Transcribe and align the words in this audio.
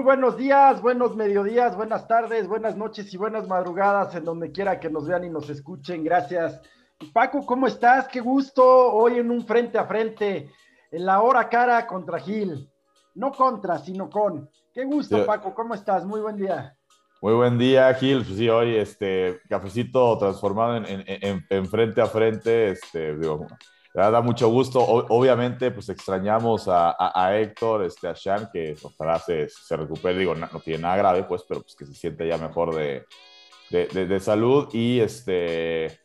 Muy 0.00 0.06
buenos 0.06 0.38
días, 0.38 0.80
buenos 0.80 1.14
mediodías, 1.14 1.76
buenas 1.76 2.08
tardes, 2.08 2.48
buenas 2.48 2.74
noches 2.74 3.12
y 3.12 3.18
buenas 3.18 3.46
madrugadas 3.46 4.14
en 4.14 4.24
donde 4.24 4.50
quiera 4.50 4.80
que 4.80 4.88
nos 4.88 5.06
vean 5.06 5.24
y 5.24 5.28
nos 5.28 5.50
escuchen. 5.50 6.02
Gracias. 6.02 6.58
Paco, 7.12 7.44
¿cómo 7.44 7.66
estás? 7.66 8.08
Qué 8.08 8.20
gusto 8.20 8.64
hoy 8.64 9.18
en 9.18 9.30
un 9.30 9.46
frente 9.46 9.76
a 9.76 9.84
frente, 9.84 10.50
en 10.90 11.04
la 11.04 11.20
hora 11.20 11.50
cara 11.50 11.86
contra 11.86 12.18
Gil. 12.18 12.66
No 13.14 13.30
contra, 13.30 13.76
sino 13.76 14.08
con. 14.08 14.48
Qué 14.72 14.86
gusto, 14.86 15.26
Paco, 15.26 15.52
¿cómo 15.52 15.74
estás? 15.74 16.06
Muy 16.06 16.22
buen 16.22 16.36
día. 16.38 16.74
Muy 17.20 17.34
buen 17.34 17.58
día, 17.58 17.92
Gil. 17.92 18.24
Pues 18.24 18.38
sí, 18.38 18.48
hoy 18.48 18.76
este 18.76 19.42
cafecito 19.50 20.16
transformado 20.16 20.82
en, 20.86 21.66
frente 21.66 22.00
a 22.00 22.06
frente. 22.06 22.70
Este, 22.70 23.18
digo, 23.18 23.46
da 23.92 24.20
mucho 24.20 24.48
gusto. 24.48 24.80
obviamente, 24.80 25.70
pues 25.70 25.88
extrañamos 25.88 26.66
a, 26.68 27.36
Héctor, 27.36 27.84
este, 27.84 28.08
a 28.08 28.14
Sean, 28.14 28.48
que 28.52 28.76
ojalá 28.82 29.18
se, 29.18 29.48
se 29.48 29.76
recupere. 29.76 30.18
Digo, 30.18 30.34
no, 30.34 30.48
tiene 30.64 30.82
nada 30.82 30.96
grave, 30.96 31.24
pues, 31.24 31.44
pero 31.48 31.62
pues 31.62 31.74
que 31.74 31.86
se 31.86 31.94
siente 31.94 32.26
ya 32.26 32.38
mejor 32.38 32.74
de, 32.74 33.06
de, 33.70 34.20
salud. 34.20 34.68
Y 34.72 35.00
este. 35.00 36.00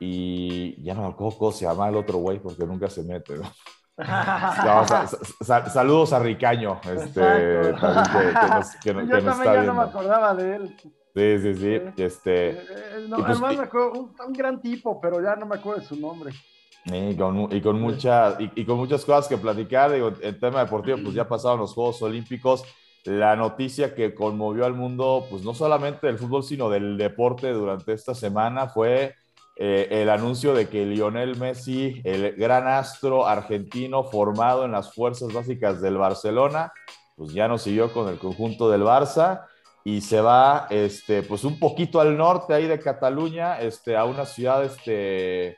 Y 0.00 0.82
ya 0.82 0.94
no 0.94 1.02
me 1.02 1.08
acuerdo 1.08 1.38
cómo 1.38 1.52
se 1.52 1.64
llama 1.64 1.88
el 1.88 1.96
otro 1.96 2.18
güey, 2.18 2.38
porque 2.38 2.66
nunca 2.66 2.90
se 2.90 3.02
mete, 3.02 3.36
¿no? 3.36 3.50
saludos 5.44 6.12
a 6.12 6.18
Ricaño. 6.18 6.80
Este, 6.84 7.20
que, 8.82 8.92
Yo 8.92 9.24
también 9.24 9.54
ya 9.54 9.62
no 9.62 9.74
me 9.74 9.82
acordaba 9.82 10.34
de 10.34 10.56
él. 10.56 10.76
Sí, 11.14 11.38
sí, 11.38 11.54
sí. 11.54 11.80
Este, 11.96 12.50
eh, 12.50 12.66
eh, 12.68 13.06
pues, 13.08 13.24
además 13.24 13.56
me 13.56 13.62
acuerdo, 13.62 13.92
un, 14.26 14.32
gran 14.32 14.60
tipo, 14.60 15.00
pero 15.00 15.22
ya 15.22 15.36
no 15.36 15.46
me 15.46 15.54
acuerdo 15.56 15.80
de 15.80 15.86
su 15.86 15.96
nombre. 15.96 16.32
Y 16.86 17.16
con, 17.16 17.48
y 17.50 17.60
con, 17.62 17.80
mucha, 17.80 18.36
y, 18.38 18.64
con 18.64 18.76
muchas 18.76 19.04
cosas 19.04 19.26
que 19.26 19.38
platicar, 19.38 19.92
digo, 19.92 20.12
el 20.20 20.38
tema 20.38 20.60
deportivo, 20.60 20.98
pues 21.02 21.14
ya 21.14 21.26
pasaron 21.26 21.60
los 21.60 21.72
Juegos 21.72 22.02
Olímpicos. 22.02 22.62
La 23.04 23.36
noticia 23.36 23.94
que 23.94 24.14
conmovió 24.14 24.64
al 24.64 24.74
mundo, 24.74 25.26
pues 25.30 25.42
no 25.44 25.54
solamente 25.54 26.06
del 26.06 26.18
fútbol, 26.18 26.42
sino 26.42 26.68
del 26.68 26.96
deporte 26.96 27.52
durante 27.52 27.92
esta 27.92 28.14
semana 28.14 28.68
fue 28.68 29.14
eh, 29.56 29.88
el 29.90 30.10
anuncio 30.10 30.52
de 30.52 30.68
que 30.68 30.84
Lionel 30.84 31.36
Messi, 31.36 32.00
el 32.04 32.34
gran 32.34 32.66
astro 32.66 33.26
argentino 33.26 34.04
formado 34.04 34.64
en 34.64 34.72
las 34.72 34.92
fuerzas 34.92 35.32
básicas 35.32 35.80
del 35.80 35.96
Barcelona, 35.96 36.72
pues 37.16 37.32
ya 37.32 37.46
no 37.46 37.58
siguió 37.58 37.92
con 37.92 38.08
el 38.08 38.18
conjunto 38.18 38.70
del 38.70 38.82
Barça 38.82 39.46
y 39.84 40.00
se 40.00 40.20
va 40.20 40.66
este, 40.70 41.22
pues 41.22 41.44
un 41.44 41.58
poquito 41.58 42.00
al 42.00 42.16
norte 42.16 42.54
ahí 42.54 42.66
de 42.66 42.80
Cataluña, 42.80 43.60
este, 43.60 43.96
a 43.96 44.04
una 44.04 44.24
ciudad 44.24 44.64
este, 44.64 45.56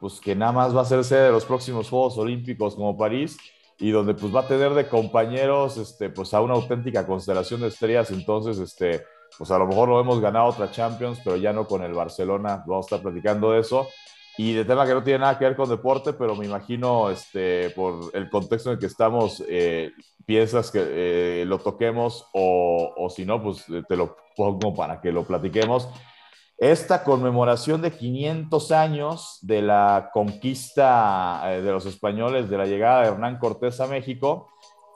pues 0.00 0.18
que 0.18 0.34
nada 0.34 0.52
más 0.52 0.74
va 0.74 0.80
a 0.80 0.86
ser 0.86 1.04
sede 1.04 1.24
de 1.24 1.32
los 1.32 1.44
próximos 1.44 1.90
Juegos 1.90 2.16
Olímpicos 2.16 2.74
como 2.74 2.96
París 2.96 3.36
y 3.78 3.90
donde 3.90 4.14
pues 4.14 4.34
va 4.34 4.40
a 4.40 4.48
tener 4.48 4.72
de 4.72 4.88
compañeros 4.88 5.76
este, 5.76 6.08
pues 6.08 6.32
a 6.32 6.40
una 6.40 6.54
auténtica 6.54 7.06
constelación 7.06 7.60
de 7.60 7.68
estrellas, 7.68 8.10
entonces 8.10 8.58
este, 8.58 9.04
pues 9.38 9.50
a 9.50 9.58
lo 9.58 9.66
mejor 9.66 9.88
lo 9.88 10.00
hemos 10.00 10.20
ganado 10.20 10.46
otra 10.46 10.70
Champions, 10.70 11.20
pero 11.22 11.36
ya 11.36 11.52
no 11.52 11.66
con 11.66 11.82
el 11.82 11.92
Barcelona, 11.92 12.64
vamos 12.66 12.86
a 12.86 12.96
estar 12.96 13.02
platicando 13.02 13.52
de 13.52 13.60
eso. 13.60 13.88
Y 14.38 14.54
de 14.54 14.64
tema 14.64 14.86
que 14.86 14.94
no 14.94 15.02
tiene 15.02 15.18
nada 15.18 15.38
que 15.38 15.44
ver 15.44 15.56
con 15.56 15.68
deporte, 15.68 16.14
pero 16.14 16.34
me 16.34 16.46
imagino, 16.46 17.10
este, 17.10 17.70
por 17.70 18.10
el 18.14 18.30
contexto 18.30 18.70
en 18.70 18.74
el 18.74 18.80
que 18.80 18.86
estamos, 18.86 19.42
eh, 19.46 19.90
piensas 20.24 20.70
que 20.70 20.80
eh, 20.82 21.44
lo 21.46 21.58
toquemos 21.58 22.26
o, 22.32 22.94
o 22.96 23.10
si 23.10 23.26
no, 23.26 23.42
pues 23.42 23.66
te 23.86 23.96
lo 23.96 24.16
pongo 24.36 24.72
para 24.74 25.00
que 25.00 25.12
lo 25.12 25.24
platiquemos 25.24 25.88
esta 26.60 27.02
conmemoración 27.04 27.80
de 27.80 27.90
500 27.90 28.70
años 28.70 29.38
de 29.40 29.62
la 29.62 30.10
conquista 30.12 31.40
eh, 31.46 31.62
de 31.62 31.72
los 31.72 31.86
españoles, 31.86 32.50
de 32.50 32.58
la 32.58 32.66
llegada 32.66 33.00
de 33.00 33.08
Hernán 33.08 33.38
Cortés 33.38 33.80
a 33.80 33.86
México, 33.86 34.50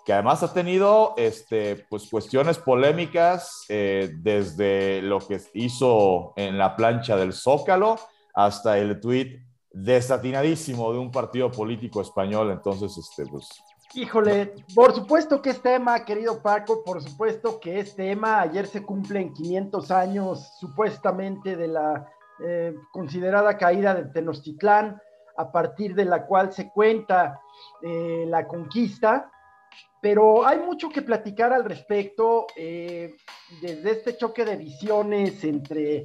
que 0.04 0.12
además 0.12 0.42
ha 0.42 0.52
tenido 0.52 1.14
este, 1.16 1.86
pues, 1.88 2.10
cuestiones 2.10 2.58
polémicas 2.58 3.64
eh, 3.70 4.12
desde 4.18 5.00
lo 5.00 5.20
que 5.20 5.40
hizo 5.54 6.34
en 6.36 6.58
la 6.58 6.76
plancha 6.76 7.16
del 7.16 7.32
Zócalo 7.32 7.98
hasta 8.34 8.76
el 8.76 9.00
tuit 9.00 9.40
desatinadísimo 9.72 10.92
de 10.92 10.98
un 10.98 11.10
partido 11.10 11.50
político 11.50 12.02
español. 12.02 12.50
Entonces, 12.50 12.94
este, 12.98 13.24
pues, 13.24 13.48
Híjole, 13.96 14.54
por 14.74 14.92
supuesto 14.92 15.40
que 15.40 15.50
es 15.50 15.62
tema, 15.62 16.04
querido 16.04 16.42
Paco, 16.42 16.82
por 16.82 17.00
supuesto 17.00 17.60
que 17.60 17.78
es 17.78 17.94
tema. 17.94 18.40
Ayer 18.40 18.66
se 18.66 18.82
cumplen 18.82 19.32
500 19.32 19.90
años 19.92 20.56
supuestamente 20.58 21.54
de 21.54 21.68
la 21.68 22.04
eh, 22.44 22.74
considerada 22.90 23.56
caída 23.56 23.94
de 23.94 24.06
Tenochtitlán, 24.06 25.00
a 25.36 25.52
partir 25.52 25.94
de 25.94 26.06
la 26.06 26.26
cual 26.26 26.52
se 26.52 26.70
cuenta 26.70 27.40
eh, 27.82 28.24
la 28.26 28.48
conquista. 28.48 29.30
Pero 30.02 30.44
hay 30.44 30.58
mucho 30.58 30.88
que 30.88 31.02
platicar 31.02 31.52
al 31.52 31.64
respecto, 31.64 32.48
eh, 32.56 33.14
desde 33.62 33.92
este 33.92 34.16
choque 34.16 34.44
de 34.44 34.56
visiones 34.56 35.44
entre 35.44 36.02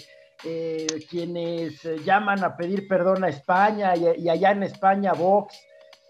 quienes 1.09 1.83
llaman 2.05 2.45
a 2.45 2.55
pedir 2.55 2.87
perdón 2.87 3.25
a 3.25 3.27
España 3.27 3.93
y 3.97 4.29
allá 4.29 4.51
en 4.51 4.63
España 4.63 5.11
Vox 5.11 5.53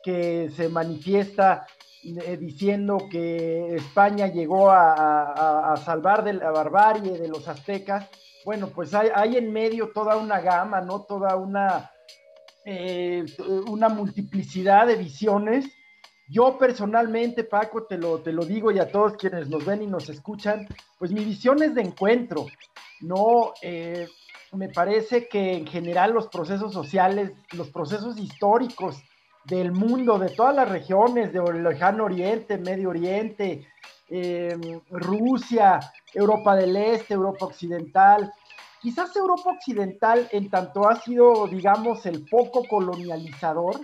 que 0.03 0.49
se 0.55 0.69
manifiesta 0.69 1.65
eh, 2.01 2.37
diciendo 2.37 2.97
que 3.11 3.75
España 3.75 4.27
llegó 4.27 4.71
a, 4.71 5.75
salvar 5.83 6.23
de 6.23 6.33
la 6.33 6.51
barbarie 6.51 7.17
de 7.17 7.27
los 7.27 7.47
aztecas. 7.47 8.07
Bueno, 8.45 8.69
pues 8.69 8.93
hay, 8.93 9.35
en 9.35 9.51
medio 9.51 9.91
toda 9.93 10.15
una 10.15 10.39
gama, 10.39 10.79
¿no? 10.79 11.01
Toda 11.01 11.35
una, 11.35 11.91
eh, 12.63 13.25
una 13.67 13.89
multiplicidad 13.89 14.87
de 14.87 14.95
visiones. 14.95 15.65
Yo 16.29 16.57
personalmente, 16.57 17.43
Paco, 17.43 17.83
te 17.83 17.97
lo, 17.97 18.19
te 18.19 18.31
lo 18.31 18.45
digo 18.45 18.71
y 18.71 18.79
a 18.79 18.89
todos 18.89 19.15
quienes 19.15 19.49
nos 19.49 19.65
ven 19.65 19.81
y 19.81 19.87
nos 19.87 20.09
escuchan, 20.09 20.67
pues 20.97 21.11
mi 21.11 21.25
visión 21.25 21.61
es 21.63 21.75
de 21.75 21.81
encuentro, 21.81 22.45
¿no? 23.01 23.53
Eh, 23.61 24.07
me 24.53 24.69
parece 24.69 25.27
que 25.27 25.53
en 25.53 25.67
general 25.67 26.11
los 26.11 26.27
procesos 26.27 26.71
sociales, 26.71 27.31
los 27.51 27.69
procesos 27.69 28.17
históricos 28.17 29.03
del 29.45 29.71
mundo, 29.71 30.19
de 30.19 30.29
todas 30.29 30.55
las 30.55 30.69
regiones, 30.69 31.33
del 31.33 31.63
lejano 31.63 32.05
oriente, 32.05 32.57
Medio 32.57 32.89
Oriente, 32.89 33.67
em, 34.09 34.81
Rusia, 34.89 35.79
Europa 36.13 36.55
del 36.55 36.75
Este, 36.75 37.13
Europa 37.13 37.45
Occidental. 37.45 38.31
Quizás 38.81 39.15
Europa 39.15 39.51
Occidental 39.51 40.27
en 40.31 40.49
tanto 40.49 40.87
ha 40.87 40.95
sido, 41.01 41.47
digamos, 41.47 42.05
el 42.05 42.25
poco 42.25 42.63
colonializador, 42.67 43.79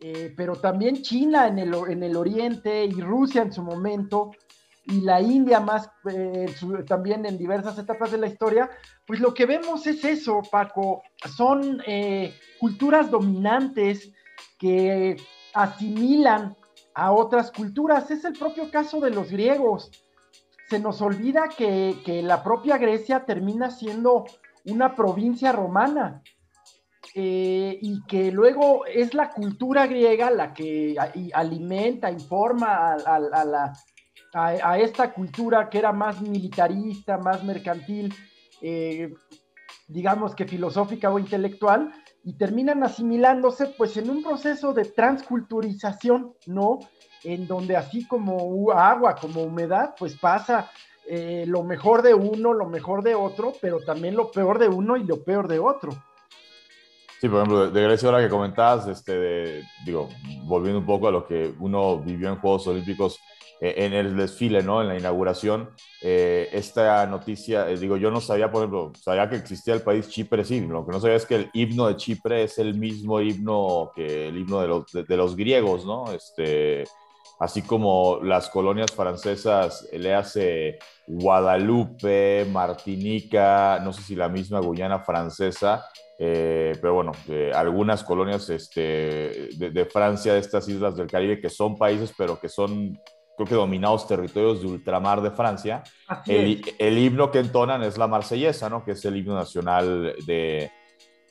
eh, 0.00 0.34
pero 0.36 0.56
también 0.56 1.02
China 1.02 1.46
en 1.46 1.58
el, 1.58 1.74
en 1.88 2.02
el 2.02 2.16
Oriente 2.16 2.84
y 2.84 3.00
Rusia 3.00 3.42
en 3.42 3.52
su 3.52 3.62
momento, 3.62 4.32
y 4.84 5.00
la 5.02 5.20
India 5.20 5.60
más 5.60 5.88
eh, 6.10 6.52
también 6.86 7.24
en 7.24 7.38
diversas 7.38 7.78
etapas 7.78 8.10
de 8.10 8.18
la 8.18 8.26
historia, 8.26 8.68
pues 9.06 9.20
lo 9.20 9.32
que 9.32 9.46
vemos 9.46 9.86
es 9.86 10.04
eso, 10.04 10.42
Paco, 10.50 11.02
son 11.36 11.80
eh, 11.86 12.34
culturas 12.58 13.10
dominantes 13.10 14.12
que 14.62 15.16
asimilan 15.54 16.56
a 16.94 17.10
otras 17.10 17.50
culturas. 17.50 18.08
Es 18.12 18.24
el 18.24 18.34
propio 18.34 18.70
caso 18.70 19.00
de 19.00 19.10
los 19.10 19.28
griegos. 19.28 19.90
Se 20.68 20.78
nos 20.78 21.02
olvida 21.02 21.48
que, 21.48 22.22
la 22.22 22.44
propia 22.44 22.78
Grecia 22.78 23.24
termina 23.24 23.72
siendo 23.72 24.24
una 24.66 24.94
provincia 24.94 25.50
romana 25.50 26.22
eh, 27.16 27.76
y 27.82 28.04
que 28.06 28.30
luego 28.30 28.86
es 28.86 29.14
la 29.14 29.30
cultura 29.30 29.88
griega 29.88 30.30
la 30.30 30.54
que 30.54 30.94
alimenta, 31.34 32.08
informa 32.12 32.96
a, 34.32 34.78
esta 34.78 35.12
cultura 35.12 35.68
que 35.68 35.78
era 35.78 35.92
más 35.92 36.22
militarista, 36.22 37.18
más 37.18 37.42
mercantil, 37.42 38.14
eh, 38.62 39.12
digamos 39.88 40.36
que 40.36 40.46
filosófica 40.46 41.10
o 41.10 41.18
intelectual, 41.18 41.92
y 42.24 42.34
terminan 42.34 42.82
asimilándose 42.82 43.66
pues 43.66 43.96
en 43.96 44.10
un 44.10 44.22
proceso 44.22 44.72
de 44.72 44.84
transculturización, 44.84 46.34
¿no? 46.46 46.78
En 47.24 47.46
donde 47.46 47.76
así 47.76 48.06
como 48.06 48.70
agua, 48.72 49.16
como 49.16 49.42
humedad, 49.42 49.94
pues 49.98 50.16
pasa 50.16 50.70
eh, 51.06 51.44
lo 51.46 51.62
mejor 51.64 52.02
de 52.02 52.14
uno, 52.14 52.52
lo 52.52 52.66
mejor 52.66 53.02
de 53.02 53.14
otro, 53.14 53.52
pero 53.60 53.80
también 53.80 54.14
lo 54.14 54.30
peor 54.30 54.58
de 54.58 54.68
uno 54.68 54.96
y 54.96 55.04
lo 55.04 55.22
peor 55.24 55.48
de 55.48 55.58
otro. 55.58 55.92
Sí, 57.20 57.28
por 57.28 57.38
ejemplo, 57.38 57.70
de 57.70 57.82
Grecia 57.82 58.08
ahora 58.08 58.22
que 58.22 58.28
comentabas, 58.28 58.88
este, 58.88 59.62
digo, 59.84 60.08
volviendo 60.44 60.80
un 60.80 60.86
poco 60.86 61.06
a 61.08 61.12
lo 61.12 61.24
que 61.24 61.54
uno 61.60 61.98
vivió 61.98 62.28
en 62.28 62.36
Juegos 62.36 62.66
Olímpicos, 62.66 63.20
en 63.64 63.92
el 63.92 64.16
desfile, 64.16 64.60
¿no? 64.64 64.82
En 64.82 64.88
la 64.88 64.98
inauguración, 64.98 65.70
eh, 66.00 66.48
esta 66.52 67.06
noticia, 67.06 67.70
eh, 67.70 67.76
digo, 67.76 67.96
yo 67.96 68.10
no 68.10 68.20
sabía, 68.20 68.50
por 68.50 68.62
ejemplo, 68.62 68.90
sabía 69.00 69.30
que 69.30 69.36
existía 69.36 69.72
el 69.74 69.82
país 69.82 70.08
Chipre, 70.08 70.44
sí, 70.44 70.60
lo 70.62 70.84
que 70.84 70.90
no 70.90 71.00
sabía 71.00 71.14
es 71.14 71.26
que 71.26 71.36
el 71.36 71.50
himno 71.52 71.86
de 71.86 71.94
Chipre 71.94 72.42
es 72.42 72.58
el 72.58 72.74
mismo 72.74 73.20
himno 73.20 73.92
que 73.94 74.28
el 74.28 74.36
himno 74.36 74.60
de 74.60 74.66
los, 74.66 74.84
de, 74.92 75.16
los 75.16 75.36
griegos, 75.36 75.86
¿no? 75.86 76.10
Este, 76.10 76.82
así 77.38 77.62
como 77.62 78.18
las 78.20 78.50
colonias 78.50 78.90
francesas, 78.90 79.88
le 79.92 80.12
hace 80.12 80.80
Guadalupe, 81.06 82.44
Martinica, 82.50 83.78
no 83.84 83.92
sé 83.92 84.02
si 84.02 84.16
la 84.16 84.28
misma 84.28 84.58
Guyana 84.58 84.98
francesa, 84.98 85.86
pero 86.18 86.94
bueno, 86.94 87.12
algunas 87.54 88.04
colonias 88.04 88.48
este, 88.50 89.48
de, 89.56 89.86
Francia, 89.86 90.34
de 90.34 90.38
estas 90.38 90.68
islas 90.68 90.96
del 90.96 91.08
Caribe, 91.08 91.40
que 91.40 91.50
son 91.50 91.76
países, 91.76 92.12
pero 92.16 92.38
que 92.38 92.48
son 92.48 92.96
creo 93.36 93.48
que 93.48 93.54
dominados 93.54 94.06
territorios 94.06 94.60
de 94.60 94.68
ultramar 94.68 95.20
de 95.22 95.30
Francia, 95.30 95.82
el, 96.26 96.62
el, 96.78 96.98
himno 96.98 97.30
que 97.30 97.38
entonan 97.38 97.82
es 97.82 97.98
la 97.98 98.06
marsellesa, 98.06 98.68
¿no? 98.68 98.84
Que 98.84 98.92
es 98.92 99.04
el 99.04 99.16
himno 99.16 99.34
nacional 99.34 100.14
de, 100.26 100.70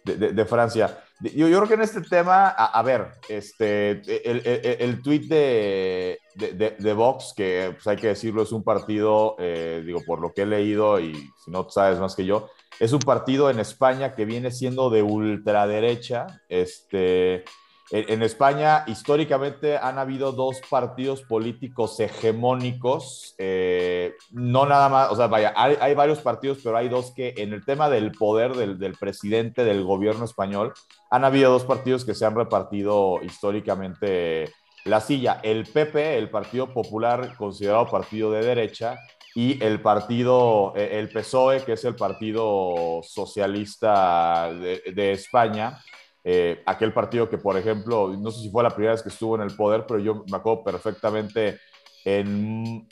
de, 0.03 0.15
de, 0.33 0.45
Francia. 0.45 1.03
Yo, 1.21 1.47
yo, 1.47 1.57
creo 1.57 1.67
que 1.67 1.73
en 1.75 1.81
este 1.81 2.01
tema, 2.01 2.49
a, 2.49 2.81
ver, 2.81 3.11
este, 3.29 4.01
el, 4.29 4.41
el, 4.45 4.61
el 4.79 5.01
tweet 5.01 5.27
de, 5.27 6.19
de, 6.35 6.75
de, 6.77 6.93
Vox, 6.93 7.33
que 7.35 7.71
pues 7.73 7.85
hay 7.85 7.97
que 7.97 8.07
decirlo, 8.07 8.41
es 8.41 8.51
un 8.51 8.63
partido, 8.63 9.35
eh, 9.37 9.83
digo, 9.85 10.01
por 10.05 10.19
lo 10.19 10.33
que 10.33 10.41
he 10.41 10.45
leído 10.47 10.99
y 10.99 11.13
si 11.13 11.51
no 11.51 11.69
sabes 11.69 11.99
más 11.99 12.15
que 12.15 12.25
yo, 12.25 12.49
es 12.79 12.93
un 12.93 12.99
partido 12.99 13.51
en 13.51 13.59
España 13.59 14.13
que 14.13 14.25
viene 14.25 14.49
siendo 14.49 14.89
de 14.89 15.03
ultraderecha, 15.03 16.25
este, 16.49 17.43
en 17.93 18.23
España, 18.23 18.85
históricamente, 18.87 19.77
han 19.77 19.99
habido 19.99 20.31
dos 20.31 20.61
partidos 20.69 21.23
políticos 21.23 21.99
hegemónicos. 21.99 23.35
Eh, 23.37 24.13
no 24.31 24.65
nada 24.65 24.87
más, 24.87 25.11
o 25.11 25.15
sea, 25.17 25.27
vaya, 25.27 25.53
hay, 25.57 25.93
varios 25.93 26.19
partidos, 26.19 26.59
pero 26.63 26.77
hay 26.77 26.87
dos 26.87 27.11
que 27.13 27.33
en 27.37 27.51
el 27.51 27.65
tema 27.65 27.89
del 27.89 28.13
poder 28.13 28.53
del, 28.53 28.93
presidente 28.93 29.65
del 29.65 29.83
gobierno 29.83 30.23
español, 30.23 30.73
han 31.09 31.25
habido 31.25 31.51
dos 31.51 31.65
partidos 31.65 32.05
que 32.05 32.15
se 32.15 32.25
han 32.25 32.33
repartido 32.33 33.19
históricamente 33.23 34.53
la 34.85 35.01
silla. 35.01 35.41
El 35.43 35.65
PP, 35.65 36.17
el 36.17 36.29
Partido 36.29 36.73
Popular, 36.73 37.35
considerado 37.35 37.87
partido 37.87 38.31
de 38.31 38.41
derecha, 38.41 38.97
y 39.35 39.61
el 39.61 39.81
partido, 39.81 40.73
eh, 40.77 40.99
el 40.99 41.09
PSOE, 41.09 41.63
que 41.65 41.73
es 41.73 41.83
el 41.83 41.95
Partido 41.95 43.01
Socialista 43.03 44.49
de 44.53 45.11
España 45.11 45.77
eh, 46.23 46.61
aquel 46.65 46.93
partido 46.93 47.29
que, 47.29 47.37
por 47.37 47.57
ejemplo, 47.57 48.15
no 48.17 48.31
sé 48.31 48.41
si 48.41 48.49
fue 48.51 48.63
la 48.63 48.69
primera 48.69 48.93
vez 48.93 49.01
que 49.01 49.09
estuvo 49.09 49.35
en 49.35 49.41
el 49.41 49.55
poder, 49.55 49.85
pero 49.87 49.99
yo 49.99 50.23
me 50.29 50.37
acuerdo 50.37 50.63
perfectamente 50.63 51.59
en 52.03 52.87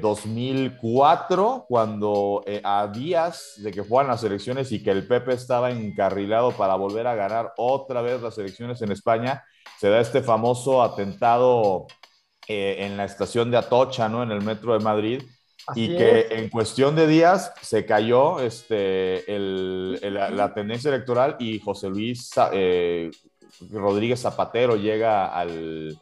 2004, 0.00 1.56
eh, 1.56 1.64
cuando 1.68 2.42
eh, 2.46 2.60
a 2.64 2.88
días 2.88 3.54
de 3.58 3.70
que 3.72 3.84
fueran 3.84 4.10
las 4.10 4.24
elecciones 4.24 4.72
y 4.72 4.82
que 4.82 4.90
el 4.90 5.06
PP 5.06 5.32
estaba 5.34 5.70
encarrilado 5.70 6.52
para 6.52 6.74
volver 6.74 7.06
a 7.06 7.14
ganar 7.14 7.52
otra 7.56 8.02
vez 8.02 8.20
las 8.22 8.36
elecciones 8.38 8.82
en 8.82 8.92
España, 8.92 9.44
se 9.78 9.88
da 9.88 10.00
este 10.00 10.22
famoso 10.22 10.82
atentado 10.82 11.86
en 12.46 12.98
la 12.98 13.04
estación 13.06 13.50
de 13.50 13.56
Atocha, 13.56 14.08
¿no? 14.08 14.22
En 14.22 14.30
el 14.30 14.42
metro 14.42 14.74
de 14.74 14.84
Madrid, 14.84 15.22
y 15.74 15.96
que 15.96 16.26
en 16.30 16.50
cuestión 16.50 16.94
de 16.94 17.06
días 17.06 17.52
se 17.62 17.86
cayó 17.86 18.40
este, 18.40 19.24
la, 19.28 20.52
tendencia 20.52 20.88
electoral 20.88 21.36
y 21.38 21.58
José 21.58 21.88
Luis 21.88 22.30
eh, 22.52 23.10
Rodríguez 23.70 24.20
Zapatero 24.20 24.76
llega 24.76 25.26
al, 25.26 25.98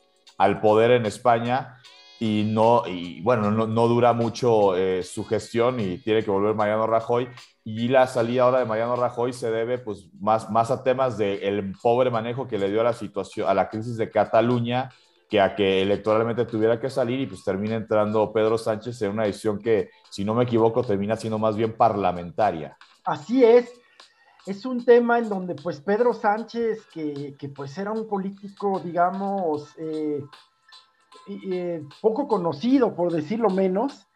poder 0.61 0.93
en 0.93 1.07
España 1.07 1.79
y 2.19 2.45
no, 2.47 2.85
y 2.87 3.21
bueno, 3.21 3.51
no, 3.51 3.89
dura 3.89 4.13
mucho 4.13 4.77
eh, 4.77 5.03
su 5.03 5.25
gestión 5.25 5.81
y 5.81 5.99
tiene 5.99 6.23
que 6.23 6.31
volver 6.31 6.55
Mariano 6.55 6.87
Rajoy. 6.87 7.29
Y 7.65 7.89
la 7.89 8.07
salida 8.07 8.43
ahora 8.43 8.61
de 8.61 8.65
Mariano 8.65 8.97
Rajoy 8.97 9.33
se 9.33 9.51
debe 9.51 9.79
pues 9.79 10.09
más, 10.21 10.51
más 10.51 10.71
a 10.71 10.83
temas 10.83 11.19
del 11.19 11.73
pobre 11.81 12.11
manejo 12.11 12.49
que 12.49 12.59
le 12.59 12.71
dio 12.71 12.81
a 12.81 12.85
la 12.85 12.93
situación, 12.93 13.49
a 13.49 13.55
la 13.55 13.69
crisis 13.69 13.97
de 13.97 14.11
Cataluña 14.11 14.91
que 15.33 15.41
a 15.41 15.55
que 15.55 15.81
electoralmente 15.81 16.45
tuviera 16.45 16.79
que 16.79 16.91
salir 16.91 17.19
y 17.19 17.27
pues 17.27 17.43
termina 17.43 17.75
entrando 17.75 18.31
Pedro 18.35 18.59
Sánchez 18.59 19.01
en 19.01 19.13
una 19.13 19.25
decisión 19.25 19.59
que, 19.59 19.89
si 20.11 20.27
no 20.27 20.35
me 20.35 20.45
equivoco, 20.45 20.83
termina 20.85 21.17
siendo 21.17 21.39
más 21.39 21.57
bien 21.57 21.75
parlamentaria. 21.75 22.77
Así 23.03 23.43
es. 23.43 23.73
Es 24.45 24.67
un 24.67 24.85
tema 24.85 25.19
en 25.19 25.31
donde 25.31 25.55
pues 25.55 25.81
Pedro 25.81 26.13
Sánchez, 26.13 26.87
que, 26.93 27.35
que 27.39 27.49
pues 27.49 27.79
era 27.79 27.93
un 27.93 28.07
político, 28.07 28.79
digamos, 28.85 29.75
eh, 29.79 30.23
eh, 31.51 31.83
poco 32.03 32.29
conocido, 32.29 32.95
por 32.95 33.11
decirlo 33.11 33.49
menos, 33.49 34.07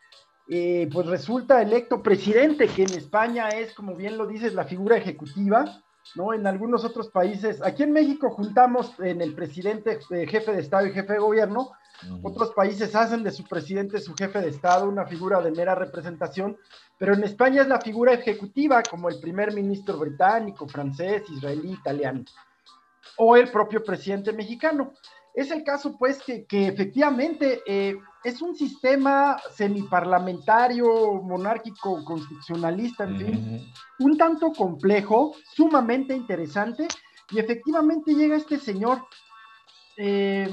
eh, 0.51 0.87
pues 0.93 1.07
resulta 1.07 1.63
electo 1.63 2.03
presidente, 2.03 2.69
que 2.69 2.83
en 2.83 2.93
España 2.93 3.49
es, 3.49 3.73
como 3.73 3.97
bien 3.97 4.19
lo 4.19 4.27
dices, 4.27 4.53
la 4.53 4.67
figura 4.67 4.99
ejecutiva, 4.99 5.83
¿no? 6.15 6.33
En 6.33 6.47
algunos 6.47 6.85
otros 6.85 7.09
países, 7.09 7.61
aquí 7.63 7.83
en 7.83 7.93
México 7.93 8.31
juntamos 8.31 8.93
en 9.01 9.21
el 9.21 9.35
presidente, 9.35 9.99
eh, 10.11 10.27
jefe 10.27 10.53
de 10.53 10.61
Estado 10.61 10.87
y 10.87 10.93
jefe 10.93 11.15
de 11.15 11.19
gobierno, 11.19 11.73
otros 12.23 12.51
países 12.51 12.95
hacen 12.95 13.23
de 13.23 13.33
su 13.33 13.45
presidente 13.45 14.01
su 14.01 14.15
jefe 14.15 14.41
de 14.41 14.49
Estado, 14.49 14.89
una 14.89 15.07
figura 15.07 15.41
de 15.41 15.51
mera 15.51 15.75
representación, 15.75 16.57
pero 16.99 17.15
en 17.15 17.25
España 17.25 17.63
es 17.63 17.69
la 17.69 17.81
figura 17.81 18.13
ejecutiva, 18.13 18.83
como 18.83 19.09
el 19.09 19.19
primer 19.21 19.55
ministro 19.55 19.99
británico, 19.99 20.69
francés, 20.69 21.23
israelí, 21.31 21.73
italiano, 21.73 22.25
o 23.17 23.37
el 23.37 23.51
propio 23.51 23.83
presidente 23.83 24.33
mexicano. 24.33 24.93
Es 25.35 25.51
el 25.51 25.65
caso, 25.65 25.97
pues, 25.99 26.23
que, 26.23 26.47
efectivamente 26.67 27.63
eh, 27.67 27.99
es 28.27 28.43
un 28.43 28.57
sistema 28.57 29.37
semiparlamentario, 29.53 31.23
monárquico, 31.23 32.05
constitucionalista, 32.05 33.05
en 33.05 33.17
fin, 33.17 33.73
un 34.01 34.19
tanto 34.19 34.51
complejo, 34.51 35.37
sumamente 35.55 36.13
interesante, 36.13 36.89
y 37.31 37.39
efectivamente 37.39 38.15
llega 38.15 38.35
este 38.35 38.59
señor. 38.59 39.07
Eh, 39.97 40.53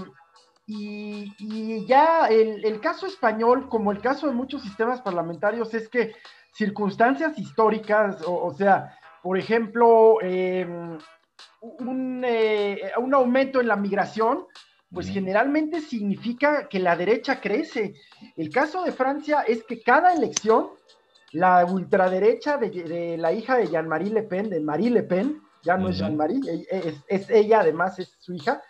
y, 0.67 1.85
ya 1.87 2.27
el, 2.27 2.79
caso 2.79 3.07
español, 3.07 3.67
como 3.69 3.91
el 3.91 4.01
caso 4.01 4.27
de 4.27 4.33
muchos 4.33 4.61
sistemas 4.61 5.01
parlamentarios, 5.01 5.73
es 5.73 5.89
que 5.89 6.13
circunstancias 6.53 7.39
históricas, 7.39 8.17
o, 8.27 8.53
sea, 8.53 8.95
por 9.23 9.35
ejemplo, 9.35 10.19
eh, 10.21 10.67
un, 11.59 12.23
un, 12.97 13.13
aumento 13.15 13.59
en 13.59 13.67
la 13.67 13.75
migración, 13.75 14.45
pues 14.93 15.09
generalmente 15.09 15.81
significa 15.81 16.67
que 16.69 16.79
la 16.79 16.95
derecha 16.95 17.41
crece. 17.41 17.95
El 18.37 18.49
caso 18.49 18.83
de 18.83 18.91
Francia 18.91 19.41
es 19.41 19.63
que 19.63 19.81
cada 19.81 20.13
elección, 20.13 20.69
la 21.31 21.65
ultraderecha 21.65 22.57
de, 22.57 23.17
la 23.17 23.33
hija 23.33 23.57
de 23.57 23.67
Jean-Marie 23.67 24.11
Le 24.11 24.23
Pen, 24.23 24.49
de 24.49 24.59
Marie 24.59 24.91
Le 24.91 25.03
Pen, 25.03 25.41
ya 25.63 25.77
no 25.77 25.89
es 25.89 25.97
Jean-Marie, 25.97 26.41
e, 26.47 26.67
e, 26.69 26.95
es, 27.07 27.29
ella 27.29 27.61
además, 27.61 27.97
es 27.97 28.15
su 28.19 28.33
hija, 28.33 28.61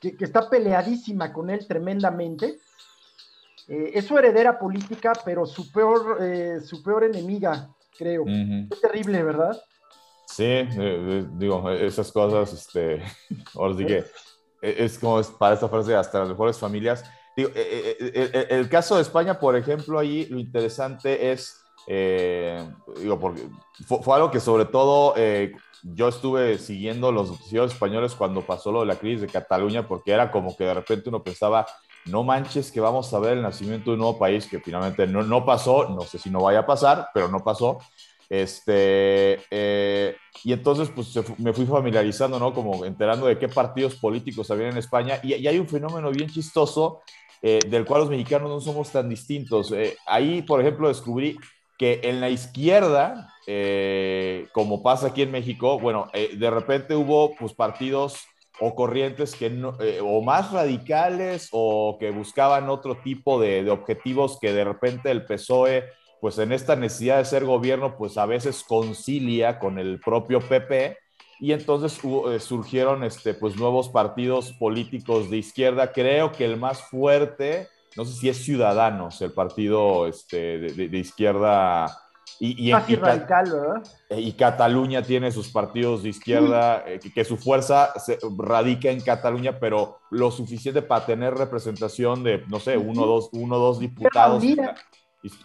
que, 0.00 0.16
está 0.18 0.48
peleadísima 0.48 1.32
con 1.32 1.50
él 1.50 1.66
tremendamente. 1.66 2.58
Eh, 3.68 3.90
es 3.94 4.06
su 4.06 4.16
heredera 4.16 4.58
política, 4.58 5.12
pero 5.24 5.44
su 5.44 5.70
peor, 5.72 6.18
eh, 6.22 6.60
su 6.64 6.82
peor 6.82 7.04
enemiga, 7.04 7.68
creo. 7.98 8.24
Es 8.70 8.80
terrible, 8.80 9.22
¿verdad? 9.22 9.60
Sí, 10.26 10.44
eh, 10.44 11.26
digo, 11.34 11.70
esas 11.70 12.10
cosas, 12.12 12.52
este, 12.52 13.02
ahora 13.54 13.76
sí 13.76 13.84
que 13.84 14.04
es 14.70 14.98
como 14.98 15.22
para 15.38 15.54
esta 15.54 15.68
frase 15.68 15.94
hasta 15.94 16.20
las 16.20 16.28
mejores 16.28 16.58
familias. 16.58 17.04
Digo, 17.36 17.50
e, 17.54 17.96
e, 18.00 18.46
el, 18.50 18.68
caso 18.68 18.96
de 18.96 19.02
España, 19.02 19.38
por 19.38 19.56
ejemplo, 19.56 19.98
ahí 19.98 20.26
lo 20.26 20.38
interesante 20.38 21.32
es, 21.32 21.62
eh, 21.86 22.66
digo, 22.98 23.18
porque 23.20 23.46
fue, 23.86 24.14
algo 24.14 24.30
que 24.30 24.40
sobre 24.40 24.64
todo 24.64 25.12
eh, 25.16 25.52
yo 25.82 26.08
estuve 26.08 26.58
siguiendo 26.58 27.12
los 27.12 27.30
noticieros 27.30 27.72
españoles 27.72 28.14
cuando 28.14 28.40
pasó 28.40 28.72
lo 28.72 28.80
de 28.80 28.86
la 28.86 28.96
crisis 28.96 29.20
de 29.20 29.26
Cataluña, 29.28 29.86
porque 29.86 30.12
era 30.12 30.30
como 30.30 30.56
que 30.56 30.64
de 30.64 30.74
repente 30.74 31.10
uno 31.10 31.22
pensaba, 31.22 31.66
no 32.06 32.22
manches 32.22 32.72
que 32.72 32.80
vamos 32.80 33.12
a 33.12 33.18
ver 33.18 33.34
el 33.34 33.42
nacimiento 33.42 33.90
de 33.90 33.94
un 33.94 34.00
nuevo 34.00 34.18
país 34.18 34.46
que 34.46 34.60
finalmente 34.60 35.06
no, 35.06 35.22
no 35.22 35.44
pasó, 35.44 35.90
no 35.90 36.02
sé 36.02 36.18
si 36.18 36.30
no 36.30 36.40
vaya 36.40 36.60
a 36.60 36.66
pasar, 36.66 37.08
pero 37.12 37.28
no 37.28 37.44
pasó. 37.44 37.78
Este, 38.28 39.40
eh, 39.50 40.16
y 40.44 40.52
entonces, 40.52 40.90
pues 40.94 41.14
me 41.38 41.52
fui 41.52 41.66
familiarizando, 41.66 42.38
¿no? 42.38 42.52
Como 42.52 42.84
enterando 42.84 43.26
de 43.26 43.38
qué 43.38 43.48
partidos 43.48 43.96
políticos 43.96 44.50
había 44.50 44.68
en 44.68 44.78
España. 44.78 45.20
Y, 45.22 45.34
y 45.34 45.46
hay 45.46 45.58
un 45.58 45.68
fenómeno 45.68 46.10
bien 46.10 46.28
chistoso 46.28 47.02
eh, 47.42 47.60
del 47.68 47.84
cual 47.84 48.02
los 48.02 48.10
mexicanos 48.10 48.50
no 48.50 48.60
somos 48.60 48.90
tan 48.90 49.08
distintos. 49.08 49.72
Eh, 49.72 49.96
ahí, 50.06 50.42
por 50.42 50.60
ejemplo, 50.60 50.88
descubrí 50.88 51.36
que 51.78 52.00
en 52.04 52.20
la 52.20 52.30
izquierda, 52.30 53.34
como 54.52 54.82
pasa 54.82 55.08
aquí 55.08 55.20
en 55.22 55.30
México, 55.30 55.78
bueno, 55.78 56.08
de 56.14 56.50
repente 56.50 56.96
hubo 56.96 57.36
pues 57.36 57.52
partidos 57.52 58.24
o 58.58 58.74
corrientes 58.74 59.34
que 59.34 59.50
no, 59.50 59.76
o 60.02 60.22
más 60.22 60.52
radicales 60.52 61.50
o 61.52 61.98
que 62.00 62.10
buscaban 62.12 62.70
otro 62.70 62.96
tipo 63.04 63.38
de, 63.38 63.62
de 63.62 63.70
objetivos 63.70 64.38
que 64.40 64.54
de 64.54 64.64
repente 64.64 65.10
el 65.10 65.26
PSOE 65.26 65.84
pues 66.20 66.38
en 66.38 66.52
esta 66.52 66.76
necesidad 66.76 67.18
de 67.18 67.24
ser 67.24 67.44
gobierno, 67.44 67.96
pues 67.96 68.16
a 68.18 68.26
veces 68.26 68.64
concilia 68.66 69.58
con 69.58 69.78
el 69.78 70.00
propio 70.00 70.40
PP 70.40 70.96
y 71.38 71.52
entonces 71.52 71.98
eh, 72.04 72.40
surgieron 72.40 73.04
este, 73.04 73.34
pues 73.34 73.56
nuevos 73.56 73.88
partidos 73.88 74.52
políticos 74.52 75.30
de 75.30 75.36
izquierda. 75.38 75.92
Creo 75.92 76.32
que 76.32 76.44
el 76.44 76.56
más 76.56 76.82
fuerte, 76.82 77.68
no 77.96 78.04
sé 78.04 78.14
si 78.14 78.28
es 78.28 78.38
Ciudadanos, 78.38 79.20
el 79.20 79.32
partido 79.32 80.06
este, 80.06 80.58
de, 80.58 80.98
izquierda. 80.98 81.86
Y, 82.40 82.70
y, 82.70 82.72
¿verdad? 82.72 83.82
Eh, 84.10 84.20
y 84.20 84.32
Cataluña 84.32 85.02
tiene 85.02 85.30
sus 85.30 85.48
partidos 85.48 86.02
de 86.02 86.10
izquierda, 86.10 86.84
eh, 86.86 86.98
que, 87.14 87.24
su 87.24 87.36
fuerza 87.36 87.92
se 87.98 88.18
radica 88.36 88.90
en 88.90 89.00
Cataluña, 89.00 89.58
pero 89.58 89.98
lo 90.10 90.30
suficiente 90.30 90.82
para 90.82 91.06
tener 91.06 91.34
representación 91.34 92.24
de, 92.24 92.44
no 92.48 92.60
sé, 92.60 92.76
uno 92.76 93.02
o 93.02 93.28
uno, 93.32 93.58
dos 93.58 93.78
diputados. 93.78 94.42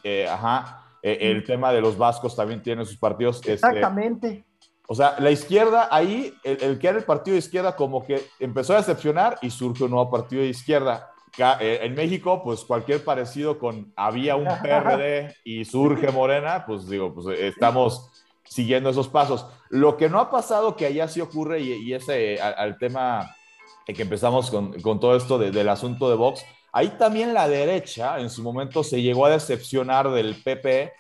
Eh, 0.03 0.27
ajá, 0.27 0.85
eh, 1.01 1.17
el 1.21 1.43
tema 1.43 1.71
de 1.71 1.81
los 1.81 1.97
vascos 1.97 2.35
también 2.35 2.61
tiene 2.61 2.85
sus 2.85 2.97
partidos. 2.97 3.37
Este, 3.37 3.53
Exactamente. 3.53 4.45
o 4.87 4.95
sea, 4.95 5.15
la 5.19 5.31
izquierda, 5.31 5.87
ahí, 5.91 6.33
el, 6.43 6.77
que 6.79 6.87
era 6.87 6.97
el 6.97 7.05
partido 7.05 7.33
de 7.33 7.39
izquierda, 7.39 7.75
como 7.75 8.05
que 8.05 8.23
empezó 8.39 8.73
a 8.73 8.77
decepcionar 8.77 9.37
y 9.41 9.49
surge 9.49 9.83
un 9.83 9.91
nuevo 9.91 10.09
partido 10.09 10.41
de 10.41 10.49
izquierda. 10.49 11.09
eh, 11.59 11.79
en 11.83 11.95
México, 11.95 12.41
pues 12.43 12.63
cualquier 12.63 13.03
parecido 13.03 13.57
con 13.57 13.93
había 13.95 14.35
un 14.35 14.47
PRD 14.61 15.35
y 15.43 15.65
surge 15.65 16.11
Morena, 16.11 16.65
pues 16.65 16.87
digo, 16.87 17.13
pues 17.13 17.39
estamos 17.39 18.11
siguiendo 18.43 18.89
esos 18.89 19.07
pasos. 19.07 19.47
Lo 19.69 19.95
que 19.95 20.09
no 20.09 20.19
ha 20.19 20.29
pasado, 20.29 20.75
que 20.75 20.85
allá 20.85 21.07
sí 21.07 21.21
ocurre, 21.21 21.61
y, 21.61 21.93
ese 21.93 22.39
al, 22.41 22.77
tema 22.77 23.33
que 23.85 24.01
empezamos 24.01 24.51
con, 24.51 24.79
con 24.81 24.99
todo 24.99 25.15
esto 25.15 25.37
del 25.37 25.69
asunto 25.69 26.09
de 26.09 26.15
Vox, 26.15 26.45
ahí 26.71 26.89
también 26.97 27.33
la 27.33 27.47
derecha 27.47 28.19
en 28.19 28.29
su 28.29 28.43
momento 28.43 28.83
se 28.83 29.01
llegó 29.01 29.25
a 29.25 29.31
decepcionar 29.31 30.09
del 30.11 30.35
PP 30.35 30.91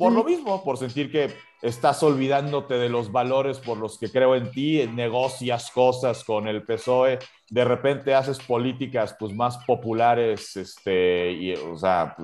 por 0.00 0.12
lo 0.12 0.24
mismo, 0.24 0.64
por 0.64 0.78
sentir 0.78 1.12
que 1.12 1.30
estás 1.60 2.02
olvidándote 2.02 2.72
de 2.78 2.88
los 2.88 3.12
valores 3.12 3.58
por 3.58 3.76
los 3.76 3.98
que 3.98 4.10
creo 4.10 4.34
en 4.34 4.50
ti, 4.50 4.86
negocias 4.86 5.70
cosas 5.70 6.24
con 6.24 6.48
el 6.48 6.62
PSOE, 6.62 7.18
de 7.50 7.64
repente 7.66 8.14
haces 8.14 8.38
políticas 8.38 9.14
pues 9.20 9.34
más 9.34 9.58
populares, 9.66 10.56
este, 10.56 11.32
y, 11.32 11.52
o 11.52 11.76
sea, 11.76 12.16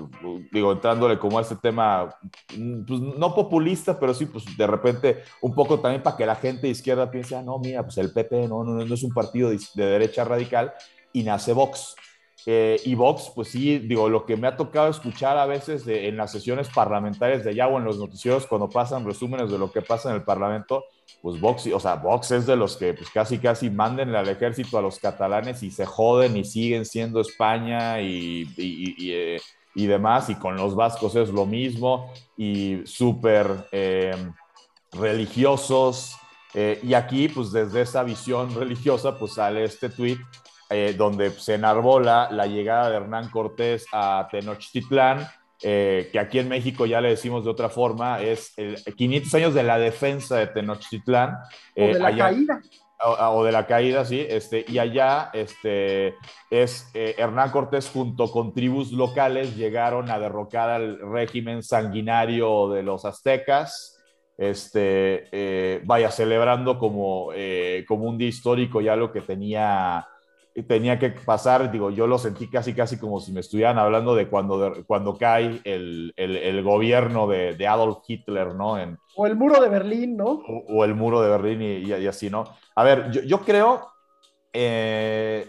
digo, 0.51 0.71
entrándole 0.71 1.19
como 1.19 1.37
a 1.37 1.43
este 1.43 1.57
tema, 1.57 2.17
pues 2.47 2.99
no 2.99 3.35
populista, 3.35 3.99
pero 3.99 4.15
sí, 4.15 4.25
pues 4.25 4.57
de 4.57 4.65
repente 4.65 5.21
un 5.41 5.53
poco 5.53 5.79
también 5.79 6.01
para 6.01 6.17
que 6.17 6.25
la 6.25 6.35
gente 6.35 6.61
de 6.61 6.69
izquierda 6.69 7.11
piense, 7.11 7.35
ah, 7.35 7.43
no, 7.43 7.59
mira, 7.59 7.83
pues 7.83 7.99
el 7.99 8.11
PP 8.11 8.47
no, 8.47 8.63
no, 8.63 8.83
no 8.83 8.93
es 8.95 9.03
un 9.03 9.13
partido 9.13 9.51
de, 9.51 9.59
de 9.75 9.85
derecha 9.85 10.23
radical 10.23 10.73
y 11.13 11.21
nace 11.21 11.53
Vox. 11.53 11.95
Eh, 12.49 12.79
y 12.85 12.95
Vox, 12.95 13.29
pues 13.35 13.49
sí, 13.49 13.77
digo, 13.77 14.07
lo 14.07 14.25
que 14.25 14.37
me 14.37 14.47
ha 14.47 14.55
tocado 14.55 14.87
escuchar 14.87 15.37
a 15.37 15.45
veces 15.45 15.85
en 15.85 16.15
las 16.15 16.31
sesiones 16.31 16.69
parlamentarias 16.69 17.43
de 17.43 17.49
allá 17.49 17.67
o 17.67 17.77
en 17.77 17.83
los 17.83 17.99
noticieros 17.99 18.47
cuando 18.47 18.69
pasan 18.69 19.05
resúmenes 19.05 19.51
de 19.51 19.57
lo 19.57 19.69
que 19.69 19.81
pasa 19.81 20.09
en 20.09 20.15
el 20.15 20.23
Parlamento, 20.23 20.85
pues 21.21 21.41
Vox, 21.41 21.67
o 21.67 21.79
sea, 21.81 21.95
Vox 21.95 22.31
es 22.31 22.45
de 22.45 22.55
los 22.55 22.77
que 22.77 22.93
pues 22.93 23.09
casi 23.09 23.37
casi 23.37 23.69
manden 23.69 24.15
al 24.15 24.29
ejército 24.29 24.77
a 24.77 24.81
los 24.81 24.97
catalanes 24.97 25.61
y 25.61 25.71
se 25.71 25.85
joden 25.85 26.37
y 26.37 26.45
siguen 26.45 26.85
siendo 26.85 27.19
España 27.19 27.99
y, 27.99 28.47
y, 28.55 29.11
eh, 29.11 29.41
demás, 29.75 30.29
y 30.29 30.35
con 30.35 30.55
los 30.55 30.73
vascos 30.73 31.17
es 31.17 31.29
lo 31.29 31.45
mismo, 31.45 32.13
y 32.37 32.79
súper 32.85 33.67
eh, 33.73 34.15
religiosos. 34.93 36.15
y 36.55 36.93
aquí, 36.93 37.27
pues 37.27 37.51
desde 37.51 37.81
esa 37.81 38.03
visión 38.03 38.55
religiosa, 38.55 39.19
pues 39.19 39.33
sale 39.33 39.65
este 39.65 39.89
tweet 39.89 40.17
eh, 40.69 40.95
donde 40.97 41.31
se 41.31 41.53
enarbola 41.53 42.27
la 42.29 42.45
llegada 42.45 42.89
de 42.89 42.97
Hernán 42.97 43.29
Cortés 43.29 43.85
a 43.93 44.27
Tenochtitlán, 44.29 45.25
eh, 45.63 46.09
que 46.11 46.19
aquí 46.19 46.39
en 46.39 46.49
México 46.49 46.85
ya 46.85 46.99
le 46.99 47.07
decimos 47.07 47.45
de 47.45 47.51
otra 47.51 47.69
forma, 47.69 48.21
es 48.21 48.51
el 48.57 48.75
500 48.83 49.33
años 49.35 49.53
de 49.53 49.63
la 49.63 49.79
defensa 49.79 50.35
de 50.35 50.47
Tenochtitlán. 50.47 51.37
o 51.77 51.81
de 51.81 51.99
la 51.99 52.17
caída. 52.17 52.61
O, 52.99 53.45
de 53.45 53.51
la 53.53 53.65
caída, 53.65 54.03
sí, 54.03 54.25
este, 54.27 54.65
y 54.67 54.79
allá 54.79 55.29
este, 55.31 56.15
es 56.49 56.89
eh, 56.95 57.15
Hernán 57.17 57.51
Cortés 57.51 57.89
junto 57.89 58.29
con 58.29 58.53
tribus 58.53 58.91
locales 58.91 59.55
llegaron 59.55 60.09
a 60.09 60.19
derrocar 60.19 60.71
al 60.71 60.99
régimen 60.99 61.63
sanguinario 61.63 62.69
de 62.69 62.83
los 62.83 63.05
aztecas, 63.05 64.03
este, 64.37 65.79
vaya, 65.85 66.11
celebrando 66.11 66.77
como, 66.77 67.29
como 67.87 68.05
un 68.05 68.17
día 68.17 68.27
histórico 68.27 68.81
ya 68.81 68.95
lo 68.95 69.11
que 69.11 69.21
tenía 69.21 70.07
tenía 70.63 70.97
que 70.97 71.11
pasar, 71.11 71.71
digo, 71.71 71.91
yo 71.91 72.07
lo 72.07 72.17
sentí 72.17 72.49
casi, 72.49 72.73
casi 72.73 72.97
como 72.97 73.19
si 73.19 73.31
me 73.31 73.41
estuvieran 73.41 73.77
hablando 73.77 74.15
de 74.15 74.27
cuando, 74.27 74.73
cuando 74.87 75.15
cae 75.15 75.61
el, 75.63 76.13
el, 76.15 76.63
gobierno 76.63 77.27
de, 77.27 77.55
de, 77.55 77.67
Adolf 77.67 77.99
Hitler, 78.07 78.55
¿no? 78.55 78.79
En, 78.79 78.97
o 79.15 79.27
el 79.27 79.35
muro 79.35 79.61
de 79.61 79.69
Berlín, 79.69 80.17
¿no? 80.17 80.41
O, 80.67 80.83
el 80.83 80.95
muro 80.95 81.21
de 81.21 81.29
Berlín 81.29 81.61
y, 81.61 81.93
y, 81.93 82.07
así, 82.07 82.29
¿no? 82.29 82.45
A 82.75 82.83
ver, 82.83 83.11
yo, 83.11 83.21
yo 83.21 83.41
creo, 83.41 83.87
eh, 84.51 85.47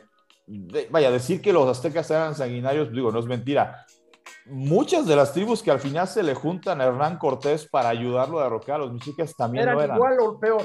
vaya, 0.91 1.11
decir 1.11 1.41
que 1.41 1.55
los 1.55 1.67
aztecas 1.69 2.11
eran 2.11 2.35
sanguinarios, 2.35 2.93
digo, 2.93 3.11
no 3.11 3.21
es 3.21 3.27
mentira. 3.27 3.87
Muchas 4.45 5.07
de 5.07 5.17
las 5.17 5.33
tribus 5.33 5.63
que 5.63 5.71
al 5.71 5.81
final 5.81 6.07
se 6.07 6.23
le 6.23 6.35
juntan 6.35 6.83
a 6.83 6.85
Hernán 6.85 7.17
Cortés 7.17 7.67
para 7.67 7.89
ayudarlo 7.89 8.41
a 8.41 8.45
derrocar 8.45 8.77
a 8.77 8.79
los 8.79 8.93
mexicas 8.93 9.35
también 9.37 9.65
eran 9.65 9.75
lo 9.75 9.83
eran. 9.83 9.97
igual 9.97 10.21
o 10.21 10.39
peor 10.39 10.63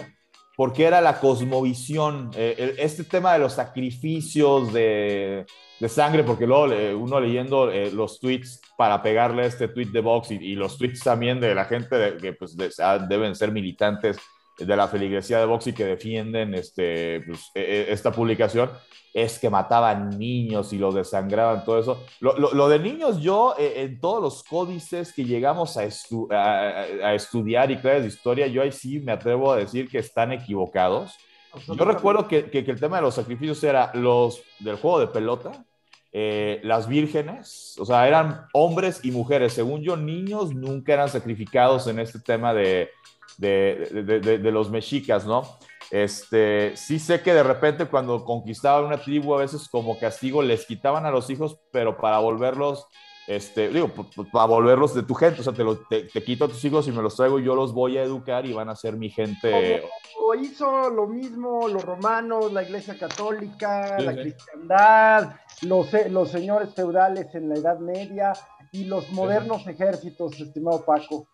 porque 0.55 0.85
era 0.85 1.01
la 1.01 1.19
cosmovisión, 1.19 2.31
eh, 2.35 2.75
este 2.77 3.03
tema 3.03 3.33
de 3.33 3.39
los 3.39 3.53
sacrificios 3.53 4.71
de, 4.71 5.45
sangre, 5.87 6.23
porque 6.23 6.47
luego 6.47 6.65
uno 6.97 7.19
leyendo 7.19 7.69
eh, 7.69 7.91
los 7.91 8.19
tweets 8.19 8.61
para 8.77 9.01
pegarle 9.01 9.45
este 9.45 9.67
tweet 9.67 9.87
de 9.87 9.99
Vox 9.99 10.31
y, 10.31 10.55
los 10.55 10.77
tweets 10.77 11.01
también 11.01 11.41
de 11.41 11.53
la 11.53 11.65
gente 11.65 12.15
que 12.21 12.33
pues, 12.33 12.55
deben 12.55 13.35
ser 13.35 13.51
militantes 13.51 14.17
de 14.57 14.75
la 14.75 14.87
feligresía 14.87 15.39
de 15.39 15.45
Vox 15.45 15.67
y 15.67 15.73
que 15.73 15.85
defienden 15.85 16.53
este, 16.53 17.21
pues, 17.21 17.51
e, 17.55 17.61
e, 17.61 17.91
esta 17.91 18.11
publicación, 18.11 18.69
es 19.13 19.37
que 19.37 19.49
mataban 19.49 20.17
niños 20.17 20.73
y 20.73 20.79
los 20.79 20.95
desangraban, 20.95 21.63
todo 21.63 21.79
eso. 21.79 22.03
Lo, 22.19 22.67
de 22.67 22.79
niños, 22.79 23.21
yo 23.21 23.53
eh, 23.59 23.73
en 23.77 23.99
todos 23.99 24.21
los 24.21 24.43
códices 24.43 25.13
que 25.13 25.23
llegamos 25.23 25.77
a, 25.77 25.81
a, 25.81 27.13
estudiar 27.13 27.69
y 27.69 27.77
clases 27.77 28.01
de 28.01 28.07
historia, 28.07 28.47
yo 28.47 28.63
ahí 28.63 28.71
sí 28.71 28.99
me 28.99 29.11
atrevo 29.11 29.51
a 29.51 29.57
decir 29.57 29.87
que 29.87 29.99
están 29.99 30.31
equivocados. 30.31 31.15
Yo 31.67 31.85
recuerdo 31.85 32.27
que, 32.27 32.49
que, 32.49 32.59
el 32.59 32.79
tema 32.79 32.95
de 32.95 33.03
los 33.03 33.13
sacrificios 33.13 33.63
era 33.63 33.91
los 33.93 34.41
del 34.59 34.77
juego 34.77 34.99
de 34.99 35.07
pelota, 35.07 35.51
eh, 36.11 36.59
las 36.63 36.87
vírgenes, 36.87 37.75
o 37.77 37.85
sea, 37.85 38.07
eran 38.07 38.47
hombres 38.53 39.01
y 39.03 39.11
mujeres. 39.11 39.53
Según 39.53 39.83
yo, 39.83 39.95
niños 39.95 40.55
nunca 40.55 40.93
eran 40.93 41.09
sacrificados 41.09 41.85
en 41.85 41.99
este 41.99 42.19
tema 42.19 42.55
de, 42.55 42.89
de, 43.37 44.39
de, 44.41 44.51
los 44.51 44.69
mexicas, 44.69 45.25
¿no? 45.25 45.43
Este, 45.91 46.75
sí 46.75 46.99
sé 46.99 47.21
que 47.21 47.33
de 47.33 47.43
repente 47.43 47.85
cuando 47.85 48.23
conquistaban 48.25 48.85
una 48.85 48.97
tribu, 48.97 49.35
a 49.35 49.39
veces 49.39 49.67
como 49.69 49.99
castigo 49.99 50.41
les 50.41 50.65
quitaban 50.65 51.05
a 51.05 51.11
los 51.11 51.29
hijos, 51.29 51.59
pero 51.71 51.97
para 51.97 52.19
volverlos, 52.19 52.87
este, 53.27 53.69
digo, 53.69 53.91
para 54.31 54.45
volverlos 54.45 54.93
de 54.93 55.03
tu 55.03 55.13
gente, 55.13 55.41
o 55.41 55.43
sea, 55.43 55.53
te, 55.53 55.63
lo, 55.63 55.77
te, 55.77 56.07
quito 56.07 56.45
a 56.45 56.47
tus 56.47 56.63
hijos 56.65 56.87
y 56.87 56.91
me 56.91 57.01
los 57.01 57.15
traigo, 57.15 57.39
yo 57.39 57.55
los 57.55 57.73
voy 57.73 57.97
a 57.97 58.03
educar 58.03 58.45
y 58.45 58.53
van 58.53 58.69
a 58.69 58.75
ser 58.75 58.95
mi 58.97 59.09
gente. 59.09 59.83
O, 60.19 60.33
hizo 60.35 60.89
lo 60.89 61.07
mismo 61.07 61.67
los 61.67 61.83
romanos, 61.83 62.51
la 62.51 62.63
iglesia 62.63 62.97
católica, 62.97 63.99
la 63.99 64.13
cristiandad, 64.13 65.35
los, 65.61 65.87
los 66.09 66.29
señores 66.29 66.73
feudales 66.73 67.33
en 67.35 67.49
la 67.49 67.55
Edad 67.55 67.79
Media 67.79 68.33
y 68.71 68.85
los 68.85 69.09
modernos 69.11 69.67
ejércitos, 69.67 70.39
estimado 70.39 70.83
Paco 70.83 71.27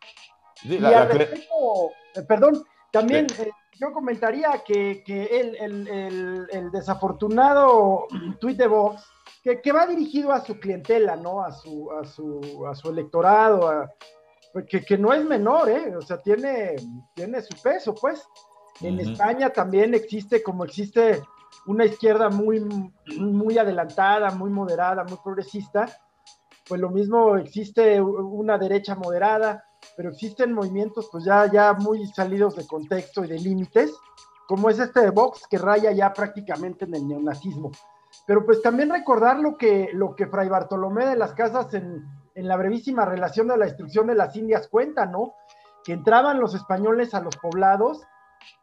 y 0.63 0.83
al 0.83 1.09
respecto, 1.09 1.91
eh, 2.15 2.21
perdón, 2.27 2.63
también 2.91 3.27
eh, 3.39 3.51
yo 3.79 3.93
comentaría 3.93 4.61
que, 4.65 5.03
el, 5.07 6.71
desafortunado 6.71 8.07
tweet 8.39 8.55
de 8.55 8.67
Vox, 8.67 9.03
que, 9.43 9.71
va 9.71 9.87
dirigido 9.87 10.31
a 10.31 10.41
su 10.43 10.59
clientela, 10.59 11.15
¿no? 11.15 11.41
A 11.41 11.51
su, 11.51 11.91
a 11.91 12.03
su, 12.05 12.65
a 12.67 12.75
su 12.75 12.89
electorado, 12.89 13.89
que, 14.67 14.97
no 14.97 15.13
es 15.13 15.23
menor, 15.23 15.69
¿eh? 15.69 15.95
O 15.95 16.01
sea, 16.01 16.17
tiene, 16.21 16.75
tiene 17.13 17.41
su 17.41 17.61
peso, 17.61 17.93
pues. 17.93 18.25
En 18.81 18.97
España 18.97 19.49
también 19.49 19.93
existe, 19.93 20.41
como 20.41 20.63
existe 20.63 21.21
una 21.67 21.85
izquierda 21.85 22.29
muy, 22.29 22.61
muy 23.17 23.57
adelantada, 23.57 24.31
muy 24.31 24.49
moderada, 24.49 25.03
muy 25.03 25.17
progresista, 25.21 25.85
pues 26.67 26.79
lo 26.79 26.89
mismo 26.89 27.35
existe 27.35 28.01
una 28.01 28.57
derecha 28.57 28.95
moderada, 28.95 29.65
pero 29.99 30.11
existen 30.11 30.53
movimientos 30.53 31.09
pues 31.11 31.25
ya, 31.25 31.51
ya 31.51 31.73
muy 31.73 32.07
salidos 32.07 32.55
de 32.55 32.65
contexto 32.65 33.25
y 33.25 33.27
de 33.27 33.37
límites, 33.37 33.91
como 34.47 34.69
es 34.69 34.79
este 34.79 35.01
de 35.01 35.09
Vox 35.09 35.45
que 35.45 35.57
raya 35.57 35.91
ya 35.91 36.13
prácticamente 36.13 36.85
en 36.85 36.95
el 36.95 37.05
neonazismo. 37.05 37.69
Pero 38.25 38.45
pues 38.45 38.61
también 38.61 38.91
recordar 38.91 39.39
lo 39.41 39.57
que, 39.57 39.89
lo 39.91 40.15
que 40.15 40.27
Fray 40.27 40.47
Bartolomé 40.47 41.05
de 41.05 41.17
las 41.17 41.33
Casas 41.33 41.73
en, 41.73 42.05
en 42.33 42.47
la 42.47 42.55
brevísima 42.55 43.03
relación 43.03 43.49
de 43.49 43.57
la 43.57 43.65
destrucción 43.65 44.07
de 44.07 44.15
las 44.15 44.33
Indias 44.37 44.69
cuenta, 44.69 45.05
¿no? 45.05 45.33
Que 45.83 45.91
entraban 45.91 46.39
los 46.39 46.55
españoles 46.55 47.13
a 47.13 47.19
los 47.19 47.35
poblados 47.35 48.01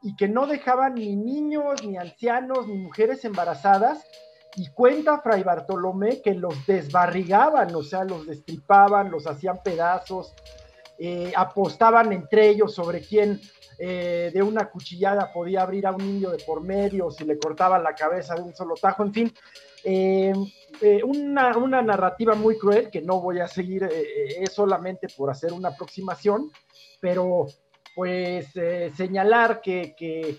y 0.00 0.16
que 0.16 0.28
no 0.28 0.46
dejaban 0.46 0.94
ni 0.94 1.16
niños, 1.16 1.84
ni 1.84 1.98
ancianos, 1.98 2.66
ni 2.66 2.78
mujeres 2.78 3.26
embarazadas, 3.26 4.02
y 4.56 4.68
cuenta 4.68 5.20
Fray 5.20 5.42
Bartolomé 5.42 6.22
que 6.22 6.32
los 6.32 6.66
desbarrigaban, 6.66 7.74
o 7.74 7.82
sea, 7.82 8.04
los 8.04 8.26
destripaban, 8.26 9.10
los 9.10 9.26
hacían 9.26 9.62
pedazos, 9.62 10.34
eh, 10.98 11.32
apostaban 11.36 12.10
entre 12.12 12.48
ellos 12.48 12.74
sobre 12.74 13.02
quién 13.02 13.38
eh, 13.78 14.30
de 14.32 14.42
una 14.42 14.70
cuchillada 14.70 15.30
podía 15.30 15.60
abrir 15.60 15.86
a 15.86 15.92
un 15.92 15.98
niño 15.98 16.30
de 16.30 16.38
por 16.38 16.62
medio, 16.62 17.10
si 17.10 17.24
le 17.24 17.38
cortaban 17.38 17.82
la 17.82 17.94
cabeza 17.94 18.34
de 18.34 18.42
un 18.42 18.54
solo 18.54 18.74
tajo, 18.74 19.02
en 19.02 19.12
fin. 19.12 19.34
Eh, 19.84 20.32
una, 21.04 21.56
una, 21.56 21.82
narrativa 21.82 22.34
muy 22.34 22.58
cruel 22.58 22.90
que 22.90 23.02
no 23.02 23.20
voy 23.20 23.40
a 23.40 23.46
seguir, 23.46 23.84
es 23.84 24.52
solamente 24.52 25.08
por 25.16 25.30
hacer 25.30 25.52
una 25.52 25.68
aproximación, 25.68 26.50
pero 27.00 27.46
pues 27.94 28.48
señalar 28.94 29.60
que, 29.60 29.94
que, 29.96 30.38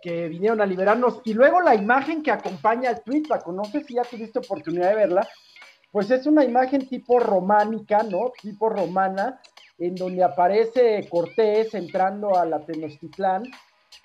que, 0.00 0.28
vinieron 0.28 0.60
a 0.60 0.66
liberarnos. 0.66 1.20
Y 1.24 1.34
luego 1.34 1.60
la 1.60 1.74
imagen 1.74 2.22
que 2.22 2.30
acompaña 2.30 2.90
al 2.90 3.02
tweet, 3.02 3.22
no 3.46 3.64
sé 3.64 3.82
si 3.82 3.94
ya 3.94 4.02
tuviste 4.02 4.40
oportunidad 4.40 4.90
de 4.90 4.96
verla, 4.96 5.28
pues 5.92 6.10
es 6.10 6.26
una 6.26 6.42
imagen 6.42 6.88
tipo 6.88 7.20
románica, 7.20 8.02
¿no? 8.02 8.32
Tipo 8.40 8.70
romana, 8.70 9.40
en 9.82 9.96
donde 9.96 10.22
aparece 10.22 11.08
Cortés 11.08 11.74
entrando 11.74 12.36
a 12.38 12.46
la 12.46 12.60
Tenochtitlán, 12.60 13.42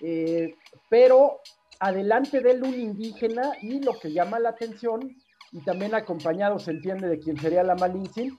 eh, 0.02 0.56
pero 0.90 1.42
adelante 1.80 2.42
de 2.42 2.52
él 2.52 2.64
un 2.64 2.74
indígena 2.74 3.52
y 3.62 3.80
lo 3.84 3.94
que 4.00 4.12
llama 4.12 4.40
la 4.40 4.50
atención 4.50 5.16
y 5.52 5.62
también 5.62 5.94
acompañado, 5.94 6.58
se 6.58 6.72
entiende, 6.72 7.08
de 7.08 7.20
quien 7.20 7.38
sería 7.38 7.62
la 7.62 7.76
Malintzin, 7.76 8.38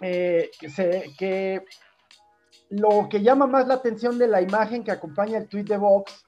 eh, 0.00 0.48
que, 1.18 1.64
lo 2.70 3.08
que 3.10 3.20
llama 3.20 3.48
más 3.48 3.66
la 3.66 3.74
atención 3.74 4.16
de 4.16 4.28
la 4.28 4.40
imagen 4.40 4.84
que 4.84 4.92
acompaña 4.92 5.38
el 5.38 5.48
tweet 5.48 5.64
de 5.64 5.76
Vox 5.76 6.23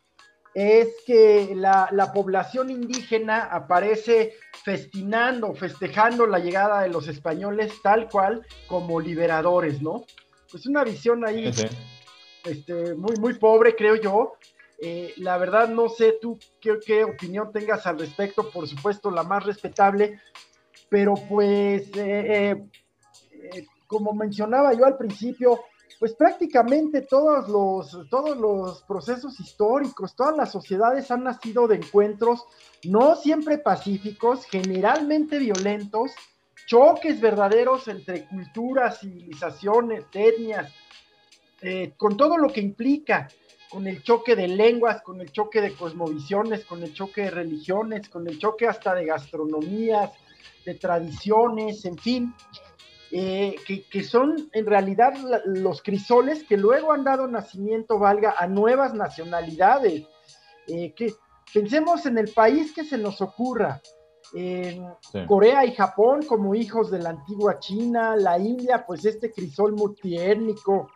es 0.56 0.88
que 1.06 1.52
la, 1.54 1.90
la, 1.92 2.14
población 2.14 2.70
indígena 2.70 3.44
aparece 3.44 4.36
festinando, 4.64 5.52
festejando 5.54 6.26
la 6.26 6.38
llegada 6.38 6.80
de 6.80 6.88
los 6.88 7.08
españoles 7.08 7.74
tal 7.82 8.08
cual 8.08 8.40
como 8.66 8.98
liberadores, 8.98 9.82
¿no? 9.82 10.06
Pues 10.50 10.64
una 10.64 10.82
visión 10.82 11.26
ahí 11.26 11.52
este, 12.42 12.94
muy, 12.94 13.16
muy 13.16 13.34
pobre, 13.34 13.76
creo 13.76 13.96
yo. 13.96 14.32
Eh, 14.78 15.12
la 15.18 15.36
verdad 15.36 15.68
no 15.68 15.90
sé 15.90 16.16
tú 16.22 16.38
qué, 16.58 16.78
qué, 16.86 17.04
opinión 17.04 17.52
tengas 17.52 17.86
al 17.86 17.98
respecto, 17.98 18.50
por 18.50 18.66
supuesto 18.66 19.10
la 19.10 19.24
más 19.24 19.44
respetable, 19.44 20.18
pero 20.88 21.16
pues 21.28 21.90
eh, 21.96 22.56
eh, 23.30 23.66
como 23.86 24.14
mencionaba 24.14 24.72
yo 24.72 24.86
al 24.86 24.96
principio, 24.96 25.60
pues 25.98 26.14
prácticamente 26.14 27.02
todos 27.02 27.48
los, 27.48 28.08
todos 28.10 28.36
los 28.36 28.82
procesos 28.82 29.40
históricos, 29.40 30.14
todas 30.14 30.36
las 30.36 30.52
sociedades 30.52 31.10
han 31.10 31.24
nacido 31.24 31.66
de 31.66 31.76
encuentros 31.76 32.44
no 32.84 33.16
siempre 33.16 33.58
pacíficos, 33.58 34.44
generalmente 34.46 35.38
violentos, 35.38 36.12
choques 36.66 37.20
verdaderos 37.20 37.88
entre 37.88 38.26
culturas, 38.26 39.00
civilizaciones, 39.00 40.04
etnias, 40.12 40.72
eh, 41.62 41.94
con 41.96 42.16
todo 42.16 42.36
lo 42.36 42.48
que 42.48 42.60
implica, 42.60 43.28
con 43.70 43.86
el 43.86 44.02
choque 44.02 44.36
de 44.36 44.48
lenguas, 44.48 45.02
con 45.02 45.20
el 45.20 45.32
choque 45.32 45.60
de 45.60 45.74
cosmovisiones, 45.74 46.64
con 46.64 46.82
el 46.82 46.92
choque 46.92 47.22
de 47.22 47.30
religiones, 47.30 48.08
con 48.08 48.28
el 48.28 48.38
choque 48.38 48.66
hasta 48.66 48.94
de 48.94 49.06
gastronomías, 49.06 50.12
de 50.64 50.74
tradiciones, 50.74 51.84
en 51.84 51.96
fin, 51.98 52.34
eh, 53.18 53.56
que, 53.90 54.02
son 54.02 54.50
en 54.52 54.66
realidad 54.66 55.14
los 55.46 55.82
crisoles 55.82 56.44
que 56.44 56.56
luego 56.56 56.92
han 56.92 57.04
dado 57.04 57.26
nacimiento, 57.26 57.98
valga, 57.98 58.34
a 58.36 58.46
nuevas 58.46 58.92
nacionalidades. 58.92 60.04
Eh, 60.68 60.92
que 60.94 61.14
pensemos 61.54 62.04
en 62.06 62.18
el 62.18 62.28
país 62.32 62.72
que 62.74 62.84
se 62.84 62.98
nos 62.98 63.20
ocurra, 63.22 63.80
en 64.34 64.84
Corea 65.26 65.64
y 65.64 65.72
Japón 65.72 66.22
como 66.26 66.54
hijos 66.54 66.90
de 66.90 66.98
la 66.98 67.10
antigua 67.10 67.58
China, 67.60 68.16
la 68.16 68.38
India, 68.38 68.84
pues 68.84 69.04
este 69.04 69.32
crisol 69.32 69.72
multiétnico, 69.72 70.90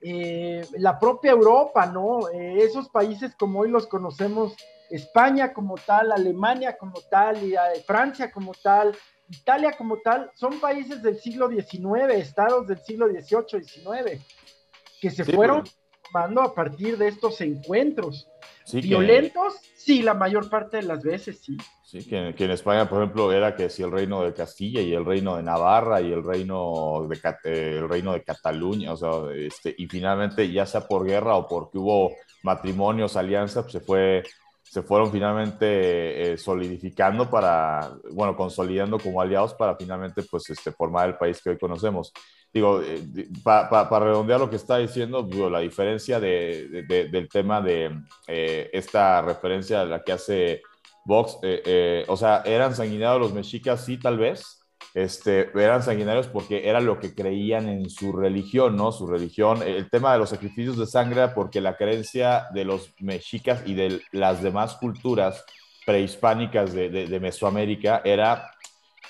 eh, 0.00 0.66
la 0.78 0.98
propia 0.98 1.30
Europa, 1.30 1.86
¿no? 1.86 2.28
Eh, 2.28 2.58
esos 2.58 2.90
países 2.90 3.34
como 3.36 3.60
hoy 3.60 3.70
los 3.70 3.86
conocemos, 3.86 4.54
España 4.90 5.54
como 5.54 5.76
tal, 5.76 6.12
Alemania 6.12 6.76
como 6.76 7.00
tal, 7.10 7.42
y, 7.42 7.54
eh, 7.54 7.82
Francia 7.86 8.30
como 8.30 8.52
tal, 8.52 8.94
Italia 9.28 9.72
como 9.76 9.98
tal, 9.98 10.30
son 10.34 10.60
países 10.60 11.02
del 11.02 11.18
siglo 11.18 11.48
XIX, 11.48 12.14
estados 12.14 12.66
del 12.66 12.78
siglo 12.78 13.08
XVIII, 13.08 13.64
XIX, 13.64 14.22
que 15.00 15.10
se 15.10 15.24
fueron 15.24 15.64
formando 16.02 16.42
a 16.42 16.54
partir 16.54 16.98
de 16.98 17.08
estos 17.08 17.40
encuentros. 17.40 18.28
¿Violentos? 18.72 19.56
Sí, 19.76 20.02
la 20.02 20.14
mayor 20.14 20.48
parte 20.48 20.78
de 20.78 20.84
las 20.84 21.02
veces 21.02 21.40
sí. 21.42 21.56
Sí, 21.84 22.06
que, 22.06 22.34
en 22.36 22.50
España, 22.50 22.88
por 22.88 23.02
ejemplo, 23.02 23.30
era 23.30 23.54
que 23.54 23.68
si 23.68 23.82
el 23.82 23.92
reino 23.92 24.22
de 24.22 24.32
Castilla 24.32 24.80
y 24.80 24.94
el 24.94 25.04
reino 25.04 25.36
de 25.36 25.42
Navarra 25.42 26.00
y 26.00 26.10
el 26.10 26.24
reino 26.24 27.06
de, 27.08 27.16
eh, 27.44 27.76
el 27.78 27.88
reino 27.88 28.14
de 28.14 28.24
Cataluña, 28.24 28.92
o 28.92 28.96
sea, 28.96 29.10
este, 29.36 29.74
y 29.76 29.86
finalmente, 29.86 30.50
ya 30.50 30.64
sea 30.64 30.88
por 30.88 31.04
guerra 31.06 31.36
o 31.36 31.46
porque 31.46 31.78
hubo 31.78 32.12
matrimonios, 32.42 33.16
alianzas, 33.16 33.64
pues 33.64 33.72
se 33.72 33.80
fue 33.80 34.22
se 34.64 34.82
fueron 34.82 35.12
finalmente 35.12 36.32
eh, 36.32 36.38
solidificando 36.38 37.30
para, 37.30 37.92
bueno, 38.12 38.34
consolidando 38.36 38.98
como 38.98 39.20
aliados 39.20 39.54
para 39.54 39.76
finalmente, 39.76 40.22
pues, 40.22 40.50
este, 40.50 40.72
formar 40.72 41.10
el 41.10 41.16
país 41.16 41.40
que 41.40 41.50
hoy 41.50 41.58
conocemos. 41.58 42.12
Digo, 42.52 42.80
eh, 42.82 43.28
para 43.44 44.00
redondear 44.00 44.40
lo 44.40 44.48
que 44.50 44.56
está 44.56 44.78
diciendo, 44.78 45.22
digo, 45.22 45.50
la 45.50 45.60
diferencia 45.60 46.18
de, 46.18 46.84
del 46.88 47.28
tema 47.28 47.60
de 47.60 48.00
eh, 48.26 48.70
esta 48.72 49.22
referencia 49.22 49.82
a 49.82 49.84
la 49.84 50.02
que 50.02 50.12
hace 50.12 50.62
Vox, 51.04 51.38
o 52.08 52.16
sea, 52.16 52.42
¿eran 52.46 52.74
sanguinarios 52.74 53.20
los 53.20 53.34
mexicas? 53.34 53.84
Sí, 53.84 53.98
tal 53.98 54.18
vez, 54.18 54.63
este, 54.94 55.50
eran 55.60 55.82
sanguinarios 55.82 56.28
porque 56.28 56.68
era 56.68 56.80
lo 56.80 57.00
que 57.00 57.14
creían 57.16 57.68
en 57.68 57.90
su 57.90 58.12
religión, 58.12 58.76
¿no? 58.76 58.92
Su 58.92 59.08
religión, 59.08 59.60
el 59.62 59.90
tema 59.90 60.12
de 60.12 60.20
los 60.20 60.30
sacrificios 60.30 60.78
de 60.78 60.86
sangre, 60.86 61.28
porque 61.34 61.60
la 61.60 61.76
creencia 61.76 62.46
de 62.54 62.64
los 62.64 62.94
mexicas 63.00 63.62
y 63.66 63.74
de 63.74 64.00
las 64.12 64.40
demás 64.40 64.76
culturas 64.76 65.44
prehispánicas 65.84 66.72
de, 66.72 67.18
Mesoamérica 67.20 68.02
era 68.04 68.52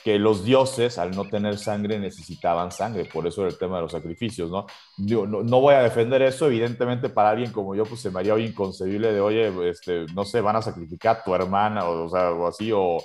que 0.02 0.18
los 0.18 0.44
dioses, 0.44 0.98
al 0.98 1.12
no 1.12 1.26
tener 1.26 1.58
sangre, 1.58 1.98
necesitaban 1.98 2.72
sangre, 2.72 3.04
por 3.04 3.26
eso 3.26 3.42
era 3.42 3.50
el 3.50 3.58
tema 3.58 3.76
de 3.76 3.82
los 3.82 3.92
sacrificios, 3.92 4.50
¿no? 4.50 4.66
no, 4.98 5.42
no, 5.42 5.60
voy 5.60 5.74
a 5.74 5.82
defender 5.82 6.20
eso, 6.22 6.46
evidentemente 6.46 7.08
para 7.08 7.30
alguien 7.30 7.52
como 7.52 7.74
yo, 7.74 7.84
pues 7.84 8.00
se 8.00 8.10
me 8.10 8.20
haría 8.20 8.38
inconcebible 8.38 9.12
de, 9.12 9.20
oye, 9.20 9.70
este, 9.70 10.04
no 10.14 10.24
sé, 10.24 10.40
van 10.40 10.56
a 10.56 10.62
sacrificar 10.62 11.18
a 11.18 11.24
tu 11.24 11.34
hermana, 11.34 11.84
o, 11.84 12.04
o 12.04 12.08
sea, 12.10 12.32
o 12.32 12.46
así, 12.46 12.70
o 12.72 12.98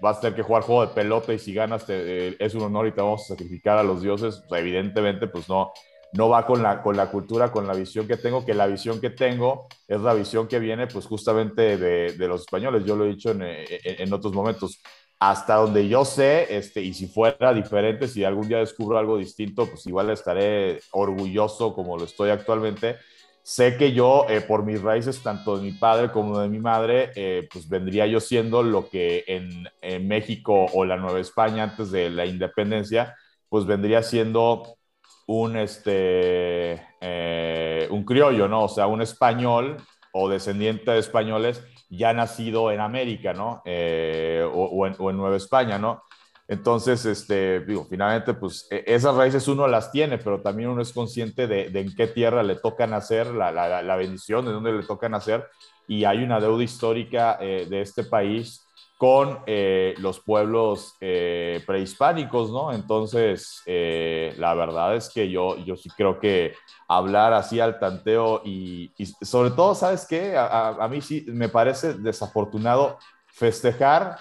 vas 0.00 0.18
a 0.18 0.20
tener 0.20 0.36
que 0.36 0.42
jugar 0.42 0.62
juego 0.62 0.86
de 0.86 0.94
pelota 0.94 1.32
y 1.32 1.38
si 1.38 1.52
ganas 1.54 1.86
te, 1.86 2.28
eh, 2.28 2.36
es 2.38 2.54
un 2.54 2.62
honor 2.62 2.86
y 2.86 2.92
te 2.92 3.00
vamos 3.00 3.22
a 3.22 3.34
sacrificar 3.34 3.78
a 3.78 3.82
los 3.82 4.02
dioses, 4.02 4.42
evidentemente 4.50 5.26
pues 5.26 5.48
no, 5.48 5.72
no 6.12 6.28
va 6.28 6.46
con 6.46 6.62
la, 6.62 6.82
con 6.82 6.96
la 6.96 7.10
cultura, 7.10 7.52
con 7.52 7.66
la 7.66 7.74
visión 7.74 8.06
que 8.06 8.16
tengo, 8.16 8.44
que 8.44 8.54
la 8.54 8.66
visión 8.66 9.00
que 9.00 9.10
tengo 9.10 9.66
es 9.86 10.00
la 10.00 10.14
visión 10.14 10.48
que 10.48 10.58
viene 10.58 10.86
pues 10.86 11.06
justamente 11.06 11.76
de, 11.76 12.12
de 12.12 12.28
los 12.28 12.42
españoles, 12.42 12.84
yo 12.84 12.96
lo 12.96 13.04
he 13.04 13.08
dicho 13.08 13.30
en, 13.30 13.42
en, 13.42 14.12
otros 14.12 14.32
momentos, 14.32 14.80
hasta 15.18 15.56
donde 15.56 15.88
yo 15.88 16.04
sé, 16.04 16.56
este, 16.56 16.80
y 16.80 16.94
si 16.94 17.08
fuera 17.08 17.52
diferente, 17.52 18.06
si 18.08 18.24
algún 18.24 18.48
día 18.48 18.58
descubro 18.58 18.98
algo 18.98 19.18
distinto, 19.18 19.66
pues 19.66 19.86
igual 19.86 20.10
estaré 20.10 20.80
orgulloso 20.92 21.74
como 21.74 21.96
lo 21.96 22.04
estoy 22.04 22.30
actualmente, 22.30 22.96
sé 23.48 23.78
que 23.78 23.94
yo, 23.94 24.26
eh, 24.28 24.42
por 24.42 24.62
mis 24.62 24.82
raíces, 24.82 25.22
tanto 25.22 25.56
de 25.56 25.62
mi 25.62 25.72
padre 25.72 26.10
como 26.12 26.38
de 26.38 26.50
mi 26.50 26.58
madre, 26.58 27.12
eh, 27.16 27.48
pues 27.50 27.66
vendría 27.66 28.06
yo 28.06 28.20
siendo 28.20 28.62
lo 28.62 28.90
que 28.90 29.24
en, 29.26 30.06
México 30.06 30.66
o 30.74 30.84
la 30.84 30.98
Nueva 30.98 31.18
España 31.18 31.62
antes 31.62 31.90
de 31.90 32.10
la 32.10 32.26
independencia, 32.26 33.16
pues 33.48 33.64
vendría 33.64 34.02
siendo 34.02 34.76
un, 35.26 35.56
este, 35.56 36.74
eh, 37.00 37.88
un 37.90 38.04
criollo, 38.04 38.48
¿no? 38.48 38.64
O 38.64 38.68
sea, 38.68 38.86
un 38.86 39.00
español 39.00 39.78
o 40.12 40.28
descendiente 40.28 40.90
de 40.90 40.98
españoles 40.98 41.64
ya 41.88 42.12
nacido 42.12 42.70
en 42.70 42.80
América, 42.80 43.32
¿no? 43.32 43.62
o, 43.64 44.86
en, 44.86 44.94
o 44.98 45.10
en 45.10 45.16
Nueva 45.16 45.36
España, 45.38 45.78
¿no? 45.78 46.02
Entonces, 46.48 47.04
este, 47.04 47.60
digo, 47.60 47.86
finalmente, 47.88 48.32
pues 48.32 48.66
e, 48.70 48.82
esas 48.86 49.14
raíces 49.14 49.46
uno 49.48 49.68
las 49.68 49.92
tiene, 49.92 50.16
pero 50.16 50.40
también 50.40 50.70
uno 50.70 50.80
es 50.80 50.94
consciente 50.94 51.46
de, 51.46 51.66
en 51.66 51.94
qué 51.94 52.06
tierra 52.06 52.42
le 52.42 52.56
toca 52.56 52.86
nacer, 52.86 53.26
la, 53.26 53.52
la, 53.52 53.96
bendición, 53.96 54.46
de 54.46 54.52
dónde 54.52 54.72
le 54.72 54.82
toca 54.82 55.10
nacer, 55.10 55.46
y 55.86 56.04
hay 56.04 56.24
una 56.24 56.40
deuda 56.40 56.64
histórica 56.64 57.36
eh, 57.38 57.66
de 57.68 57.82
este 57.82 58.02
país 58.02 58.64
con 58.96 59.40
eh, 59.46 59.94
los 59.98 60.20
pueblos 60.20 60.96
eh, 61.00 61.62
prehispánicos, 61.66 62.50
¿no? 62.50 62.72
Entonces, 62.72 63.62
la 63.66 64.54
verdad 64.54 64.96
es 64.96 65.10
que 65.10 65.30
yo, 65.30 65.56
yo 65.58 65.76
sí 65.76 65.90
creo 65.90 66.18
que 66.18 66.54
hablar 66.88 67.34
así 67.34 67.60
al 67.60 67.78
tanteo 67.78 68.40
y, 68.44 68.90
sobre 69.20 69.50
todo, 69.50 69.74
¿sabes 69.74 70.06
qué? 70.08 70.34
A 70.36 70.88
mí 70.90 71.02
sí 71.02 71.26
me 71.28 71.50
parece 71.50 71.92
desafortunado 71.92 72.98
festejar 73.26 74.16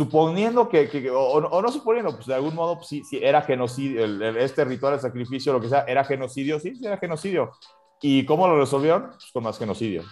suponiendo 0.00 0.66
que, 0.66 1.10
o, 1.14 1.60
no 1.60 1.70
suponiendo, 1.70 2.14
pues 2.14 2.26
de 2.26 2.34
algún 2.34 2.54
modo, 2.54 2.76
pues, 2.76 2.88
sí, 2.88 3.02
era 3.20 3.42
genocidio, 3.42 4.02
este 4.38 4.64
ritual 4.64 4.94
de 4.94 5.00
sacrificio, 5.00 5.52
lo 5.52 5.60
que 5.60 5.68
sea, 5.68 5.84
era 5.86 6.04
genocidio, 6.04 6.58
sí, 6.58 6.74
sí 6.74 6.86
era 6.86 6.96
genocidio. 6.96 7.52
¿Y 8.00 8.24
cómo 8.24 8.48
lo 8.48 8.58
resolvieron? 8.58 9.10
Pues 9.10 9.30
con 9.30 9.44
más 9.44 9.58
genocidio. 9.58 10.02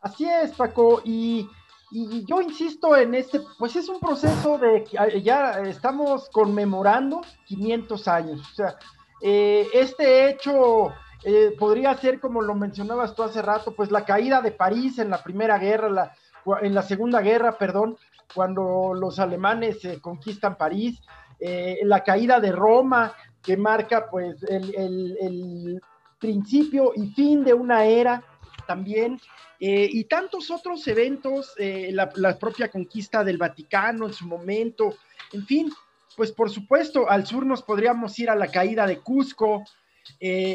Así 0.00 0.28
es, 0.28 0.52
Paco, 0.52 1.02
y, 1.04 1.48
yo 1.90 2.40
insisto 2.40 2.96
en 2.96 3.16
este, 3.16 3.40
pues 3.58 3.74
es 3.74 3.88
un 3.88 3.98
proceso 3.98 4.58
de, 4.58 4.84
ya 5.20 5.58
estamos 5.62 6.28
conmemorando 6.30 7.22
500 7.46 8.06
años, 8.06 8.40
o 8.52 8.54
sea, 8.54 8.76
eh, 9.22 9.66
este 9.72 10.28
hecho 10.28 10.92
eh, 11.24 11.52
podría 11.58 11.96
ser, 11.96 12.20
como 12.20 12.42
lo 12.42 12.54
mencionabas 12.54 13.12
tú 13.16 13.24
hace 13.24 13.42
rato, 13.42 13.74
pues 13.74 13.90
la 13.90 14.04
caída 14.04 14.40
de 14.40 14.52
París 14.52 15.00
en 15.00 15.10
la 15.10 15.20
Primera 15.20 15.58
Guerra, 15.58 15.88
la, 15.88 16.14
en 16.62 16.74
la 16.74 16.82
Segunda 16.82 17.20
Guerra, 17.20 17.58
perdón, 17.58 17.96
cuando 18.32 18.94
los 18.94 19.18
alemanes 19.18 19.84
eh, 19.84 19.98
conquistan 20.00 20.56
París, 20.56 21.00
eh, 21.40 21.80
la 21.84 22.02
caída 22.02 22.40
de 22.40 22.52
Roma, 22.52 23.14
que 23.42 23.56
marca 23.56 24.08
pues 24.10 24.42
el, 24.44 25.80
principio 26.18 26.92
y 26.96 27.08
fin 27.08 27.44
de 27.44 27.52
una 27.52 27.84
era 27.84 28.24
también, 28.66 29.20
eh, 29.60 29.86
y 29.92 30.04
tantos 30.04 30.50
otros 30.50 30.86
eventos, 30.88 31.52
la, 31.58 32.10
la, 32.14 32.38
propia 32.38 32.70
conquista 32.70 33.22
del 33.22 33.36
Vaticano 33.36 34.06
en 34.06 34.12
su 34.14 34.26
momento, 34.26 34.94
en 35.32 35.44
fin, 35.44 35.70
pues 36.16 36.32
por 36.32 36.48
supuesto, 36.48 37.10
al 37.10 37.26
sur 37.26 37.44
nos 37.44 37.62
podríamos 37.62 38.18
ir 38.18 38.30
a 38.30 38.36
la 38.36 38.48
caída 38.48 38.86
de 38.86 39.00
Cusco, 39.00 39.64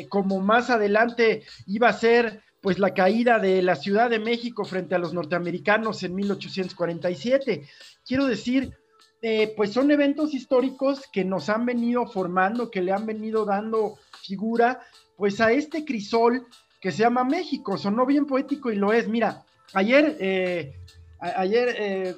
como 0.09 0.39
más 0.39 0.71
adelante 0.71 1.43
iba 1.67 1.89
a 1.89 1.93
ser 1.93 2.41
pues 2.61 2.79
la 2.79 2.93
caída 2.93 3.39
de 3.39 3.61
la 3.61 3.75
Ciudad 3.75 4.09
de 4.09 4.19
México 4.19 4.65
frente 4.65 4.95
a 4.95 4.99
los 4.99 5.13
norteamericanos 5.13 6.03
en 6.03 6.15
1847. 6.15 7.67
Quiero 8.05 8.25
decir, 8.25 8.77
eh, 9.21 9.53
pues 9.55 9.71
son 9.71 9.91
eventos 9.91 10.33
históricos 10.33 11.03
que 11.11 11.23
nos 11.23 11.49
han 11.49 11.65
venido 11.65 12.05
formando, 12.07 12.69
que 12.69 12.81
le 12.81 12.91
han 12.91 13.05
venido 13.05 13.45
dando 13.45 13.97
figura, 14.23 14.81
pues 15.15 15.39
a 15.41 15.51
este 15.51 15.85
crisol 15.85 16.47
que 16.81 16.91
se 16.91 16.99
llama 16.99 17.23
México. 17.23 17.77
Sonó 17.77 18.05
bien 18.05 18.25
poético 18.25 18.71
y 18.71 18.75
lo 18.75 18.91
es. 18.93 19.07
Mira, 19.07 19.45
ayer, 19.73 20.17
eh, 20.19 20.75
ayer 21.19 21.75
eh, 21.77 22.15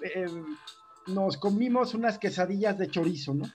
nos 1.08 1.38
comimos 1.38 1.94
unas 1.94 2.18
quesadillas 2.18 2.78
de 2.78 2.90
chorizo, 2.90 3.34
¿no? 3.34 3.46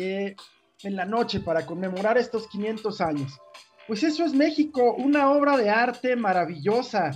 en 0.00 0.94
la 0.94 1.04
noche 1.04 1.40
para 1.40 1.66
conmemorar 1.66 2.18
estos 2.18 2.46
500 2.46 3.00
años. 3.00 3.40
Pues 3.88 4.02
eso 4.02 4.26
es 4.26 4.34
México, 4.34 4.94
una 4.98 5.30
obra 5.30 5.56
de 5.56 5.70
arte 5.70 6.14
maravillosa, 6.14 7.10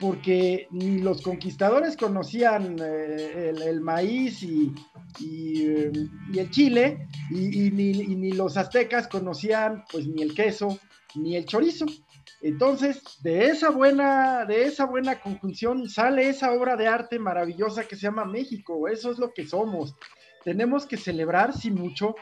porque 0.00 0.66
ni 0.70 0.98
los 0.98 1.20
conquistadores 1.20 1.94
conocían 1.94 2.76
eh, 2.82 3.52
el, 3.66 3.82
maíz 3.82 4.42
y, 4.42 4.72
el 5.20 6.50
chile, 6.50 7.06
y, 7.30 7.70
ni, 7.70 8.32
los 8.32 8.56
aztecas 8.56 9.08
conocían 9.08 9.84
pues 9.92 10.06
ni 10.06 10.22
el 10.22 10.34
queso 10.34 10.78
ni 11.16 11.36
el 11.36 11.44
chorizo. 11.44 11.84
Entonces, 12.40 13.02
de 13.22 13.48
esa 13.48 13.68
buena, 13.68 14.46
de 14.46 14.64
esa 14.64 14.86
buena 14.86 15.20
conjunción 15.20 15.86
sale 15.90 16.30
esa 16.30 16.52
obra 16.52 16.76
de 16.76 16.88
arte 16.88 17.18
maravillosa 17.18 17.84
que 17.84 17.96
se 17.96 18.02
llama 18.02 18.24
México. 18.24 18.88
Eso 18.88 19.12
es 19.12 19.18
lo 19.18 19.34
que 19.34 19.46
somos. 19.46 19.94
Tenemos 20.44 20.86
que 20.86 20.96
celebrar, 20.96 21.52
sin 21.52 21.74
mucho, 21.74 22.14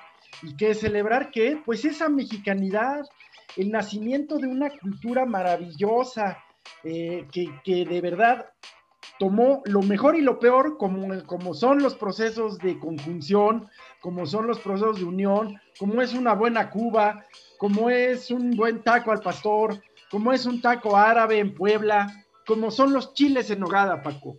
y 0.42 0.56
que 0.56 0.74
celebrar 0.74 1.30
que, 1.30 1.60
pues 1.64 1.84
esa 1.84 2.08
mexicanidad, 2.08 3.04
el 3.56 3.70
nacimiento 3.70 4.38
de 4.38 4.46
una 4.46 4.70
cultura 4.70 5.24
maravillosa, 5.26 6.38
eh, 6.84 7.26
que, 7.32 7.84
de 7.84 8.00
verdad 8.00 8.46
tomó 9.18 9.62
lo 9.64 9.82
mejor 9.82 10.14
y 10.14 10.20
lo 10.20 10.38
peor, 10.38 10.76
como, 10.78 11.24
como 11.24 11.52
son 11.52 11.82
los 11.82 11.96
procesos 11.96 12.58
de 12.58 12.78
conjunción, 12.78 13.68
como 14.00 14.26
son 14.26 14.46
los 14.46 14.60
procesos 14.60 14.98
de 14.98 15.04
unión, 15.04 15.60
como 15.78 16.00
es 16.02 16.14
una 16.14 16.34
buena 16.34 16.70
Cuba, 16.70 17.24
como 17.58 17.90
es 17.90 18.30
un 18.30 18.52
buen 18.56 18.82
taco 18.84 19.10
al 19.10 19.20
pastor, 19.20 19.82
como 20.10 20.32
es 20.32 20.46
un 20.46 20.60
taco 20.60 20.96
árabe 20.96 21.40
en 21.40 21.52
Puebla, 21.52 22.12
como 22.46 22.70
son 22.70 22.92
los 22.92 23.12
chiles 23.12 23.50
en 23.50 23.60
nogada, 23.60 24.00
Paco. 24.02 24.38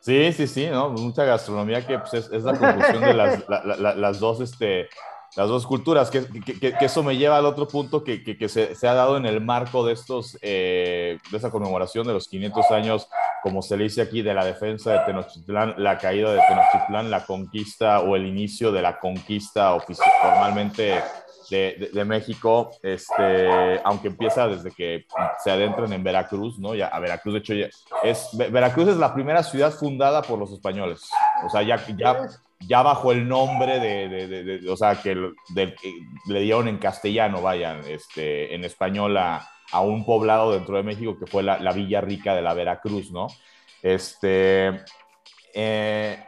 Sí, 0.00 0.32
sí, 0.32 0.46
sí, 0.46 0.66
¿no? 0.66 0.90
Mucha 0.90 1.24
gastronomía 1.24 1.86
que 1.86 1.98
pues, 1.98 2.12
es, 2.14 2.42
la 2.42 2.58
conjunción 2.58 3.00
de 3.00 3.14
las, 3.14 3.44
las 3.48 4.20
dos, 4.20 4.40
este, 4.40 4.88
las 5.36 5.48
dos 5.48 5.66
culturas, 5.66 6.10
que, 6.10 6.26
que, 6.26 6.58
que, 6.58 6.84
eso 6.84 7.02
me 7.02 7.16
lleva 7.16 7.38
al 7.38 7.46
otro 7.46 7.66
punto 7.66 8.04
que, 8.04 8.36
se, 8.48 8.74
se, 8.74 8.88
ha 8.88 8.94
dado 8.94 9.16
en 9.16 9.24
el 9.24 9.40
marco 9.40 9.84
de, 9.86 9.94
estos, 9.94 10.36
eh, 10.42 11.18
de 11.30 11.36
esa 11.36 11.50
conmemoración 11.50 12.06
de 12.06 12.12
los 12.12 12.28
500 12.28 12.70
años, 12.70 13.08
como 13.42 13.62
se 13.62 13.76
le 13.76 13.84
dice 13.84 14.02
aquí, 14.02 14.20
de 14.20 14.34
la 14.34 14.44
defensa 14.44 14.92
de 14.92 14.98
Tenochtitlán, 15.06 15.74
la 15.78 15.96
caída 15.96 16.32
de 16.32 16.40
Tenochtitlán, 16.46 17.10
la 17.10 17.24
conquista 17.24 18.00
o 18.00 18.14
el 18.14 18.26
inicio 18.26 18.72
de 18.72 18.82
la 18.82 18.98
conquista 18.98 19.78
formalmente 20.20 21.02
de, 21.50 21.90
de, 21.92 22.04
México, 22.04 22.70
este, 22.82 23.80
aunque 23.84 24.08
empieza 24.08 24.48
desde 24.48 24.70
que 24.70 25.06
se 25.42 25.50
adentran 25.50 25.92
en 25.92 26.04
Veracruz, 26.04 26.58
¿no? 26.58 26.74
Ya, 26.74 26.88
a 26.88 27.00
Veracruz, 27.00 27.34
de 27.34 27.40
hecho, 27.40 27.54
ya 27.54 27.68
es, 28.02 28.28
Veracruz 28.34 28.88
es 28.88 28.96
la 28.96 29.12
primera 29.12 29.42
ciudad 29.42 29.72
fundada 29.72 30.22
por 30.22 30.38
los 30.38 30.52
españoles, 30.52 31.08
o 31.44 31.50
sea, 31.50 31.62
ya, 31.62 31.84
ya 31.96 32.28
ya 32.66 32.82
bajo 32.82 33.12
el 33.12 33.28
nombre 33.28 33.80
de, 33.80 34.60
o 34.68 34.76
sea, 34.76 35.00
que 35.00 35.14
le 35.14 36.40
dieron 36.40 36.68
en 36.68 36.78
castellano, 36.78 37.42
vayan, 37.42 37.80
este, 37.88 38.54
en 38.54 38.64
español 38.64 39.16
a, 39.16 39.48
un 39.82 40.04
poblado 40.04 40.52
dentro 40.52 40.76
de 40.76 40.82
México 40.82 41.16
que 41.18 41.26
fue 41.26 41.42
la, 41.42 41.72
Villa 41.72 42.02
Rica 42.02 42.34
de 42.34 42.42
la 42.42 42.52
Veracruz, 42.52 43.10
¿no? 43.10 43.28
Este, 43.82 44.82
eh, 45.54 46.22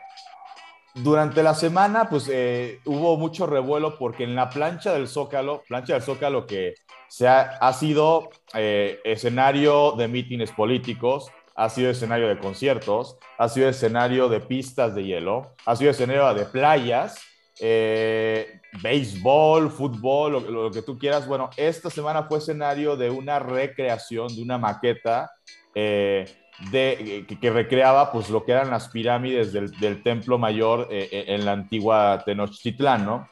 durante 0.95 1.43
la 1.43 1.55
semana, 1.55 2.09
pues 2.09 2.31
eh, 2.33 2.81
hubo 2.85 3.17
mucho 3.19 3.47
revuelo 3.47 3.99
porque 3.99 4.25
en 4.25 4.35
la 4.35 4.49
plancha 4.49 4.93
del 4.93 5.09
Zócalo, 5.09 5.63
plancha 5.69 5.95
del 5.95 6.03
Zócalo 6.03 6.47
que 6.47 6.75
se 7.09 7.29
ha, 7.29 7.73
sido 7.73 8.31
eh, 8.55 9.01
escenario 9.05 9.93
de 9.93 10.09
mítines 10.09 10.53
políticos, 10.53 11.31
ha 11.55 11.69
sido 11.69 11.91
escenario 11.91 12.29
de 12.29 12.39
conciertos, 12.39 13.19
ha 13.39 13.49
sido 13.49 13.69
escenario 13.69 14.29
de 14.29 14.41
pistas 14.41 14.95
de 14.95 15.05
hielo, 15.05 15.55
ha 15.65 15.77
sido 15.77 15.91
escenario 15.91 16.35
de 16.35 16.45
playas, 16.47 17.21
eh, 17.61 18.61
béisbol, 18.83 19.71
fútbol, 19.71 20.45
lo, 20.53 20.71
que 20.71 20.83
tú 20.83 20.99
quieras. 20.99 21.27
Bueno, 21.27 21.51
esta 21.57 21.91
semana 21.91 22.25
fue 22.25 22.39
escenario 22.39 22.97
de 22.97 23.11
una 23.11 23.39
recreación, 23.39 24.35
de 24.35 24.43
una 24.43 24.59
maqueta 24.59 25.31
eh, 25.75 26.25
de, 26.73 27.25
que, 27.41 27.51
recreaba 27.51 28.11
pues 28.11 28.31
lo 28.31 28.45
que 28.45 28.53
eran 28.53 28.71
las 28.71 28.89
pirámides 28.89 29.53
del, 29.53 30.03
Templo 30.03 30.39
Mayor 30.39 30.89
eh, 30.91 31.25
en 31.29 31.45
la 31.45 31.53
antigua 31.53 32.23
Tenochtitlán, 32.25 33.05
¿no? 33.05 33.29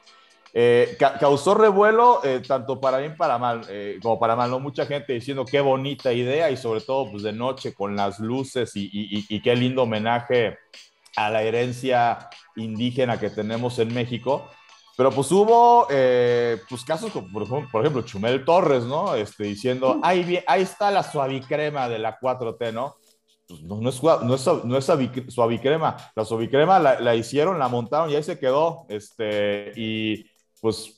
Eh, 0.55 0.99
causó 1.19 1.55
revuelo 1.55 2.21
eh, 2.25 2.43
tanto 2.47 2.79
para 2.79 2.99
bien 2.99 3.17
para 3.17 3.39
mal, 3.39 3.63
eh, 3.71 3.99
como 4.03 4.19
para 4.21 4.37
mal, 4.37 4.51
¿no? 4.51 4.61
Mucha 4.61 4.85
gente 4.85 5.15
diciendo 5.15 5.47
qué 5.47 5.63
bonita 5.63 6.13
idea 6.13 6.51
y 6.51 6.59
sobre 6.59 6.83
todo 6.83 7.11
pues 7.11 7.23
de 7.23 7.33
noche 7.33 7.73
con 7.73 7.97
las 7.97 8.21
luces 8.21 8.77
y, 8.77 8.91
y, 8.93 9.41
qué 9.41 9.57
lindo 9.57 9.85
homenaje 9.85 10.59
a 11.17 11.31
la 11.31 11.43
herencia 11.43 12.29
indígena 12.57 13.19
que 13.19 13.31
tenemos 13.31 13.79
en 13.79 13.95
México. 13.95 14.47
Pero 14.95 15.11
pues 15.11 15.33
hubo 15.33 15.87
pues 15.89 16.85
casos 16.85 17.11
como 17.13 17.29
por 17.73 17.81
ejemplo, 17.81 18.03
Chumel 18.03 18.45
Torres, 18.45 18.85
¿no? 18.85 19.15
Este, 19.15 19.45
diciendo, 19.45 20.01
ahí, 20.03 20.39
ahí 20.47 20.63
está 20.63 20.91
la 20.91 21.03
suavicrema 21.03 21.89
de 21.89 21.99
la 21.99 22.21
4T, 22.21 22.75
¿no? 22.75 22.97
Pues 23.49 23.63
no, 23.63 23.81
no, 23.81 23.89
es, 23.89 24.03
no, 24.03 24.35
es, 24.35 24.47
no 24.65 24.77
es 24.77 24.85
suavicrema, 25.29 25.97
la 26.15 26.25
suavicrema 26.27 26.79
la, 26.79 27.01
la, 27.01 27.15
hicieron, 27.15 27.59
la 27.59 27.69
montaron 27.69 28.11
y 28.11 28.17
ahí 28.17 28.23
se 28.23 28.39
quedó. 28.39 28.85
Este, 28.89 29.73
y 29.77 30.32
pues 30.63 30.95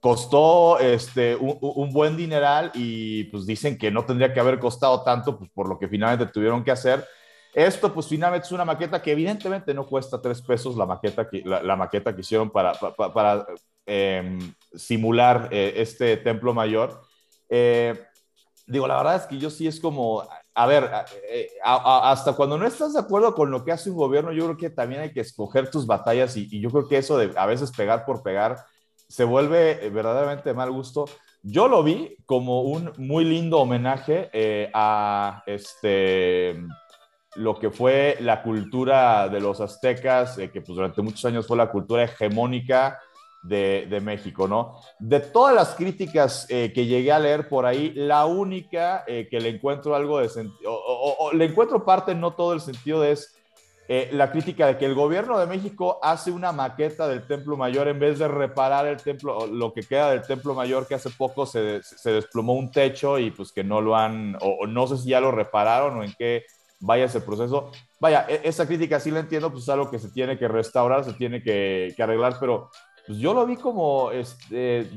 costó 0.00 0.78
este, 0.80 1.36
un, 1.36 1.92
buen 1.92 2.16
dineral 2.16 2.70
y 2.74 3.24
pues 3.24 3.44
dicen 3.44 3.76
que 3.76 3.90
no 3.90 4.06
tendría 4.06 4.32
que 4.32 4.40
haber 4.40 4.58
costado 4.58 5.02
tanto 5.02 5.38
pues, 5.38 5.50
por 5.50 5.68
lo 5.68 5.78
que 5.78 5.88
finalmente 5.88 6.32
tuvieron 6.32 6.64
que 6.64 6.70
hacer. 6.70 7.06
Esto 7.52 7.92
pues 7.92 8.06
finalmente 8.06 8.46
es 8.46 8.52
una 8.52 8.64
maqueta 8.64 9.02
que 9.02 9.12
evidentemente 9.12 9.74
no 9.74 9.86
cuesta 9.86 10.20
tres 10.20 10.40
pesos 10.40 10.76
la 10.76 10.86
maqueta 10.86 11.28
que, 11.28 11.42
la, 11.44 11.76
maqueta 11.76 12.14
que 12.14 12.22
hicieron 12.22 12.50
para, 12.50 12.72
para, 12.72 13.46
em, 13.84 14.54
simular 14.74 15.50
eh, 15.52 15.74
este 15.76 16.16
templo 16.16 16.54
mayor. 16.54 17.02
Eh, 17.50 17.94
digo, 18.66 18.86
la 18.88 18.96
verdad 18.96 19.16
es 19.16 19.22
que 19.26 19.38
yo 19.38 19.50
sí 19.50 19.66
es 19.66 19.78
como, 19.78 20.26
a 20.54 20.66
ver, 20.66 20.90
eh, 21.30 21.48
hasta 21.62 22.32
cuando 22.32 22.56
no 22.56 22.66
estás 22.66 22.94
de 22.94 23.00
acuerdo 23.00 23.34
con 23.34 23.50
lo 23.50 23.64
que 23.64 23.72
hace 23.72 23.90
un 23.90 23.96
gobierno, 23.96 24.32
yo 24.32 24.44
creo 24.44 24.56
que 24.56 24.70
también 24.70 25.02
hay 25.02 25.12
que 25.12 25.20
escoger 25.20 25.70
tus 25.70 25.86
batallas 25.86 26.36
y, 26.38 26.48
y 26.50 26.60
yo 26.60 26.70
creo 26.70 26.88
que 26.88 26.98
eso 26.98 27.18
de 27.18 27.32
a 27.36 27.44
veces 27.44 27.70
pegar 27.70 28.06
por 28.06 28.22
pegar 28.22 28.64
se 29.14 29.22
vuelve 29.22 29.86
eh, 29.86 29.90
verdaderamente 29.90 30.52
mal 30.54 30.72
gusto. 30.72 31.04
Yo 31.40 31.68
lo 31.68 31.84
vi 31.84 32.16
como 32.26 32.62
un 32.62 32.92
muy 32.96 33.24
lindo 33.24 33.60
homenaje 33.60 34.28
eh, 34.32 34.68
a 34.74 35.44
este, 35.46 36.60
lo 37.36 37.56
que 37.56 37.70
fue 37.70 38.16
la 38.18 38.42
cultura 38.42 39.28
de 39.28 39.38
los 39.38 39.60
aztecas, 39.60 40.36
eh, 40.38 40.50
que 40.50 40.62
pues 40.62 40.74
durante 40.74 41.00
muchos 41.00 41.24
años 41.26 41.46
fue 41.46 41.56
la 41.56 41.70
cultura 41.70 42.02
hegemónica 42.02 42.98
de, 43.44 43.86
de 43.88 44.00
México, 44.00 44.48
¿no? 44.48 44.80
De 44.98 45.20
todas 45.20 45.54
las 45.54 45.76
críticas 45.76 46.46
que 46.48 46.86
llegué 46.86 47.12
a 47.12 47.20
leer 47.20 47.48
por 47.48 47.66
ahí, 47.66 47.92
la 47.94 48.24
única 48.24 49.04
que 49.04 49.38
le 49.38 49.50
encuentro 49.50 49.94
algo 49.94 50.18
de 50.18 50.30
sentido, 50.30 50.72
o, 50.72 51.30
le 51.32 51.44
encuentro 51.44 51.84
parte, 51.84 52.14
no 52.14 52.32
todo 52.32 52.54
el 52.54 52.60
sentido, 52.60 53.04
es 53.04 53.36
eh, 53.86 54.08
la 54.12 54.32
crítica 54.32 54.66
de 54.66 54.78
que 54.78 54.86
el 54.86 54.94
gobierno 54.94 55.38
de 55.38 55.46
México 55.46 55.98
hace 56.02 56.30
una 56.30 56.52
maqueta 56.52 57.06
del 57.06 57.26
Templo 57.26 57.56
Mayor 57.56 57.88
en 57.88 57.98
vez 57.98 58.18
de 58.18 58.28
reparar 58.28 58.86
el 58.86 58.96
templo, 58.96 59.46
lo 59.46 59.74
que 59.74 59.82
queda 59.82 60.10
del 60.10 60.22
Templo 60.22 60.54
Mayor, 60.54 60.86
que 60.86 60.94
hace 60.94 61.10
poco 61.10 61.44
se, 61.44 61.82
se 61.82 62.10
desplomó 62.10 62.54
un 62.54 62.70
techo 62.70 63.18
y 63.18 63.30
pues 63.30 63.52
que 63.52 63.62
no 63.62 63.82
lo 63.82 63.94
han, 63.94 64.38
o, 64.40 64.66
no 64.66 64.86
sé 64.86 64.96
si 64.96 65.10
ya 65.10 65.20
lo 65.20 65.32
repararon 65.32 65.98
o 65.98 66.02
en 66.02 66.14
qué 66.18 66.44
vaya 66.80 67.04
ese 67.04 67.20
proceso. 67.20 67.72
Vaya, 68.00 68.24
e, 68.26 68.40
esa 68.44 68.66
crítica 68.66 68.98
sí 69.00 69.10
la 69.10 69.20
entiendo, 69.20 69.50
pues 69.50 69.64
es 69.64 69.68
algo 69.68 69.90
que 69.90 69.98
se 69.98 70.10
tiene 70.10 70.38
que 70.38 70.48
restaurar, 70.48 71.04
se 71.04 71.12
tiene 71.12 71.42
que, 71.42 71.92
que 71.94 72.02
arreglar, 72.02 72.36
pero 72.40 72.70
pues 73.06 73.18
yo 73.18 73.34
lo 73.34 73.44
vi 73.44 73.56
como, 73.56 74.10
este, 74.12 74.88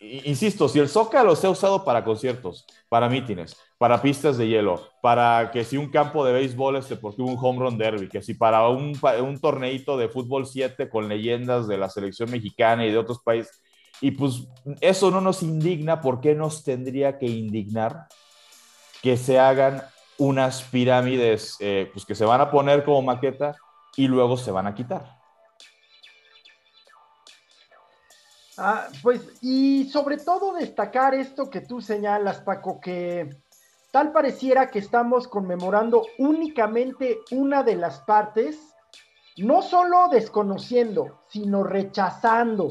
insisto, 0.00 0.68
si 0.68 0.78
el 0.78 0.88
Zócalo 0.88 1.34
se 1.34 1.46
ha 1.46 1.50
usado 1.50 1.84
para 1.84 2.04
conciertos, 2.04 2.66
para 2.88 3.08
mítines, 3.08 3.56
para 3.78 4.00
pistas 4.00 4.38
de 4.38 4.48
hielo, 4.48 4.88
para 5.02 5.50
que 5.50 5.64
si 5.64 5.76
un 5.76 5.90
campo 5.90 6.24
de 6.24 6.32
béisbol 6.32 6.76
es 6.76 6.88
deportivo, 6.88 7.28
un 7.28 7.38
home 7.40 7.60
run 7.60 7.78
derby, 7.78 8.08
que 8.08 8.22
si 8.22 8.34
para 8.34 8.68
un, 8.68 8.98
un 9.22 9.40
torneito 9.40 9.96
de 9.96 10.08
fútbol 10.08 10.46
7 10.46 10.88
con 10.88 11.08
leyendas 11.08 11.66
de 11.68 11.78
la 11.78 11.88
selección 11.88 12.30
mexicana 12.30 12.86
y 12.86 12.90
de 12.90 12.98
otros 12.98 13.20
países, 13.20 13.62
y 14.00 14.12
pues 14.12 14.46
eso 14.80 15.10
no 15.10 15.20
nos 15.20 15.42
indigna, 15.42 16.00
¿por 16.00 16.20
qué 16.20 16.34
nos 16.34 16.62
tendría 16.62 17.18
que 17.18 17.26
indignar 17.26 18.06
que 19.02 19.16
se 19.16 19.38
hagan 19.38 19.82
unas 20.18 20.62
pirámides 20.62 21.56
eh, 21.60 21.88
pues 21.92 22.04
que 22.04 22.14
se 22.14 22.24
van 22.24 22.40
a 22.40 22.50
poner 22.50 22.84
como 22.84 23.02
maqueta 23.02 23.56
y 23.96 24.06
luego 24.08 24.36
se 24.36 24.50
van 24.50 24.66
a 24.66 24.74
quitar? 24.74 25.17
Ah, 28.58 28.88
pues, 29.02 29.22
y 29.40 29.88
sobre 29.90 30.16
todo 30.16 30.52
destacar 30.52 31.14
esto 31.14 31.48
que 31.48 31.60
tú 31.60 31.80
señalas, 31.80 32.40
Paco, 32.40 32.80
que 32.80 33.30
Tal 33.90 34.12
pareciera 34.12 34.70
que 34.70 34.80
estamos 34.80 35.28
conmemorando 35.28 36.04
únicamente 36.18 37.20
una 37.30 37.62
de 37.62 37.74
las 37.74 38.00
partes 38.00 38.74
no 39.38 39.62
solo 39.62 40.08
desconociendo, 40.10 41.20
sino 41.28 41.62
rechazando, 41.62 42.68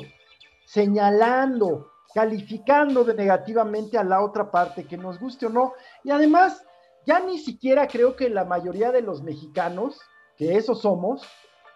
señalando, 0.65 1.91
calificando 2.13 3.03
de 3.03 3.15
negativamente 3.15 3.97
a 3.97 4.03
la 4.03 4.21
otra 4.21 4.51
parte, 4.51 4.85
que 4.85 4.97
nos 4.97 5.19
guste 5.19 5.47
o 5.47 5.49
no. 5.49 5.73
Y 6.03 6.11
además, 6.11 6.63
ya 7.05 7.19
ni 7.19 7.39
siquiera 7.39 7.87
creo 7.87 8.15
que 8.15 8.29
la 8.29 8.45
mayoría 8.45 8.91
de 8.91 9.01
los 9.01 9.23
mexicanos, 9.23 9.99
que 10.35 10.55
eso 10.55 10.75
somos, 10.75 11.23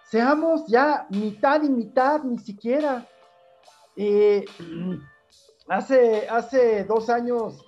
seamos 0.04 0.68
ya 0.68 1.08
mitad 1.10 1.64
y 1.64 1.70
mitad, 1.70 2.22
ni 2.24 2.38
siquiera. 2.38 3.08
Eh, 4.04 4.46
hace, 5.68 6.28
hace 6.28 6.84
dos 6.86 7.10
años, 7.10 7.64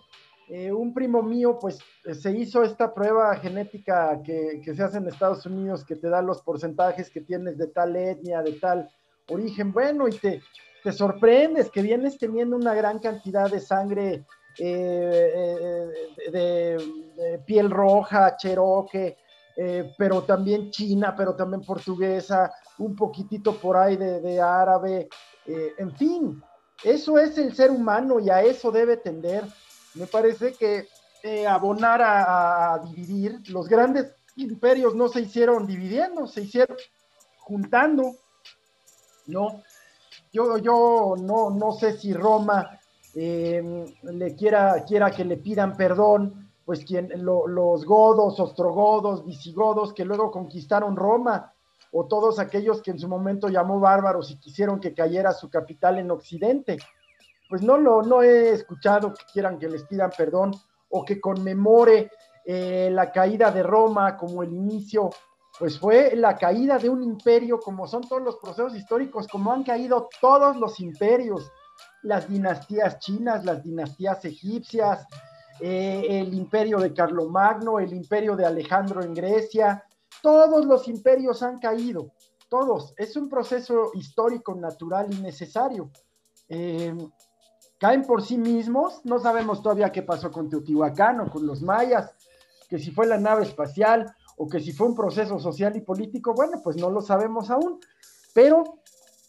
eh, 0.49 0.71
un 0.71 0.93
primo 0.93 1.21
mío, 1.21 1.59
pues 1.61 1.77
se 2.11 2.31
hizo 2.31 2.63
esta 2.63 2.91
prueba 2.91 3.35
genética 3.35 4.19
que, 4.23 4.59
que, 4.63 4.73
se 4.73 4.81
hace 4.81 4.97
en 4.97 5.07
Estados 5.07 5.45
Unidos, 5.45 5.85
que 5.85 5.95
te 5.95 6.09
da 6.09 6.23
los 6.23 6.41
porcentajes 6.41 7.11
que 7.11 7.21
tienes 7.21 7.57
de 7.57 7.67
tal 7.67 7.95
etnia, 7.95 8.41
de 8.41 8.53
tal 8.53 8.89
origen. 9.29 9.71
Bueno, 9.71 10.07
y 10.07 10.11
te, 10.11 10.41
te 10.83 10.91
sorprendes 10.91 11.69
que 11.69 11.83
vienes 11.83 12.17
teniendo 12.17 12.55
una 12.55 12.73
gran 12.73 12.97
cantidad 12.97 13.49
de 13.49 13.59
sangre 13.59 14.25
eh, 14.59 15.87
de, 16.31 17.39
piel 17.45 17.69
roja, 17.69 18.35
cheroque, 18.37 19.17
eh, 19.55 19.93
pero 19.97 20.23
también 20.23 20.71
china, 20.71 21.13
pero 21.15 21.35
también 21.35 21.61
portuguesa, 21.61 22.51
un 22.79 22.95
poquitito 22.95 23.55
por 23.55 23.77
ahí 23.77 23.97
de, 23.97 24.41
árabe, 24.41 25.09
eh, 25.45 25.73
en 25.77 25.95
fin, 25.95 26.43
eso 26.83 27.17
es 27.17 27.37
el 27.37 27.55
ser 27.55 27.71
humano 27.71 28.19
y 28.19 28.29
a 28.29 28.41
eso 28.41 28.71
debe 28.71 28.97
tender. 28.97 29.43
Me 29.95 30.07
parece 30.07 30.53
que 30.53 30.87
abonar 31.47 32.01
a, 32.03 32.81
dividir, 32.83 33.39
los 33.49 33.69
grandes 33.69 34.13
imperios 34.35 34.93
no 34.93 35.07
se 35.07 35.21
hicieron 35.21 35.65
dividiendo, 35.65 36.27
se 36.27 36.41
hicieron 36.41 36.75
juntando, 37.39 38.15
¿no? 39.27 39.63
Yo, 40.33 40.57
yo 40.57 41.15
no, 41.17 41.51
no 41.51 41.71
sé 41.73 41.97
si 41.97 42.13
Roma 42.13 42.79
em, 43.15 43.85
le 44.01 44.35
quiera, 44.35 44.83
quiera 44.83 45.11
que 45.11 45.23
le 45.23 45.37
pidan 45.37 45.77
perdón, 45.77 46.51
pues 46.65 46.83
quien, 46.85 47.09
los 47.15 47.85
godos, 47.85 48.39
ostrogodos, 48.39 49.25
visigodos 49.25 49.93
que 49.93 50.05
luego 50.05 50.31
conquistaron 50.31 50.95
Roma, 50.95 51.52
o 51.93 52.05
todos 52.05 52.39
aquellos 52.39 52.81
que 52.81 52.91
en 52.91 52.99
su 52.99 53.07
momento 53.07 53.47
llamó 53.47 53.79
bárbaros 53.79 54.31
y 54.31 54.39
quisieron 54.39 54.79
que 54.79 54.95
cayera 54.95 55.31
su 55.31 55.49
capital 55.49 55.99
en 55.99 56.09
Occidente. 56.09 56.77
Pues 57.47 57.61
no 57.61 57.77
lo 57.77 58.01
no 58.01 58.23
he 58.23 58.49
escuchado 58.49 59.13
que 59.13 59.23
quieran 59.31 59.59
que 59.59 59.69
les 59.69 59.83
pidan 59.83 60.11
perdón 60.17 60.51
o 60.89 61.05
que 61.05 61.21
conmemore 61.21 62.09
eh, 62.45 62.89
la 62.91 63.11
caída 63.11 63.51
de 63.51 63.61
Roma 63.61 64.17
como 64.17 64.41
el 64.41 64.51
inicio 64.51 65.11
pues 65.59 65.79
fue 65.79 66.15
la 66.15 66.35
caída 66.35 66.79
de 66.79 66.89
un 66.89 67.03
imperio, 67.03 67.59
como 67.59 67.87
son 67.87 68.01
todos 68.01 68.23
los 68.23 68.37
procesos 68.37 68.75
históricos, 68.75 69.27
como 69.27 69.53
han 69.53 69.63
caído 69.63 70.09
todos 70.19 70.57
los 70.57 70.79
imperios, 70.79 71.51
las 72.01 72.27
dinastías 72.27 72.97
chinas, 72.97 73.45
las 73.45 73.63
dinastías 73.63 74.25
egipcias, 74.25 75.05
eh, 75.59 76.07
el 76.09 76.33
imperio 76.33 76.79
de 76.79 76.91
Carlomagno, 76.91 77.79
el 77.79 77.93
imperio 77.93 78.35
de 78.35 78.47
Alejandro 78.47 79.03
en 79.03 79.13
Grecia, 79.13 79.85
todos 80.23 80.65
los 80.65 80.87
imperios 80.87 81.43
han 81.43 81.59
caído, 81.59 82.13
todos. 82.47 82.93
Es 82.95 83.17
un 83.17 83.27
proceso 83.27 83.91
histórico, 83.93 84.55
natural 84.55 85.13
y 85.13 85.17
necesario. 85.21 85.91
Eh, 86.47 86.95
caen 87.77 88.03
por 88.03 88.23
sí 88.23 88.37
mismos, 88.37 89.01
no 89.03 89.19
sabemos 89.19 89.61
todavía 89.61 89.91
qué 89.91 90.01
pasó 90.01 90.31
con 90.31 90.49
Teotihuacán 90.49 91.19
o 91.19 91.29
con 91.29 91.45
los 91.45 91.61
mayas, 91.61 92.15
que 92.69 92.79
si 92.79 92.91
fue 92.91 93.05
la 93.05 93.17
nave 93.17 93.43
espacial 93.43 94.15
o 94.37 94.47
que 94.47 94.61
si 94.61 94.71
fue 94.71 94.87
un 94.87 94.95
proceso 94.95 95.39
social 95.39 95.75
y 95.75 95.81
político, 95.81 96.33
bueno, 96.33 96.61
pues 96.63 96.77
no 96.77 96.89
lo 96.89 97.01
sabemos 97.01 97.51
aún, 97.51 97.81
pero 98.33 98.63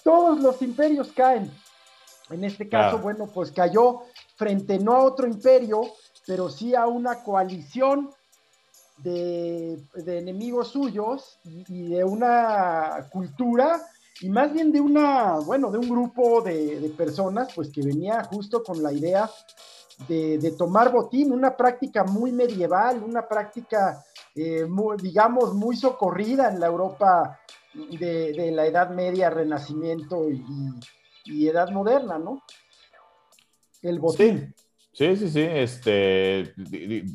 todos 0.04 0.40
los 0.40 0.62
imperios 0.62 1.10
caen. 1.12 1.50
En 2.30 2.44
este 2.44 2.68
caso, 2.68 2.98
bueno, 2.98 3.26
pues 3.26 3.50
cayó 3.50 4.02
frente 4.36 4.78
no 4.78 4.92
a 4.92 5.02
otro 5.02 5.26
imperio, 5.26 5.82
pero 6.24 6.48
sí 6.48 6.76
a 6.76 6.86
una 6.86 7.24
coalición 7.24 8.10
de, 8.98 9.78
enemigos 10.06 10.68
suyos 10.68 11.38
y, 11.44 11.88
de 11.88 12.04
una 12.04 13.08
cultura 13.10 13.80
y 14.20 14.28
más 14.28 14.52
bien 14.52 14.72
de 14.72 14.80
una, 14.80 15.40
bueno, 15.40 15.70
de 15.70 15.78
un 15.78 15.88
grupo 15.88 16.40
de, 16.40 16.92
personas, 16.96 17.52
pues 17.54 17.70
que 17.70 17.82
venía 17.82 18.22
justo 18.24 18.62
con 18.62 18.82
la 18.82 18.92
idea 18.92 19.28
de, 20.08 20.54
tomar 20.56 20.92
botín, 20.92 21.32
una 21.32 21.56
práctica 21.56 22.04
muy 22.04 22.32
medieval, 22.32 23.02
una 23.02 23.26
práctica 23.26 24.04
eh, 24.34 24.66
digamos, 25.00 25.54
muy 25.54 25.76
socorrida 25.76 26.50
en 26.50 26.60
la 26.60 26.66
Europa 26.66 27.38
de, 27.74 28.50
la 28.52 28.66
Edad 28.66 28.90
Media, 28.90 29.30
Renacimiento 29.30 30.28
y, 31.24 31.48
Edad 31.48 31.70
Moderna, 31.70 32.18
¿no? 32.18 32.42
El 33.82 33.98
botín. 33.98 34.54
Sí, 34.94 35.16
sí, 35.16 35.40
Este, 35.40 36.54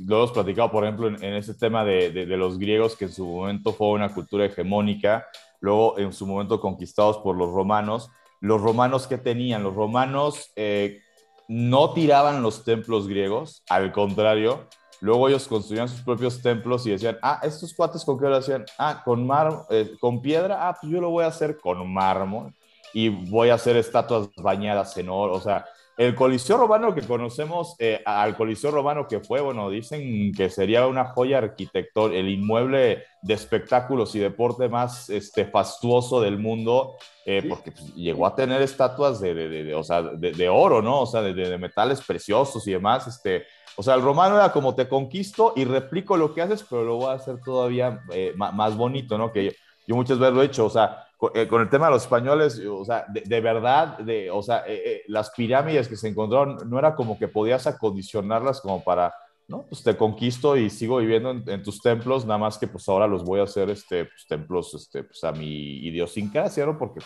lo 0.06 0.18
hemos 0.18 0.32
platicado, 0.34 0.70
por 0.70 0.84
ejemplo, 0.84 1.08
en, 1.08 1.34
ese 1.34 1.54
tema 1.54 1.86
de, 1.86 2.26
los 2.26 2.60
griegos, 2.60 2.98
que 2.98 3.06
en 3.06 3.12
su 3.13 3.26
momento 3.26 3.72
fue 3.72 3.92
una 3.92 4.13
cultura 4.13 4.46
hegemónica, 4.46 5.26
luego 5.62 5.98
en 5.98 6.12
su 6.12 6.28
momento 6.28 6.60
conquistados 6.60 7.18
por 7.20 7.38
los 7.38 7.52
romanos. 7.52 8.12
Los 8.42 8.62
romanos, 8.62 9.08
¿qué 9.08 9.18
tenían? 9.18 9.63
Los 9.63 9.76
romanos 9.76 10.52
eh, 10.58 11.00
no 11.48 11.94
tiraban 11.94 12.44
los 12.44 12.65
templos 12.65 13.08
griegos, 13.08 13.63
al 13.70 13.92
contrario, 13.94 14.68
Luego 15.02 15.30
ellos 15.30 15.48
construían 15.48 15.88
sus 15.88 16.02
propios 16.02 16.42
templos 16.42 16.86
y 16.86 16.92
decían, 16.92 17.18
ah, 17.22 17.39
estos 17.44 17.74
cuates 17.74 18.04
con 18.04 18.20
qué 18.20 18.26
lo 18.26 18.36
hacían, 18.36 18.65
ah, 18.78 19.02
con 19.04 19.26
mar, 19.26 19.65
eh, 19.70 19.96
con 20.00 20.22
piedra, 20.22 20.68
ah, 20.68 20.78
pues 20.80 20.92
yo 20.92 21.00
lo 21.00 21.10
voy 21.10 21.24
a 21.24 21.28
hacer 21.28 21.58
con 21.58 21.92
mármol 21.92 22.54
y 22.94 23.08
voy 23.08 23.50
a 23.50 23.54
hacer 23.54 23.78
estatuas 23.78 24.30
bañadas 24.36 24.98
en 24.98 25.10
oro, 25.10 25.36
o 25.36 25.39
sea, 25.39 25.65
el 26.00 26.16
Coliseo 26.16 26.56
Romano 26.56 26.96
que 26.96 27.02
conocemos, 27.02 27.76
eh, 27.78 28.02
al 28.06 28.38
Coliseo 28.38 28.72
Romano 28.72 29.06
que 29.06 29.20
fue, 29.20 29.42
bueno, 29.42 29.70
dicen 29.70 30.32
que 30.32 30.50
sería 30.50 30.88
una 30.88 31.04
joya 31.04 31.40
arquitectónica, 31.40 32.18
el 32.18 32.30
inmueble 32.30 33.04
de 33.22 33.34
espectáculos 33.34 34.16
y 34.16 34.20
deporte 34.20 34.70
más 34.70 35.10
este, 35.10 35.44
fastuoso 35.44 36.22
del 36.22 36.40
mundo, 36.40 36.96
eh, 37.26 37.44
porque 37.50 37.72
pues, 37.72 37.94
llegó 37.96 38.26
a 38.26 38.34
tener 38.34 38.62
estatuas 38.62 39.20
de, 39.20 39.34
de, 39.34 39.50
de, 39.50 39.76
o 39.76 39.84
sea, 39.84 40.02
de, 40.02 40.48
oro, 40.48 40.82
¿no? 40.82 41.02
O 41.02 41.06
sea, 41.06 41.22
de, 41.22 41.58
metales 41.58 42.00
preciosos 42.00 42.66
y 42.66 42.72
demás. 42.72 43.06
Este, 43.06 43.44
o 43.76 43.84
sea, 43.84 43.96
el 43.96 44.02
romano 44.02 44.38
era 44.38 44.54
como 44.54 44.76
te 44.76 44.88
conquisto 44.88 45.52
y 45.58 45.66
replico 45.66 46.16
lo 46.16 46.34
que 46.34 46.42
haces, 46.42 46.66
pero 46.70 46.86
lo 46.86 46.96
voy 46.96 47.08
a 47.08 47.16
hacer 47.16 47.42
todavía 47.44 48.00
eh, 48.14 48.34
más 48.38 48.78
bonito, 48.78 49.18
¿no? 49.18 49.34
Que 49.34 49.44
yo, 49.44 49.52
yo 49.86 49.96
muchas 49.98 50.18
veces 50.18 50.34
lo 50.34 50.44
he 50.44 50.46
hecho, 50.46 50.66
o 50.66 50.70
sea, 50.70 51.09
eh, 51.34 51.47
con, 51.49 51.62
el 51.62 51.69
tema 51.69 51.88
de 51.88 51.93
los 51.93 52.03
españoles, 52.03 52.62
o 52.65 52.86
sea, 52.86 53.05
de, 53.10 53.41
verdad, 53.41 53.97
de, 53.97 54.32
o 54.32 54.41
sea, 54.41 54.63
eh, 54.65 54.82
eh, 54.86 55.03
las 55.08 55.29
pirámides 55.32 55.89
que 55.89 55.97
se 55.97 56.08
encontraron, 56.08 56.58
no 56.69 56.79
era 56.79 56.95
como 56.95 57.19
que 57.19 57.27
podías 57.27 57.67
acondicionarlas 57.67 58.62
como 58.62 58.82
para, 58.82 59.13
¿no? 59.49 59.63
Pues 59.63 59.84
te 59.84 59.97
conquisto 59.97 60.55
y 60.55 60.69
sigo 60.69 60.97
viviendo 60.99 61.32
en, 61.32 61.62
tus 61.62 61.82
templos, 61.82 62.25
nada 62.25 62.38
más 62.38 62.58
que 62.58 62.67
pues 62.67 62.88
ahora 62.88 63.05
los 63.05 63.25
voy 63.25 63.41
a 63.41 63.43
hacer, 63.43 63.69
este, 63.69 64.05
pues, 64.05 64.25
templos, 64.29 64.73
este, 64.73 65.03
pues 65.03 65.21
a 65.25 65.34
mi 65.34 65.86
idiosincrasia, 65.88 66.65
¿no? 66.65 66.77
Porque 66.77 67.01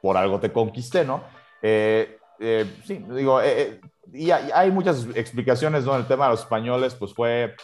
por 0.00 0.16
algo 0.16 0.40
te 0.40 0.50
conquisté, 0.50 1.04
¿no? 1.04 1.22
sí, 1.62 3.04
digo, 3.10 3.40
y 4.12 4.30
hay, 4.30 4.50
hay, 4.54 4.70
muchas 4.70 5.06
explicaciones, 5.14 5.84
¿no? 5.84 5.96
El 5.96 6.06
tema 6.06 6.26
de 6.26 6.32
los 6.32 6.40
españoles, 6.40 6.94
pues 6.94 7.12
fue 7.12 7.54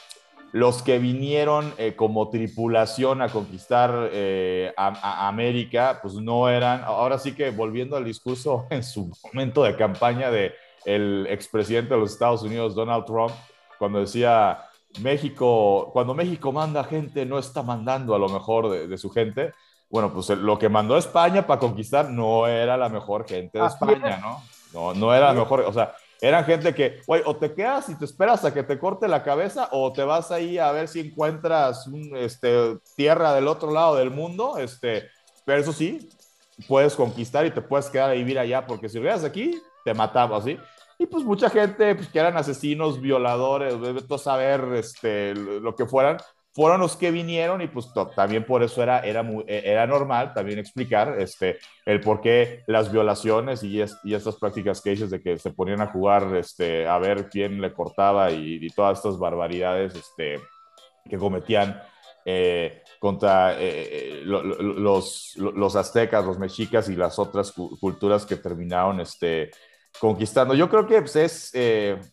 los 0.53 0.83
que 0.83 0.99
vinieron 0.99 1.73
eh, 1.79 1.95
como 1.95 2.29
tripulación 2.29 3.23
a 3.23 3.29
conquistar 3.29 4.11
eh, 4.13 4.73
a, 4.77 5.29
América, 5.29 6.01
pues 6.03 6.15
no 6.15 6.49
eran, 6.49 6.83
ahora 6.85 7.19
sí 7.19 7.33
que 7.33 7.51
volviendo 7.51 7.97
al 7.97 8.05
discurso 8.05 8.67
en 8.71 8.83
su 8.83 9.11
momento 9.25 9.63
de 9.63 9.77
campaña 9.77 10.31
de 10.31 10.55
el 10.85 11.27
expresidente 11.29 11.95
de 11.95 12.01
los 12.01 12.13
Estados 12.13 12.43
Unidos, 12.43 12.75
Donald 12.75 13.05
Trump, 13.05 13.33
cuando 13.79 14.01
decía 14.01 14.65
México, 15.01 15.91
cuando 15.93 16.15
México 16.15 16.53
manda 16.53 16.83
gente, 16.85 17.25
no 17.27 17.39
está 17.39 17.63
mandando 17.63 18.15
a 18.15 18.19
lo 18.19 18.29
mejor 18.29 18.89
de, 18.89 18.99
su 18.99 19.11
gente. 19.11 19.53
Bueno, 19.91 20.13
pues 20.13 20.31
lo 20.31 20.59
que 20.59 20.69
mandó 20.69 20.97
España 20.97 21.47
para 21.47 21.61
conquistar 21.61 22.11
no 22.11 22.47
era 22.47 22.77
la 22.77 22.89
mejor 22.89 23.29
gente 23.29 23.59
de 23.59 23.67
España, 23.67 24.19
¿no? 24.19 24.43
No, 24.73 24.95
no 24.95 25.15
era 25.15 25.33
la 25.33 25.41
mejor, 25.41 25.61
o 25.61 25.73
sea, 25.73 25.95
eran 26.21 26.45
gente 26.45 26.75
que, 26.75 27.01
güey, 27.07 27.23
o 27.25 27.37
te 27.37 27.53
quedas 27.55 27.89
y 27.89 27.95
te 27.95 28.05
esperas 28.05 28.45
a 28.45 28.53
que 28.53 28.63
te 28.63 28.79
corte 28.79 29.09
la 29.09 29.23
cabeza 29.23 29.69
o 29.73 29.93
te 29.93 30.05
vas 30.05 30.31
ahí 30.31 30.59
a 30.59 30.71
ver 30.73 30.89
si 30.89 31.01
encuentras 31.01 31.89
este, 32.17 32.79
tierra 32.97 33.35
del 33.35 33.49
otro 33.49 33.73
lado 33.73 33.97
del 33.97 34.11
mundo. 34.11 34.59
Este, 34.59 35.09
pero 35.45 35.61
eso 35.61 35.73
sí, 35.73 36.11
puedes 36.69 36.95
conquistar 36.95 37.47
y 37.47 37.51
te 37.51 37.63
puedes 37.63 37.89
quedar 37.89 38.11
a 38.11 38.15
vivir 38.15 38.39
allá 38.39 38.67
porque 38.67 38.89
si 38.89 38.99
vivías 38.99 39.25
aquí, 39.25 39.61
te 39.85 39.95
mataba, 39.95 40.41
¿sí? 40.43 40.59
Y 40.99 41.07
pues 41.07 41.25
mucha 41.25 41.49
gente 41.49 41.95
pues, 41.95 42.09
que 42.09 42.19
eran 42.19 42.37
asesinos, 42.37 43.01
violadores, 43.01 43.75
a 43.75 44.19
saber 44.19 44.63
este, 44.75 45.35
lo 45.35 45.75
que 45.75 45.87
fueran, 45.87 46.19
fueron 46.53 46.81
los 46.81 46.97
que 46.97 47.11
vinieron 47.11 47.63
y 47.63 47.69
pues 47.69 47.89
también 48.17 48.45
por 48.45 48.63
eso 48.63 48.83
era, 48.83 49.01
era, 49.01 49.25
e, 49.47 49.63
era 49.65 49.87
normal 49.87 50.35
también 50.35 50.59
explicar 50.59 51.17
este, 51.19 51.59
el 51.87 52.01
por 52.01 52.21
qué 52.21 52.65
las 52.67 52.91
violaciones 52.91 53.63
y, 53.63 53.81
y 54.05 54.15
estas 54.15 54.37
prácticas 54.37 54.81
que 54.81 54.91
dices 54.91 55.11
de 55.11 55.21
que 55.21 55.39
se 55.39 55.53
ponían 55.53 55.81
a 55.81 55.93
jugar 55.93 56.35
este, 56.37 56.89
a 56.89 56.99
ver 56.99 57.29
quién 57.29 57.61
le 57.61 57.73
cortaba 57.73 58.31
y, 58.33 58.69
todas 58.71 58.99
estas 58.99 59.19
barbaridades 59.19 59.95
este, 59.95 60.41
que 61.09 61.19
cometían 61.19 61.81
eh, 62.25 62.83
contra 62.99 63.57
eh, 63.59 64.23
los, 64.25 65.37
los, 65.37 65.77
aztecas, 65.77 66.25
los 66.25 66.39
mexicas 66.39 66.89
y 66.89 66.97
las 66.97 67.19
otras 67.19 67.53
culturas 67.53 68.27
que 68.27 68.37
terminaron 68.37 69.01
este, 69.01 69.51
conquistando. 69.99 70.55
Yo 70.55 70.69
creo 70.69 70.87
que 70.87 71.01
pues, 71.01 71.17
es, 71.17 71.53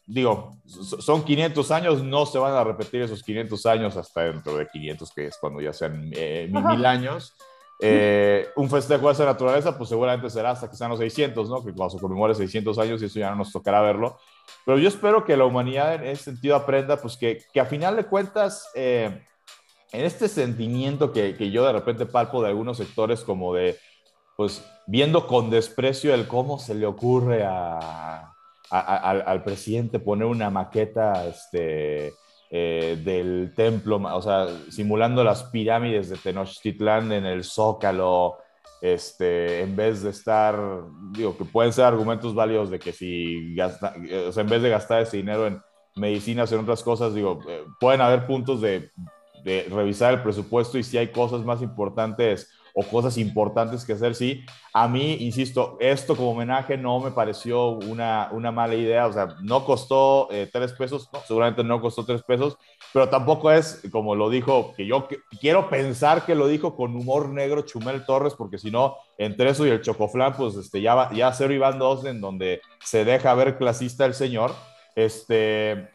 digo, 0.06 0.58
son 0.66 1.24
500 1.24 1.72
años, 1.72 2.04
no 2.04 2.26
se 2.26 2.40
van 2.40 2.54
a 2.54 2.63
repetir 2.63 3.02
esos 3.02 3.24
500 3.24 3.66
años 3.66 3.98
hasta 3.98 4.22
dentro 4.24 4.58
de 4.58 4.68
500, 4.68 5.12
que 5.13 5.28
es 5.28 5.38
cuando 5.38 5.62
ya 5.62 5.74
sean 5.74 6.10
mil 6.10 6.86
años. 6.86 7.34
Eh, 7.80 8.48
un 8.56 8.70
festejo 8.70 9.06
de 9.08 9.13
esa 9.13 9.26
naturaleza, 9.26 9.78
pues 9.78 9.90
seguramente 9.90 10.30
será 10.30 10.52
hasta 10.52 10.70
que 10.70 10.76
sean 10.76 10.90
los 10.90 11.00
600, 11.00 11.48
¿no? 11.50 11.63
Que 11.63 11.74
cuando 11.74 11.96
se 11.96 12.02
conmemore 12.02 12.34
600 12.34 12.78
años 12.80 13.02
y 13.02 13.06
eso 13.06 13.20
ya 13.20 13.30
no 13.30 13.38
nos 13.38 13.52
tocará 13.52 13.82
verlo. 13.82 14.18
Pero 14.66 14.80
yo 14.80 14.88
espero 14.88 15.24
que 15.24 15.38
la 15.38 15.46
humanidad 15.46 15.96
en 15.96 16.06
ese 16.06 16.26
sentido 16.26 16.56
aprenda, 16.56 16.98
pues 16.98 17.18
que, 17.18 17.44
que 17.54 17.60
a 17.60 17.66
final 17.66 17.96
de 17.96 18.06
cuentas, 18.06 18.68
eh, 18.74 19.24
en 19.92 20.06
este 20.06 20.28
sentimiento 20.28 21.12
que, 21.12 21.36
que, 21.36 21.52
yo 21.52 21.66
de 21.66 21.74
repente 21.74 22.06
palpo 22.06 22.42
de 22.42 22.50
algunos 22.50 22.78
sectores 22.78 23.22
como 23.22 23.54
de, 23.54 23.78
pues 24.36 24.66
viendo 24.88 25.28
con 25.28 25.50
desprecio 25.50 26.13
el 26.13 26.28
cómo 26.28 26.58
se 26.58 26.73
le 26.73 26.86
ocurre 26.86 27.43
a, 27.43 28.34
al, 28.69 29.43
presidente 29.43 30.00
poner 30.00 30.26
una 30.26 30.50
maqueta, 30.50 31.28
este 31.28 32.13
eh, 32.50 32.97
del 33.04 33.54
templo, 33.54 33.97
o 33.97 34.21
sea, 34.21 34.47
simulando 34.69 35.23
las 35.23 35.43
pirámides 35.43 36.10
de 36.10 36.17
Tenochtitlán 36.17 37.12
en 37.12 37.26
el 37.26 37.43
Zócalo, 37.43 38.38
este, 38.82 39.62
en 39.62 39.76
vez 39.76 40.04
de 40.04 40.12
estar, 40.12 40.58
digo, 41.12 41.38
que 41.38 41.43
pueden 41.43 41.73
ser 41.73 41.86
argumentos 41.86 42.34
válidos 42.34 42.69
de 42.69 42.80
que 42.80 42.93
si 42.93 43.54
gasta, 43.56 43.93
o 44.28 44.32
sea, 44.32 44.43
en 44.43 44.50
vez 44.50 44.62
de 44.62 44.69
gastar 44.69 45.02
ese 45.02 45.17
dinero 45.17 45.47
en 45.47 45.62
medicinas, 45.97 46.52
en 46.54 46.60
otras 46.60 46.84
cosas, 46.84 47.13
digo, 47.13 47.39
eh, 47.50 47.63
pueden 47.80 48.00
haber 48.00 48.26
puntos 48.26 48.62
de, 48.62 48.91
de 49.43 49.67
revisar 49.69 50.13
el 50.13 50.21
presupuesto 50.21 50.78
y 50.78 50.84
si 50.84 50.97
hay 50.97 51.08
cosas 51.08 51.43
más 51.43 51.62
importantes 51.62 52.50
o 52.80 52.84
cosas 52.84 53.18
importantes 53.18 53.84
que 53.84 53.94
hacer, 53.94 54.13
sí. 54.13 54.46
A 54.72 54.88
mí, 54.88 55.18
insisto, 55.22 55.78
esto 55.80 56.16
como 56.16 56.34
homenaje 56.34 56.78
no 56.78 57.00
me 57.00 57.10
pareció 57.10 57.70
una, 57.70 58.30
una 58.32 58.52
mala 58.52 58.76
idea, 58.76 59.08
o 59.08 59.13
sea, 59.13 59.36
no 59.42 59.66
costó 59.66 60.28
eh, 60.30 60.48
tres 60.54 60.74
pesos, 60.74 61.10
seguramente 61.28 61.63
no 61.63 61.82
costó 61.82 62.06
tres 62.06 62.22
pesos, 62.22 62.56
pero 62.94 63.10
tampoco 63.10 63.52
es 63.52 63.82
como 63.92 64.13
lo 64.13 64.30
dijo, 64.30 64.76
que 64.78 64.86
yo 64.86 65.08
quiero 65.42 65.72
pensar 65.72 66.24
que 66.24 66.36
lo 66.36 66.48
dijo 66.48 66.76
con 66.76 66.96
humor 66.96 67.30
negro 67.30 67.63
Chumel 67.63 68.06
Torres, 68.06 68.36
porque 68.36 68.60
si 68.60 68.70
no, 68.70 68.98
entre 69.18 69.50
eso 69.50 69.66
y 69.66 69.72
el 69.72 69.82
Chocoflán, 69.82 70.36
pues 70.38 70.54
este, 70.54 70.80
ya, 70.80 71.12
ya 71.13 71.34
cero 71.34 71.56
y 71.56 71.58
van 71.58 71.80
dos 71.80 72.06
en 72.06 72.22
donde 72.22 72.62
se 72.84 73.06
deja 73.06 73.34
ver 73.34 73.58
clasista 73.58 74.06
el 74.06 74.13
señor, 74.13 74.54
este, 74.96 75.90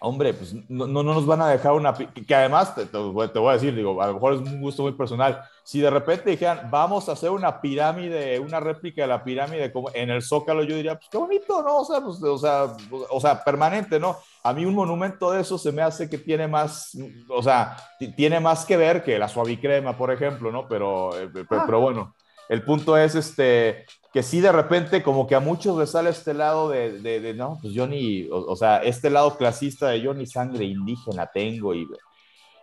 hombre, 0.00 0.34
pues 0.34 0.54
no, 0.68 0.86
no, 0.86 1.02
nos 1.02 1.26
van 1.26 1.42
a 1.42 1.48
dejar 1.48 1.72
una... 1.72 1.92
Que 1.94 2.34
además, 2.34 2.74
te, 2.74 2.84
voy 2.96 3.50
a 3.50 3.52
decir, 3.52 3.74
digo, 3.74 4.00
a 4.00 4.06
lo 4.06 4.14
mejor 4.14 4.34
es 4.34 4.40
un 4.40 4.60
gusto 4.60 4.82
muy 4.82 4.92
personal. 4.92 5.42
Si 5.64 5.80
de 5.80 5.90
repente 5.90 6.30
dijeran, 6.30 6.68
vamos 6.70 7.08
a 7.08 7.12
hacer 7.12 7.30
una 7.30 7.60
pirámide, 7.60 8.38
una 8.38 8.60
réplica 8.60 9.02
de 9.02 9.08
la 9.08 9.22
pirámide 9.22 9.72
como 9.72 9.90
en 9.92 10.10
el 10.10 10.22
Zócalo, 10.22 10.62
yo 10.62 10.76
diría, 10.76 10.96
pues 10.96 11.08
qué 11.10 11.18
bonito, 11.18 11.62
¿no? 11.62 11.78
O 11.78 11.84
sea, 11.84 12.00
pues, 12.00 12.22
o 12.22 12.38
sea, 12.38 12.76
o 13.10 13.20
sea, 13.20 13.44
permanente, 13.44 13.98
¿no? 14.00 14.16
A 14.42 14.52
mí 14.52 14.64
un 14.64 14.74
monumento 14.74 15.30
de 15.30 15.40
eso 15.40 15.58
se 15.58 15.72
me 15.72 15.82
hace 15.82 16.08
que 16.08 16.18
tiene 16.18 16.48
más, 16.48 16.96
o 17.28 17.42
sea, 17.42 17.76
tiene 18.16 18.40
más 18.40 18.64
que 18.64 18.76
ver 18.76 19.02
que 19.02 19.18
la 19.18 19.28
suavicrema, 19.28 19.96
por 19.96 20.12
ejemplo, 20.12 20.50
¿no? 20.50 20.66
Pero, 20.68 21.18
eh, 21.18 21.28
pero, 21.32 21.62
pero 21.66 21.80
bueno, 21.80 22.14
el 22.48 22.62
punto 22.62 22.96
es, 22.96 23.14
este, 23.14 23.84
que 24.12 24.22
sí 24.22 24.40
de 24.40 24.52
repente 24.52 25.02
como 25.02 25.26
que 25.26 25.34
a 25.34 25.40
muchos 25.40 25.78
les 25.78 25.90
sale 25.90 26.10
este 26.10 26.32
lado 26.32 26.70
de, 26.70 27.00
de, 27.00 27.34
no, 27.34 27.58
pues 27.60 27.74
yo 27.74 27.86
ni, 27.86 28.26
o, 28.30 28.56
sea, 28.56 28.78
este 28.78 29.10
lado 29.10 29.36
clasista 29.36 29.88
de 29.88 30.00
yo 30.00 30.14
ni 30.14 30.26
sangre 30.26 30.64
indígena 30.64 31.26
tengo 31.26 31.74
y, 31.74 31.86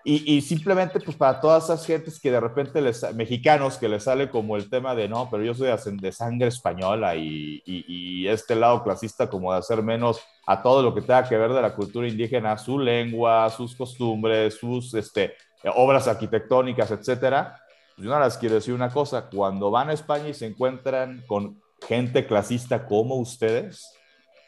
y, 0.04 0.36
y, 0.36 0.42
simplemente 0.42 1.00
pues 1.00 1.16
para 1.16 1.40
todas 1.40 1.66
esas 1.66 1.86
gentes 1.86 2.20
que 2.20 2.32
de 2.32 2.40
repente 2.40 2.82
les, 2.82 3.14
mexicanos 3.14 3.78
que 3.78 3.90
les 3.90 4.04
sale 4.04 4.30
como 4.30 4.56
el 4.56 4.70
tema 4.70 4.96
de 4.96 5.08
no, 5.08 5.30
pero 5.30 5.44
yo 5.44 5.54
soy 5.54 5.70
de, 5.98 6.12
sangre 6.12 6.48
española 6.48 7.16
y, 7.16 7.62
y, 7.66 8.28
este 8.28 8.56
lado 8.56 8.84
clasista 8.84 9.30
como 9.30 9.54
de 9.54 9.60
hacer 9.60 9.84
menos 9.84 10.20
a 10.48 10.64
todo 10.64 10.82
lo 10.82 10.96
que 10.96 11.02
tenga 11.02 11.28
que 11.28 11.38
ver 11.38 11.54
de 11.54 11.62
la 11.62 11.76
cultura 11.76 12.08
indígena, 12.08 12.58
su 12.58 12.80
lengua, 12.80 13.50
sus 13.52 13.76
costumbres, 13.76 14.56
sus 14.56 14.96
este, 14.96 15.36
obras 15.76 16.08
arquitectónicas, 16.08 16.90
etcétera 16.90 17.62
yo 17.98 18.10
no 18.10 18.20
les 18.20 18.38
quiero 18.38 18.56
decir 18.56 18.74
una 18.74 18.90
cosa, 18.90 19.30
cuando 19.30 19.72
van 19.72 19.90
a 19.90 19.94
España 19.94 20.30
y 20.30 20.34
se 20.34 20.48
encuentran 20.48 21.24
con 21.28 21.62
gente 21.88 22.26
clasista 22.26 22.86
como 22.86 23.16
ustedes, 23.16 23.94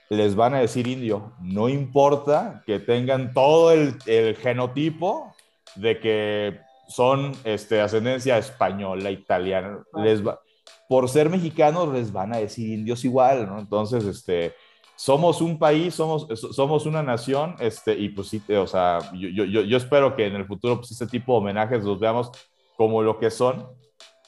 les 0.10 0.36
van 0.36 0.54
a 0.54 0.60
decir 0.60 0.88
indio, 0.88 1.34
no 1.42 1.70
importa 1.70 2.64
que 2.66 2.80
tengan 2.80 3.34
todo 3.34 3.72
el, 3.72 3.98
genotipo 4.38 5.34
de 5.76 6.00
que 6.00 6.60
son 6.88 7.34
este, 7.44 7.82
ascendencia 7.82 8.38
española, 8.38 9.12
italiana, 9.12 9.84
les 9.96 10.26
va, 10.26 10.40
por 10.88 11.10
ser 11.10 11.30
mexicanos 11.30 11.94
les 11.94 12.12
van 12.12 12.34
a 12.34 12.38
decir 12.38 12.70
indios 12.70 13.04
igual, 13.04 13.48
¿no? 13.48 13.60
Entonces, 13.60 14.06
este, 14.06 14.54
somos 14.96 15.42
un 15.42 15.60
país, 15.60 15.96
somos, 15.96 16.28
somos 16.54 16.86
una 16.86 17.04
nación, 17.04 17.56
este, 17.60 17.94
y 17.94 18.10
pues 18.10 18.30
sí, 18.30 18.42
o 18.54 18.68
sea, 18.68 19.00
yo, 19.14 19.44
yo, 19.44 19.62
yo 19.62 19.78
espero 19.78 20.16
que 20.16 20.28
en 20.28 20.36
el 20.36 20.46
futuro, 20.46 20.78
pues 20.78 20.92
este 20.92 21.08
tipo 21.08 21.34
de 21.34 21.40
homenajes 21.40 21.84
los 21.84 22.00
veamos 22.00 22.32
como 22.78 23.02
lo 23.02 23.20
que 23.20 23.32
son, 23.32 23.68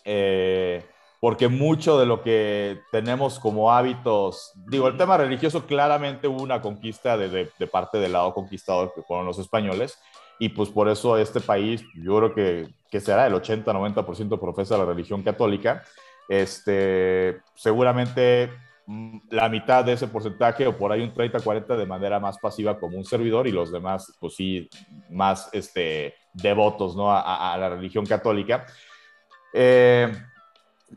eh, 0.04 0.84
porque 1.22 1.48
mucho 1.48 2.00
de 2.00 2.06
lo 2.06 2.22
que 2.24 2.82
tenemos 2.92 3.40
como 3.40 3.72
hábitos, 3.72 4.54
digo, 4.68 4.88
el 4.88 4.98
tema 4.98 5.18
religioso 5.18 5.66
claramente 5.66 6.28
hubo 6.28 6.42
una 6.42 6.62
conquista 6.62 7.18
de, 7.18 7.50
parte 7.72 8.00
del 8.00 8.14
lado 8.14 8.34
conquistador 8.34 8.92
que 8.94 9.04
fueron 9.04 9.26
los 9.26 9.38
españoles, 9.38 10.00
y 10.40 10.50
pues 10.50 10.70
por 10.70 10.90
eso 10.90 11.18
este 11.18 11.42
país, 11.42 11.84
yo 11.96 12.18
creo 12.18 12.34
que, 12.34 12.68
que 12.90 13.02
será 13.02 13.28
el 13.28 13.34
80-90% 13.34 14.40
profesa 14.40 14.78
la 14.78 14.86
religión 14.86 15.22
católica, 15.22 15.84
este, 16.30 17.42
seguramente 17.56 18.52
mm, 18.86 19.18
la 19.32 19.50
mitad 19.50 19.84
de 19.84 19.94
ese 19.94 20.08
porcentaje 20.08 20.66
o 20.66 20.78
por 20.78 20.92
ahí 20.92 21.02
un 21.02 21.14
30-40 21.14 21.76
de 21.76 21.86
manera 21.86 22.20
más 22.20 22.38
pasiva 22.38 22.80
como 22.80 22.98
un 22.98 23.04
servidor 23.04 23.48
y 23.48 23.52
los 23.52 23.72
demás, 23.72 24.16
pues 24.20 24.36
sí, 24.36 24.70
más 25.10 25.50
este, 25.52 26.16
devotos 26.34 26.96
¿no? 26.96 27.12
a, 27.12 27.56
la 27.58 27.70
religión 27.70 28.06
católica. 28.06 28.66
Eh, 29.54 30.12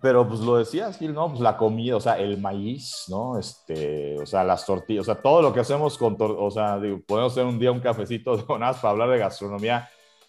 pero 0.01 0.27
pues 0.27 0.41
lo 0.41 0.57
decía 0.57 0.93
Gil, 0.93 1.13
¿no? 1.13 1.29
Pues 1.29 1.41
la 1.41 1.57
comida, 1.57 1.97
o 1.97 2.01
sea, 2.01 2.19
el 2.19 2.39
maíz, 2.39 3.05
¿no? 3.09 3.39
Este, 3.39 4.19
o 4.19 4.27
sea, 4.27 4.43
las 4.43 4.65
tortillas, 4.65 5.03
o 5.03 5.13
sea, 5.13 5.21
todo 5.21 5.43
lo 5.43 5.53
que 5.53 5.61
hacemos 5.61 5.99
con, 5.99 6.17
o 6.19 6.51
sea, 6.51 6.79
digo, 6.79 7.01
podemos 7.07 7.33
hacer 7.33 7.45
un 7.45 7.59
día 7.59 7.73
un 7.73 7.81
cafecito 7.81 8.37
de 8.37 8.45
para 8.45 8.71
hablar 8.83 9.11
de 9.11 9.19
gastronomía, 9.19 9.89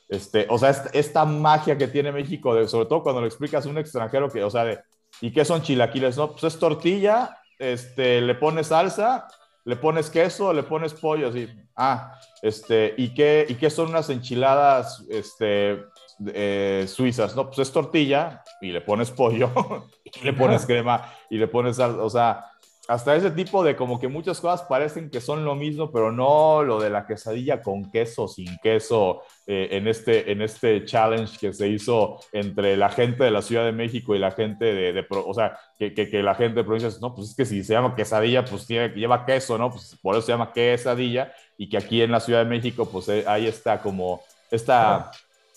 este, 0.09 0.45
o 0.49 0.57
sea, 0.57 0.69
esta, 0.93 1.25
magia 1.25 1.77
que 1.77 1.87
tiene 1.87 2.11
México, 2.11 2.53
de, 2.53 2.67
sobre 2.67 2.87
todo 2.87 3.03
cuando 3.03 3.21
lo 3.21 3.27
explicas 3.27 3.65
a 3.65 3.69
un 3.69 3.77
extranjero 3.77 4.29
que, 4.29 4.43
o 4.43 4.49
sea, 4.49 4.65
de, 4.65 4.79
¿y 5.21 5.31
qué 5.31 5.45
son 5.45 5.61
chilaquiles? 5.61 6.17
No, 6.17 6.31
pues 6.31 6.43
es 6.43 6.59
tortilla, 6.59 7.37
este, 7.57 8.21
le 8.21 8.35
pones 8.35 8.67
salsa, 8.67 9.27
le 9.65 9.76
pones 9.76 10.10
queso, 10.10 10.54
le 10.54 10.63
pones 10.63 10.93
pollo, 10.93 11.30
así, 11.30 11.47
ah, 11.76 12.19
este, 12.41 12.93
¿y 12.97 13.13
qué, 13.13 13.45
y 13.47 13.56
qué 13.56 13.69
son 13.69 13.89
unas 13.89 14.10
enchiladas 14.10 15.06
este, 15.10 15.86
eh, 16.28 16.86
suizas? 16.88 17.36
No, 17.36 17.47
pues 17.47 17.60
es 17.60 17.71
tortilla 17.71 18.43
y 18.62 18.71
le 18.71 18.82
pones 18.82 19.12
pollo, 19.12 19.49
y 20.04 20.26
le 20.26 20.34
pones 20.34 20.65
crema 20.65 21.13
y 21.30 21.38
le 21.38 21.47
pones, 21.47 21.80
o 21.80 22.10
sea, 22.10 22.45
hasta 22.87 23.15
ese 23.15 23.31
tipo 23.31 23.63
de 23.63 23.77
como 23.77 23.97
que 23.97 24.09
muchas 24.09 24.41
cosas 24.41 24.63
parecen 24.63 25.09
que 25.09 25.21
son 25.21 25.45
lo 25.45 25.55
mismo, 25.55 25.89
pero 25.89 26.11
no 26.11 26.63
lo 26.63 26.81
de 26.81 26.89
la 26.89 27.07
quesadilla 27.07 27.61
con 27.61 27.89
queso, 27.89 28.27
sin 28.27 28.57
queso, 28.57 29.21
eh, 29.47 29.69
en, 29.71 29.87
este, 29.87 30.31
en 30.31 30.41
este 30.41 30.83
challenge 30.83 31.37
que 31.39 31.53
se 31.53 31.69
hizo 31.69 32.19
entre 32.33 32.75
la 32.75 32.89
gente 32.89 33.23
de 33.23 33.31
la 33.31 33.41
Ciudad 33.41 33.63
de 33.63 33.71
México 33.71 34.15
y 34.15 34.19
la 34.19 34.31
gente 34.31 34.65
de, 34.65 35.05
o 35.09 35.34
sea, 35.34 35.57
que, 35.77 35.93
que, 35.93 36.21
la 36.21 36.36
gente 36.36 36.55
de 36.55 36.63
provincias, 36.65 36.99
no, 36.99 37.15
pues 37.15 37.29
es 37.29 37.36
que 37.36 37.45
si 37.45 37.63
se 37.63 37.73
llama 37.73 37.95
quesadilla, 37.95 38.43
pues 38.43 38.67
tiene, 38.67 38.89
lleva 38.89 39.25
queso, 39.25 39.57
¿no? 39.57 39.69
Pues 39.71 39.97
por 40.01 40.15
eso 40.15 40.25
se 40.25 40.34
llama 40.34 40.51
quesadilla, 40.51 41.31
y 41.57 41.69
que 41.69 41.77
aquí 41.77 42.01
en 42.01 42.11
la 42.11 42.19
Ciudad 42.19 42.43
de 42.43 42.49
México, 42.49 42.86
pues 42.89 43.07
eh, 43.07 43.23
ahí 43.27 43.47
está 43.47 43.81
como 43.81 44.21
esta 44.51 45.11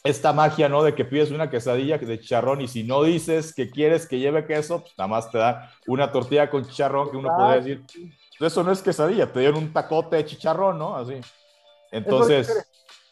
esta 0.09 0.33
magia, 0.33 0.69
¿no? 0.69 0.83
De 0.83 0.95
que 0.95 1.05
pides 1.05 1.31
una 1.31 1.51
quesadilla 1.51 1.99
de 1.99 2.21
chicharrón 2.21 2.61
y 2.61 2.69
si 2.69 2.85
no 2.85 3.03
dices 3.03 3.55
que 3.55 3.71
quieres 3.71 4.07
que 4.07 4.19
lleve 4.19 4.47
queso, 4.47 4.81
pues 4.81 4.95
nada 4.97 5.09
más 5.09 5.31
te 5.31 5.39
da 5.39 5.71
una 5.87 6.11
tortilla 6.13 6.49
con 6.51 6.65
chicharrón 6.65 7.11
que 7.11 7.17
uno 7.17 7.31
puede 7.37 7.57
decir, 7.57 7.85
eso 8.41 8.63
no 8.63 8.73
es 8.73 8.83
quesadilla, 8.83 9.33
te 9.33 9.41
dieron 9.41 9.59
un 9.59 9.73
tacote 9.73 10.17
de 10.17 10.25
chicharrón, 10.25 10.79
¿no? 10.79 10.97
Así. 10.97 11.21
Entonces... 11.91 12.67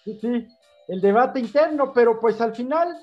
Sí, 0.04 0.18
sí, 0.20 0.48
el 0.88 1.00
debate 1.00 1.40
interno, 1.40 1.92
pero 1.92 2.20
pues 2.20 2.38
al 2.40 2.54
final 2.54 2.94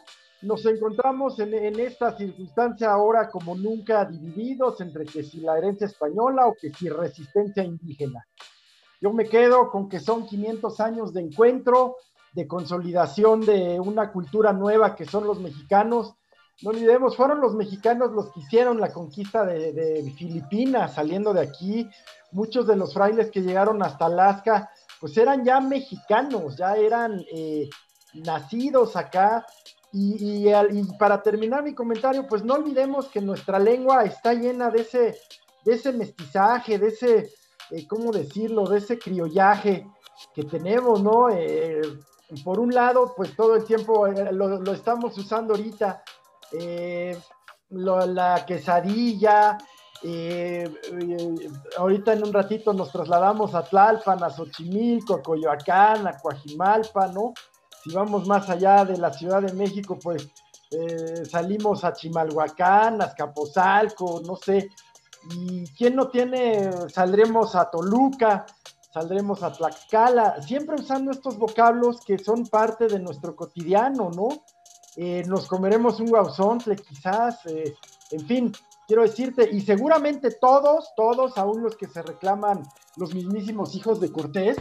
nos 0.43 0.65
encontramos 0.65 1.39
en, 1.39 1.53
en, 1.53 1.79
esta 1.79 2.15
circunstancia 2.15 2.91
ahora 2.91 3.29
como 3.29 3.55
nunca 3.55 4.05
divididos 4.05 4.81
entre 4.81 5.05
que 5.05 5.23
si 5.23 5.39
la 5.39 5.57
herencia 5.57 5.87
española 5.87 6.47
o 6.47 6.53
que 6.53 6.71
si 6.71 6.89
resistencia 6.89 7.63
indígena. 7.63 8.23
Yo 9.01 9.11
me 9.11 9.25
quedo 9.25 9.71
con 9.71 9.89
que 9.89 9.99
son 9.99 10.27
500 10.27 10.79
años 10.79 11.11
de 11.11 11.21
encuentro, 11.21 11.97
de 12.33 12.47
consolidación 12.47 13.41
de 13.41 13.79
una 13.79 14.11
cultura 14.11 14.53
nueva 14.53 14.95
que 14.95 15.05
son 15.05 15.25
los 15.25 15.39
mexicanos. 15.39 16.13
No 16.61 16.69
olvidemos, 16.69 17.17
fueron 17.17 17.41
los 17.41 17.55
mexicanos 17.55 18.11
los 18.11 18.31
que 18.31 18.41
hicieron 18.41 18.79
la 18.79 18.93
conquista 18.93 19.45
de, 19.45 20.13
Filipinas 20.17 20.93
saliendo 20.93 21.33
de 21.33 21.41
aquí. 21.41 21.89
Muchos 22.31 22.67
de 22.67 22.75
los 22.75 22.93
frailes 22.93 23.31
que 23.31 23.41
llegaron 23.41 23.83
hasta 23.83 24.05
Alaska, 24.05 24.69
pues 24.99 25.17
eran 25.17 25.43
ya 25.43 25.59
mexicanos, 25.59 26.55
ya 26.55 26.75
eran 26.75 27.19
eh, 27.33 27.69
nacidos 28.13 28.95
acá. 28.95 29.45
Y, 29.93 30.49
para 30.97 31.21
terminar 31.21 31.63
mi 31.63 31.73
comentario, 31.73 32.25
pues 32.25 32.45
no 32.45 32.53
olvidemos 32.53 33.09
que 33.09 33.19
nuestra 33.19 33.59
lengua 33.59 34.05
está 34.05 34.33
llena 34.33 34.69
de 34.69 34.81
ese, 34.81 35.17
de 35.65 35.73
ese 35.73 35.91
mestizaje, 35.91 36.79
de 36.79 36.87
ese, 36.87 37.29
eh, 37.71 37.87
¿cómo 37.87 38.13
decirlo?, 38.13 38.65
de 38.67 38.77
ese 38.77 38.97
criollaje 38.97 39.85
que 40.33 40.43
tenemos, 40.43 41.01
¿no? 41.03 41.29
Eh, 41.29 41.81
por 42.43 42.59
un 42.59 42.73
lado, 42.73 43.13
pues 43.15 43.35
todo 43.35 43.55
el 43.55 43.65
tiempo 43.65 44.07
eh, 44.07 44.31
lo, 44.31 44.71
estamos 44.71 45.17
usando 45.17 45.53
ahorita, 45.53 46.03
la 47.69 48.45
quesadilla, 48.45 49.57
ahorita 51.77 52.13
en 52.13 52.23
un 52.23 52.33
ratito 52.33 52.73
nos 52.73 52.91
trasladamos 52.91 53.53
a 53.53 53.63
Tlalpan, 53.63 54.23
a 54.23 54.29
Xochimilco, 54.29 55.15
a 55.15 55.21
Coyoacán, 55.21 56.07
a 56.07 56.17
Coajimalpa, 56.17 57.07
¿no? 57.07 57.33
Si 57.83 57.93
vamos 57.93 58.27
más 58.27 58.49
allá 58.49 58.85
de 58.85 58.97
la 58.97 59.11
Ciudad 59.11 59.41
de 59.41 59.53
México, 59.53 59.97
pues 60.01 60.29
salimos 61.29 61.83
a 61.83 61.93
Chimalhuacán, 61.93 63.01
a 63.01 63.05
Azcapotzalco, 63.05 64.21
no 64.25 64.35
sé, 64.35 64.69
y 65.29 65.65
quién 65.73 65.95
no 65.95 66.07
tiene, 66.09 66.71
saldremos 66.89 67.55
a 67.55 67.69
Toluca, 67.69 68.45
saldremos 68.91 69.41
a 69.43 69.51
Tlaxcala, 69.51 70.41
siempre 70.41 70.75
usando 70.75 71.11
estos 71.11 71.37
vocablos 71.37 72.01
que 72.01 72.17
son 72.17 72.45
parte 72.47 72.87
de 72.87 72.99
nuestro 72.99 73.35
cotidiano, 73.35 74.09
¿no? 74.11 74.29
Eh, 74.97 75.23
nos 75.25 75.47
comeremos 75.47 75.99
un 75.99 76.09
guauzontle 76.09 76.75
quizás, 76.75 77.45
eh, 77.45 77.73
en 78.11 78.27
fin, 78.27 78.51
quiero 78.85 79.03
decirte, 79.03 79.49
y 79.49 79.61
seguramente 79.61 80.31
todos, 80.31 80.91
todos, 80.97 81.37
aún 81.37 81.63
los 81.63 81.77
que 81.77 81.87
se 81.87 82.01
reclaman 82.01 82.63
los 82.97 83.15
mismísimos 83.15 83.73
hijos 83.75 84.01
de 84.01 84.11
Cortés, 84.11 84.57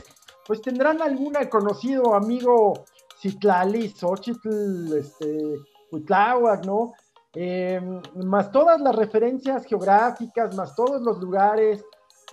pues 0.46 0.62
tendrán 0.62 1.02
algún 1.02 1.34
conocido 1.50 2.14
amigo 2.14 2.84
Citlali, 3.20 3.88
Xochitl, 3.88 4.96
este, 4.96 5.56
Huitláhuac, 5.90 6.64
¿no? 6.64 6.92
Em, 7.34 8.00
más 8.24 8.50
todas 8.50 8.80
las 8.80 8.94
referencias 8.94 9.64
geográficas, 9.64 10.56
más 10.56 10.74
todos 10.74 11.02
los 11.02 11.18
lugares, 11.18 11.84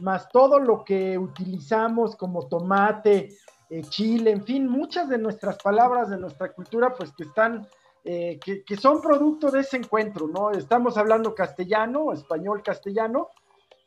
más 0.01 0.29
todo 0.29 0.59
lo 0.59 0.83
que 0.83 1.17
utilizamos 1.17 2.15
como 2.15 2.47
tomate, 2.47 3.29
eh, 3.69 3.81
chile, 3.83 4.31
en 4.31 4.45
fin, 4.45 4.67
muchas 4.67 5.09
de 5.09 5.17
nuestras 5.17 5.57
palabras 5.61 6.09
de 6.09 6.17
nuestra 6.17 6.53
cultura, 6.53 6.93
pues 6.93 7.11
que 7.11 7.23
están, 7.23 7.67
eh, 8.03 8.39
que, 8.39 8.77
son 8.77 9.01
producto 9.01 9.51
de 9.51 9.59
ese 9.61 9.77
encuentro, 9.77 10.27
¿no? 10.27 10.51
Estamos 10.51 10.97
hablando 10.97 11.35
castellano, 11.35 12.13
español 12.13 12.63
castellano, 12.63 13.29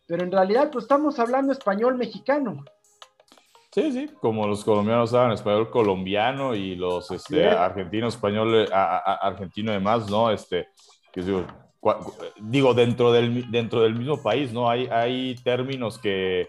pero 0.06 0.22
en 0.22 0.32
realidad 0.32 0.70
pues 0.70 0.84
estamos 0.84 1.18
hablando 1.18 1.52
español 1.52 1.96
mexicano. 1.96 2.64
Sí, 3.72 3.92
sí, 3.92 4.10
como 4.20 4.46
los 4.48 4.64
colombianos 4.64 5.14
hablan 5.14 5.32
español 5.32 5.70
colombiano 5.70 6.54
y 6.56 6.74
los 6.74 7.10
este, 7.12 7.48
argentinos 7.48 8.14
español 8.16 8.68
argentino 8.72 9.70
además, 9.70 10.10
¿no? 10.10 10.30
Este, 10.30 10.68
digo, 11.14 11.46
digo 12.40 12.74
dentro, 12.74 13.12
del, 13.12 13.50
dentro 13.50 13.82
del 13.82 13.94
mismo 13.94 14.22
país, 14.22 14.52
¿no? 14.52 14.68
Hay, 14.68 14.86
hay 14.86 15.34
términos 15.36 15.98
que 15.98 16.48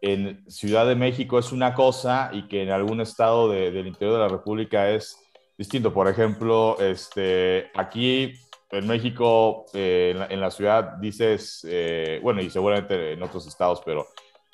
en 0.00 0.44
Ciudad 0.50 0.86
de 0.86 0.94
México 0.94 1.38
es 1.38 1.52
una 1.52 1.74
cosa 1.74 2.30
y 2.32 2.48
que 2.48 2.62
en 2.62 2.70
algún 2.70 3.00
estado 3.00 3.50
del 3.50 3.86
interior 3.86 4.14
de 4.14 4.22
la 4.22 4.28
República 4.28 4.90
es 4.90 5.18
distinto. 5.56 5.92
Por 5.92 6.08
ejemplo, 6.08 6.76
este, 6.80 7.70
aquí 7.74 8.34
en 8.70 8.86
México, 8.86 9.66
eh, 9.74 10.26
en, 10.30 10.40
la, 10.40 10.50
ciudad 10.50 10.96
dices, 10.98 11.66
eh, 11.68 12.20
bueno, 12.22 12.40
y 12.40 12.50
seguramente 12.50 13.12
en 13.12 13.22
otros 13.22 13.46
estados, 13.46 13.82
pero 13.84 14.06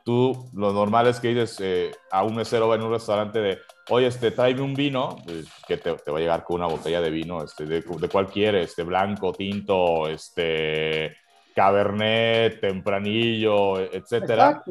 tú 0.09 0.49
lo 0.55 0.73
normal 0.73 1.07
es 1.07 1.21
que 1.21 1.29
dices 1.29 1.59
eh, 1.61 1.91
a 2.11 2.23
un 2.23 2.35
mesero 2.35 2.75
en 2.75 2.81
un 2.81 2.91
restaurante 2.91 3.41
de, 3.41 3.59
oye, 3.91 4.07
este, 4.07 4.31
tráeme 4.31 4.63
un 4.63 4.73
vino, 4.73 5.19
pues, 5.23 5.45
que 5.67 5.77
te, 5.77 5.91
va 5.91 6.17
a 6.17 6.19
llegar 6.19 6.45
con 6.45 6.57
una 6.57 6.67
botella 6.67 7.03
de 7.03 7.11
vino, 7.11 7.45
este, 7.45 7.67
de, 7.67 7.83
de 7.83 8.09
cuál 8.09 8.27
quieres, 8.29 8.71
este, 8.71 8.85
blanco, 8.85 9.35
tinto, 9.35 10.09
este, 10.09 11.15
cabernet, 11.55 12.59
tempranillo, 12.59 13.81
etcétera. 13.81 14.63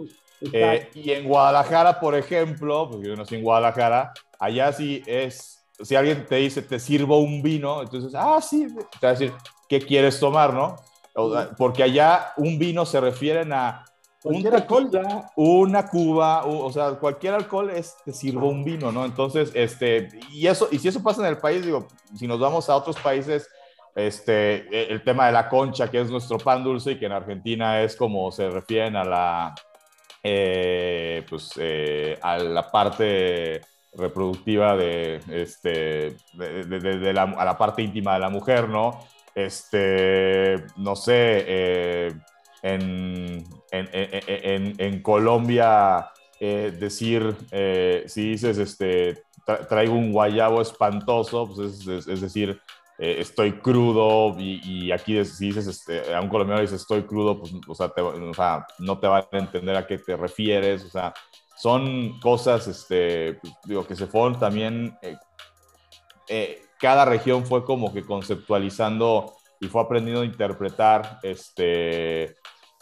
Eh, 0.52 0.90
y 0.96 1.12
en 1.12 1.28
Guadalajara, 1.28 2.00
por 2.00 2.16
ejemplo, 2.16 2.90
porque 2.90 3.10
yo 3.10 3.16
no 3.16 3.22
estoy 3.22 3.38
en 3.38 3.44
Guadalajara, 3.44 4.14
allá 4.40 4.74
sí 4.74 5.04
es, 5.06 5.70
si 5.84 5.96
alguien 5.96 6.26
te 6.26 6.38
dice, 6.38 6.64
te 6.64 6.80
sirvo 6.80 7.20
un 7.20 7.44
vino, 7.44 7.84
entonces, 7.84 8.12
ah, 8.16 8.42
sí, 8.42 8.66
te 9.00 9.06
va 9.06 9.10
a 9.10 9.14
decir, 9.14 9.32
¿qué 9.70 9.80
quieres 9.82 10.20
tomar, 10.20 10.52
no? 10.52 10.78
Porque 11.60 11.84
allá 11.84 12.34
un 12.38 12.58
vino 12.58 12.88
se 12.88 13.00
refieren 13.00 13.54
a 13.54 13.86
un 14.24 14.44
tequila, 14.44 15.32
una 15.36 15.88
cuba, 15.88 16.46
o, 16.46 16.72
sea, 16.72 16.92
cualquier 16.92 17.36
alcohol 17.36 17.70
es, 17.70 17.96
te 18.04 18.12
sirvo 18.12 18.50
un 18.50 18.64
vino, 18.64 18.92
¿no? 18.92 19.06
Entonces, 19.06 19.52
este, 19.54 20.10
y 20.32 20.48
eso, 20.48 20.68
y 20.72 20.80
si 20.80 20.88
eso 20.88 21.04
pasa 21.04 21.22
en 21.22 21.28
el 21.28 21.38
país, 21.38 21.64
digo, 21.64 21.88
si 22.16 22.28
nos 22.28 22.40
vamos 22.40 22.70
a 22.70 22.76
otros 22.76 22.98
países, 22.98 23.48
este, 23.96 24.68
e, 24.76 24.92
el 24.92 25.04
tema 25.04 25.28
de 25.28 25.34
la 25.34 25.50
concha, 25.50 25.90
que 25.90 26.02
es 26.02 26.10
nuestro 26.10 26.38
pan 26.38 26.64
dulce 26.64 26.92
y 26.92 27.00
que 27.00 27.06
en 27.06 27.12
Argentina 27.12 27.82
es 27.82 27.96
como 27.96 28.32
se 28.32 28.50
refieren 28.50 28.96
a 28.96 29.04
la, 29.04 29.56
eh, 30.24 31.24
pues, 31.30 31.52
eh, 31.58 32.18
a 32.22 32.38
la 32.38 32.70
parte 32.70 33.62
reproductiva 33.94 34.76
de, 34.76 35.22
este, 35.30 36.18
de, 36.34 37.14
la, 37.14 37.24
a 37.24 37.46
la 37.46 37.58
parte 37.58 37.82
íntima 37.82 38.14
de 38.16 38.20
la 38.20 38.30
mujer, 38.30 38.68
¿no? 38.70 39.00
Este, 39.34 40.66
no 40.78 40.96
sé, 40.96 41.46
eh, 41.48 42.14
en, 42.62 43.46
en, 43.72 45.02
Colombia 45.02 46.12
eh, 46.40 46.76
decir, 46.78 47.36
eh, 47.52 48.04
si 48.08 48.30
dices, 48.30 48.58
este, 48.58 49.24
traigo 49.70 49.94
un 49.94 50.12
guayabo 50.12 50.62
espantoso, 50.62 51.48
pues 51.48 51.88
es, 52.08 52.22
decir, 52.22 52.62
eh, 53.00 53.18
estoy 53.20 53.54
crudo 53.54 54.36
y, 54.40 54.92
aquí 54.92 55.24
si 55.26 55.48
dices, 55.48 55.68
este, 55.68 56.14
a 56.14 56.22
un 56.22 56.30
colombiano 56.30 56.62
dice 56.62 56.76
estoy 56.76 57.04
crudo, 57.04 57.40
pues, 57.40 57.54
o 57.68 57.76
sea, 57.76 57.92
no 58.80 59.00
te 59.00 59.08
van 59.08 59.24
a 59.32 59.38
entender 59.38 59.76
a 59.76 59.88
qué 59.88 59.98
te 59.98 60.16
refieres, 60.16 60.84
o 60.86 60.90
sea, 60.90 61.14
son 61.56 62.20
cosas, 62.20 62.68
este, 62.68 63.40
digo, 63.66 63.86
que 63.88 63.96
se 63.96 64.06
fueron 64.06 64.38
también, 64.40 64.96
cada 66.80 67.06
región 67.06 67.46
fue 67.46 67.66
como 67.66 67.92
que 67.92 68.04
conceptualizando 68.06 69.37
y 69.60 69.68
fue 69.68 69.82
aprendiendo 69.82 70.22
a 70.22 70.26
interpretar, 70.26 71.20
este, 71.24 72.36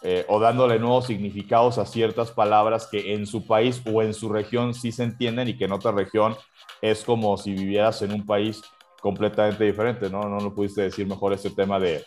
eh, 0.04 0.26
o 0.28 0.40
dándole 0.40 0.78
nuevos 0.80 1.08
significados 1.08 1.78
a 1.78 1.86
ciertas 1.86 2.32
palabras 2.32 2.88
que 2.92 3.14
en 3.14 3.26
su 3.26 3.46
país 3.46 3.82
o 3.92 4.02
en 4.02 4.14
su 4.14 4.30
región 4.30 4.74
sí 4.74 4.92
se 4.92 5.04
entienden 5.04 5.48
y 5.48 5.58
que 5.58 5.66
en 5.66 5.72
otra 5.72 5.92
región 5.92 6.36
es 6.82 7.04
como 7.04 7.38
si 7.38 7.54
vivieras 7.54 8.02
en 8.02 8.12
un 8.12 8.26
país 8.26 8.62
completamente 9.02 9.64
diferente, 9.64 10.10
¿no? 10.10 10.24
No 10.28 10.40
lo 10.40 10.54
pudiste 10.54 10.82
decir 10.82 11.08
mejor 11.08 11.34
este 11.34 11.50
tema 11.50 11.80
de, 11.80 12.04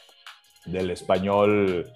del 0.67 0.91
español 0.91 1.91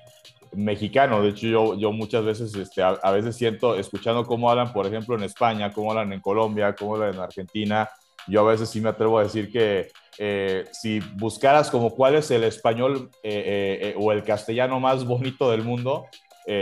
mexicano. 0.52 1.22
De 1.22 1.30
hecho, 1.30 1.46
yo, 1.46 1.74
yo 1.76 1.92
muchas 1.92 2.24
veces, 2.24 2.54
este, 2.54 2.82
a, 2.82 3.10
veces 3.10 3.36
siento, 3.36 3.76
escuchando 3.76 4.24
cómo 4.24 4.50
hablan, 4.50 4.72
por 4.72 4.86
ejemplo, 4.86 5.14
en 5.16 5.24
España, 5.24 5.72
cómo 5.72 5.90
hablan 5.90 6.12
en 6.12 6.20
Colombia, 6.20 6.74
cómo 6.74 6.94
hablan 6.94 7.14
en 7.14 7.20
Argentina, 7.20 7.88
yo 8.28 8.40
a 8.40 8.50
veces 8.52 8.68
sí 8.68 8.80
me 8.80 8.90
atrevo 8.90 9.18
a 9.18 9.24
decir 9.24 9.50
que 9.50 9.90
eh, 10.18 10.66
si 10.72 11.00
buscaras 11.16 11.70
como 11.70 11.90
cuál 11.94 12.16
es 12.16 12.30
el 12.30 12.44
español 12.44 13.10
eh, 13.22 13.78
eh, 13.82 13.94
o 13.98 14.12
el 14.12 14.22
castellano 14.22 14.78
más 14.80 15.04
bonito 15.04 15.50
del 15.50 15.62
mundo, 15.62 16.06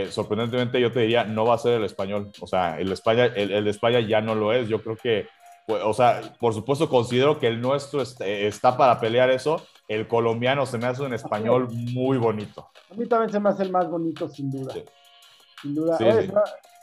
sorprendentemente 0.09 0.79
yo 0.79 0.91
te 0.91 1.01
diría, 1.01 1.23
no 1.23 1.45
va 1.45 1.55
a 1.55 1.59
ser 1.59 1.73
el 1.73 1.83
español. 1.83 2.31
O 2.39 2.47
sea, 2.47 2.79
el, 2.79 2.91
España, 2.91 3.25
el, 3.25 3.63
de 3.63 3.69
España 3.69 3.99
ya 3.99 4.21
no 4.21 4.35
lo 4.35 4.53
es. 4.53 4.69
Yo 4.69 4.81
creo 4.81 4.95
que, 4.95 5.27
o 5.67 5.93
sea, 5.93 6.21
por 6.39 6.53
supuesto 6.53 6.87
considero 6.87 7.39
que 7.39 7.47
el 7.47 7.59
nuestro 7.61 8.01
está 8.01 8.77
para 8.77 8.99
pelear 8.99 9.29
eso. 9.31 9.65
El 9.87 10.07
colombiano 10.07 10.65
se 10.65 10.77
me 10.77 10.85
hace 10.85 11.01
un 11.01 11.13
español 11.13 11.67
muy 11.71 12.17
bonito. 12.17 12.69
A 12.89 12.93
mí 12.93 13.07
también 13.07 13.31
se 13.31 13.39
me 13.39 13.49
hace 13.49 13.63
el 13.63 13.71
más 13.71 13.89
bonito, 13.89 14.29
sin 14.29 14.49
duda. 14.51 14.73
Sin 15.61 15.75
duda. 15.75 15.97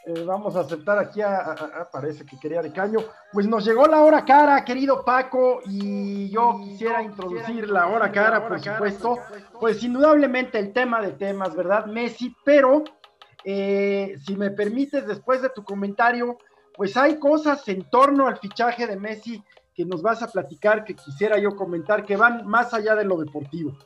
Eh, 0.08 0.24
vamos 0.24 0.56
a 0.56 0.60
aceptar 0.60 0.98
aquí 0.98 1.20
a, 1.20 1.86
parece 1.92 2.24
que 2.24 2.38
quería 2.38 2.62
de 2.62 2.72
caño. 2.72 3.00
Pues 3.30 3.46
nos 3.46 3.62
llegó 3.62 3.86
la 3.86 4.00
hora 4.00 4.24
cara, 4.24 4.64
querido 4.64 5.04
Paco, 5.04 5.60
y 5.66 6.30
yo 6.30 6.58
quisiera 6.64 7.02
introducir 7.02 7.68
la 7.68 7.88
hora 7.88 8.10
cara, 8.10 8.48
por 8.48 8.58
supuesto. 8.58 9.18
Pues 9.60 9.82
indudablemente 9.82 10.58
el 10.58 10.72
tema 10.72 11.02
de 11.02 11.12
temas, 11.12 11.54
¿verdad? 11.54 11.84
Messi, 11.84 12.34
pero 12.42 12.84
eh, 13.44 14.16
si 14.24 14.34
me 14.34 14.50
permites, 14.50 15.06
después 15.06 15.42
de 15.42 15.50
tu 15.50 15.62
comentario, 15.62 16.38
pues 16.74 16.96
hay 16.96 17.18
cosas 17.18 17.68
en 17.68 17.84
torno 17.90 18.26
al 18.26 18.38
fichaje 18.38 18.86
de 18.86 18.96
Messi 18.96 19.44
que 19.74 19.84
nos 19.84 20.00
vas 20.00 20.22
a 20.22 20.28
platicar, 20.28 20.84
que 20.84 20.94
quisiera 20.94 21.36
yo 21.38 21.54
comentar, 21.54 22.02
que 22.06 22.16
van 22.16 22.46
más 22.46 22.72
allá 22.72 22.94
de 22.94 23.04
lo 23.04 23.18
deportivo. 23.18 23.76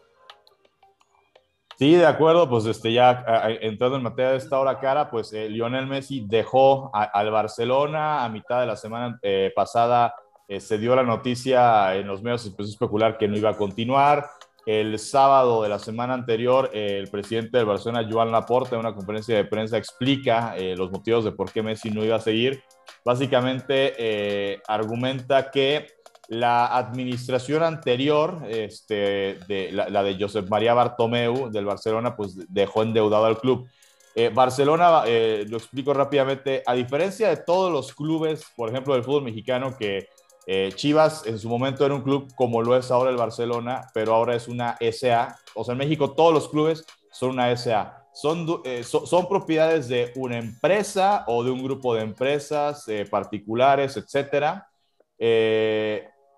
Sí, 1.82 1.96
de 1.96 2.06
acuerdo, 2.06 2.48
pues 2.48 2.64
este, 2.66 2.92
ya 2.92 3.24
entrando 3.60 3.96
en 3.96 4.04
materia 4.04 4.30
de 4.30 4.36
esta 4.36 4.60
hora 4.60 4.78
cara, 4.78 5.10
pues 5.10 5.32
eh, 5.32 5.48
Lionel 5.48 5.88
Messi 5.88 6.24
dejó 6.24 6.92
al 6.94 7.32
Barcelona 7.32 8.24
a 8.24 8.28
mitad 8.28 8.60
de 8.60 8.66
la 8.66 8.76
semana 8.76 9.18
eh, 9.20 9.50
pasada, 9.52 10.14
eh, 10.46 10.60
se 10.60 10.78
dio 10.78 10.94
la 10.94 11.02
noticia 11.02 11.96
en 11.96 12.06
los 12.06 12.22
medios, 12.22 12.46
empezó 12.46 12.68
a 12.68 12.70
especular 12.70 13.18
que 13.18 13.26
no 13.26 13.36
iba 13.36 13.50
a 13.50 13.56
continuar. 13.56 14.28
El 14.64 14.96
sábado 15.00 15.64
de 15.64 15.70
la 15.70 15.80
semana 15.80 16.14
anterior, 16.14 16.70
el 16.72 17.10
presidente 17.10 17.58
del 17.58 17.66
Barcelona, 17.66 18.08
Joan 18.08 18.30
Laporte, 18.30 18.76
en 18.76 18.80
una 18.80 18.94
conferencia 18.94 19.34
de 19.34 19.44
prensa 19.44 19.76
explica 19.76 20.54
los 20.76 20.92
motivos 20.92 21.24
de 21.24 21.32
por 21.32 21.50
qué 21.50 21.64
Messi 21.64 21.90
no 21.90 22.04
iba 22.04 22.14
a 22.14 22.20
seguir. 22.20 22.62
Básicamente 23.04 24.62
argumenta 24.68 25.50
que 25.50 25.88
la 26.28 26.66
administración 26.76 27.62
anterior, 27.62 28.42
este, 28.48 29.38
de, 29.48 29.70
la, 29.72 30.02
de 30.02 30.16
Josep 30.18 30.48
María 30.48 30.74
Bartomeu 30.74 31.50
del 31.50 31.64
Barcelona, 31.64 32.16
pues 32.16 32.36
dejó 32.48 32.82
endeudado 32.82 33.26
al 33.26 33.38
club. 33.38 33.68
Eh, 34.14 34.30
Barcelona, 34.32 35.04
eh, 35.06 35.44
lo 35.48 35.56
explico 35.56 35.94
rápidamente, 35.94 36.62
a 36.66 36.74
diferencia 36.74 37.28
de 37.28 37.38
todos 37.38 37.72
los 37.72 37.94
clubes, 37.94 38.44
por 38.56 38.68
ejemplo, 38.68 38.94
del 38.94 39.04
fútbol 39.04 39.22
mexicano, 39.22 39.76
que 39.76 40.08
eh, 40.46 40.72
Chivas 40.74 41.26
en 41.26 41.38
su 41.38 41.48
momento 41.48 41.86
era 41.86 41.94
un 41.94 42.02
club 42.02 42.32
como 42.34 42.62
lo 42.62 42.76
es 42.76 42.90
ahora 42.90 43.10
el 43.10 43.16
Barcelona, 43.16 43.88
pero 43.94 44.14
ahora 44.14 44.34
es 44.34 44.48
una 44.48 44.76
SA. 44.80 45.38
O 45.54 45.64
sea, 45.64 45.72
en 45.72 45.78
México 45.78 46.12
todos 46.12 46.34
los 46.34 46.48
clubes 46.48 46.84
son 47.10 47.30
una 47.30 47.54
SA. 47.56 47.98
Son, 48.14 48.46
son 48.84 49.26
propiedades 49.26 49.88
de 49.88 50.12
una 50.16 50.36
empresa 50.36 51.24
o 51.26 51.42
de 51.42 51.50
un 51.50 51.62
grupo 51.62 51.94
de 51.94 52.02
empresas 52.02 52.84
particulares, 53.10 53.96
etcétera. 53.96 54.68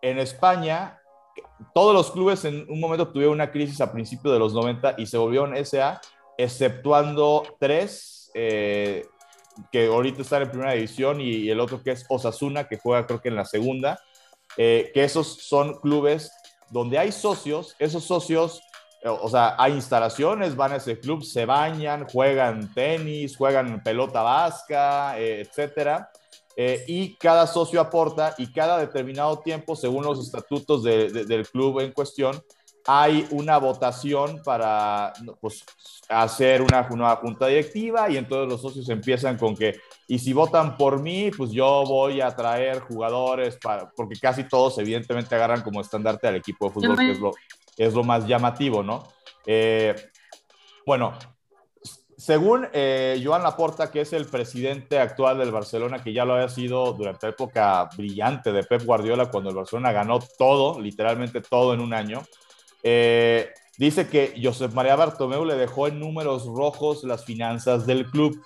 En 0.05 0.19
España, 0.19 1.01
todos 1.75 1.95
los 1.95 2.11
clubes 2.11 2.45
en 2.45 2.67
un 2.69 2.79
momento 2.79 3.09
tuvieron 3.09 3.35
una 3.35 3.51
crisis 3.51 3.81
a 3.81 3.91
principios 3.91 4.35
de 4.35 4.39
los 4.39 4.53
90 4.53 4.97
y 4.99 5.07
se 5.07 5.17
volvieron 5.17 5.57
SA 5.65 6.01
exceptuando 6.37 7.43
tres 7.59 8.31
eh, 8.35 9.07
que 9.73 9.87
ahorita 9.87 10.23
están 10.23 10.43
en 10.43 10.51
primera 10.51 10.73
división 10.73 11.21
y, 11.21 11.49
el 11.49 11.61
otro 11.61 11.83
que 11.83 11.93
es 11.93 12.05
Osasuna, 12.09 12.65
que 12.69 12.79
juega 12.79 13.07
creo 13.07 13.23
que 13.23 13.29
en 13.29 13.37
la 13.37 13.47
segunda, 13.47 13.99
eh, 14.59 14.91
que 14.93 15.05
esos 15.05 15.39
son 15.43 15.81
clubes 15.81 16.33
donde 16.71 16.99
hay 16.99 17.11
socios, 17.11 17.75
esos 17.79 18.05
socios, 18.05 18.61
eh, 19.03 19.09
o 19.09 19.29
sea, 19.29 19.55
hay 19.59 19.73
instalaciones, 19.73 20.55
van 20.55 20.73
a 20.73 20.77
ese 20.77 20.99
club, 21.01 21.23
se 21.23 21.47
bañan, 21.47 22.07
juegan 22.07 22.75
tenis, 22.75 23.37
juegan 23.37 23.83
pelota 23.83 24.23
vasca, 24.23 25.19
etcétera. 25.19 26.11
Y 26.57 27.15
cada 27.17 27.47
socio 27.47 27.81
aporta 27.81 28.35
y 28.39 28.53
cada 28.53 28.79
determinado 28.79 29.39
tiempo, 29.41 29.75
según 29.75 30.05
los 30.05 30.21
estatutos 30.21 30.83
del 30.85 31.49
club 31.49 31.81
en 31.81 31.93
cuestión, 31.93 32.41
hay 32.87 33.27
una 33.31 33.57
votación 33.59 34.43
para 34.45 35.13
pues, 35.41 35.65
hacer 36.09 36.61
una 36.61 36.87
nueva 36.89 37.17
junta 37.17 37.47
directiva 37.47 38.11
y 38.11 38.17
entonces 38.19 38.49
los 38.49 38.61
socios 38.61 38.89
empiezan 38.91 39.39
con 39.39 39.57
que, 39.57 39.81
y 40.07 40.19
si 40.19 40.33
votan 40.33 40.77
por 40.77 41.01
mí, 41.01 41.31
pues 41.35 41.51
yo 41.51 41.85
voy 41.87 42.21
a 42.21 42.35
traer 42.37 42.81
jugadores, 42.81 43.57
para, 43.57 43.91
porque 43.91 44.19
casi 44.21 44.47
todos 44.47 44.79
evidentemente 44.79 45.35
agarran 45.35 45.63
como 45.63 45.81
estandarte 45.81 46.29
al 46.29 46.37
equipo 46.37 46.67
de 46.67 46.75
fútbol, 46.75 46.97
que 46.99 47.13
es 47.13 47.21
lo, 47.21 47.33
es 47.79 47.95
lo 47.95 48.05
más 48.05 48.27
llamativo, 48.27 48.83
¿no? 48.83 49.05
Eh, 49.47 49.95
bueno, 50.87 51.15
según 52.25 52.67
eh, 52.73 53.21
Joan 53.23 53.43
Laporta, 53.43 53.91
que 53.91 54.01
es 54.01 54.15
el 54.15 54.25
presidente 54.25 54.99
actual 54.99 55.37
del 55.37 55.51
Barcelona, 55.51 56.03
que 56.03 56.15
ya 56.15 56.25
lo 56.25 56.33
había 56.33 56.49
sido 56.49 56.95
durante 56.95 57.27
la 57.27 57.33
época 57.33 57.91
brillante 57.99 58.51
de 58.51 58.65
Pep 58.65 58.83
Guardiola, 58.83 59.31
cuando 59.31 59.51
el 59.51 59.57
Barcelona 59.57 59.93
ganó 59.93 60.21
todo, 60.39 60.81
literalmente 60.81 61.43
todo 61.43 61.75
en 61.75 61.81
un 61.81 61.93
año, 61.93 62.23
eh, 62.83 63.51
dice 63.77 64.09
que 64.09 64.41
Josep 64.43 64.73
María 64.73 64.97
Bartomeu 64.97 65.45
le 65.45 65.55
dejó 65.55 65.87
en 65.87 66.01
números 66.01 66.47
rojos 66.47 67.05
las 67.05 67.27
finanzas 67.27 67.85
del 67.85 68.07
club. 68.07 68.43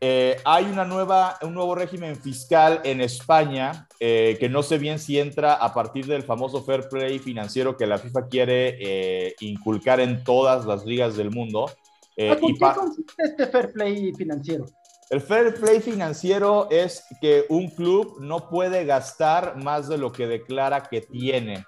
Eh, 0.00 0.40
hay 0.44 0.64
una 0.64 0.84
nueva, 0.84 1.38
un 1.42 1.54
nuevo 1.54 1.76
régimen 1.76 2.16
fiscal 2.16 2.80
en 2.82 3.00
España 3.00 3.86
que 4.00 4.48
no 4.50 4.64
sé 4.64 4.78
bien 4.78 4.98
si 4.98 5.20
entra 5.20 5.54
a 5.54 5.72
partir 5.72 6.06
del 6.06 6.24
famoso 6.24 6.64
fair 6.64 6.88
play 6.88 7.20
financiero 7.20 7.76
que 7.76 7.86
la 7.86 7.98
FIFA 7.98 8.26
quiere 8.26 9.34
inculcar 9.40 10.00
en 10.00 10.24
todas 10.24 10.66
las 10.66 10.84
ligas 10.84 11.16
del 11.16 11.30
mundo. 11.30 11.70
¿En 12.16 12.54
qué 12.54 12.66
consiste 12.74 13.14
este 13.18 13.46
fair 13.46 13.72
play 13.72 14.12
financiero? 14.14 14.64
El 15.10 15.20
fair 15.20 15.54
play 15.54 15.80
financiero 15.80 16.68
es 16.70 17.04
que 17.20 17.44
un 17.48 17.68
club 17.68 18.16
no 18.20 18.48
puede 18.48 18.84
gastar 18.84 19.56
más 19.56 19.88
de 19.88 19.98
lo 19.98 20.10
que 20.10 20.26
declara 20.26 20.82
que 20.82 21.00
tiene 21.00 21.64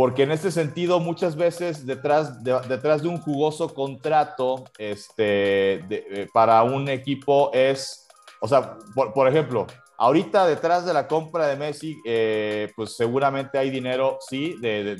porque 0.00 0.22
en 0.22 0.30
este 0.30 0.50
sentido 0.50 0.98
muchas 0.98 1.36
veces 1.36 1.84
detrás 1.84 2.42
de, 2.42 2.58
detrás 2.70 3.02
de 3.02 3.08
un 3.08 3.18
jugoso 3.20 3.74
contrato 3.74 4.64
este, 4.78 5.74
eh, 5.90 6.26
para 6.32 6.62
un 6.62 6.88
equipo 6.88 7.50
es, 7.52 8.08
o 8.40 8.48
sea, 8.48 8.78
por, 8.94 9.28
ejemplo, 9.28 9.66
ahorita 10.00 10.46
detrás 10.46 10.86
de 10.86 10.94
la 10.94 11.06
compra 11.06 11.46
de 11.46 11.56
Messi, 11.56 12.00
eh, 12.06 12.72
pues 12.74 12.96
seguramente 12.96 13.58
hay 13.58 13.68
dinero, 13.68 14.18
sí, 14.26 14.56
de, 14.58 14.96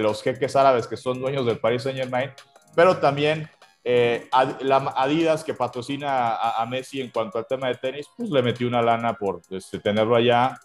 los 0.00 0.22
jeques 0.22 0.54
árabes 0.54 0.86
que 0.86 0.96
son 0.96 1.20
dueños 1.20 1.44
del 1.44 1.58
Paris 1.58 1.82
Saint 1.82 1.98
Germain, 1.98 2.30
pero 2.76 2.98
también 2.98 3.50
eh, 3.82 4.28
Adidas 4.30 5.42
que 5.42 5.52
patrocina 5.52 6.36
a, 6.36 6.64
Messi 6.66 7.00
en 7.00 7.10
cuanto 7.10 7.38
al 7.38 7.46
tema 7.48 7.66
de 7.66 7.74
tenis, 7.74 8.06
pues 8.16 8.30
le 8.30 8.40
metió 8.40 8.68
una 8.68 8.80
lana 8.80 9.14
por 9.14 9.42
este, 9.50 9.80
tenerlo 9.80 10.14
allá. 10.14 10.58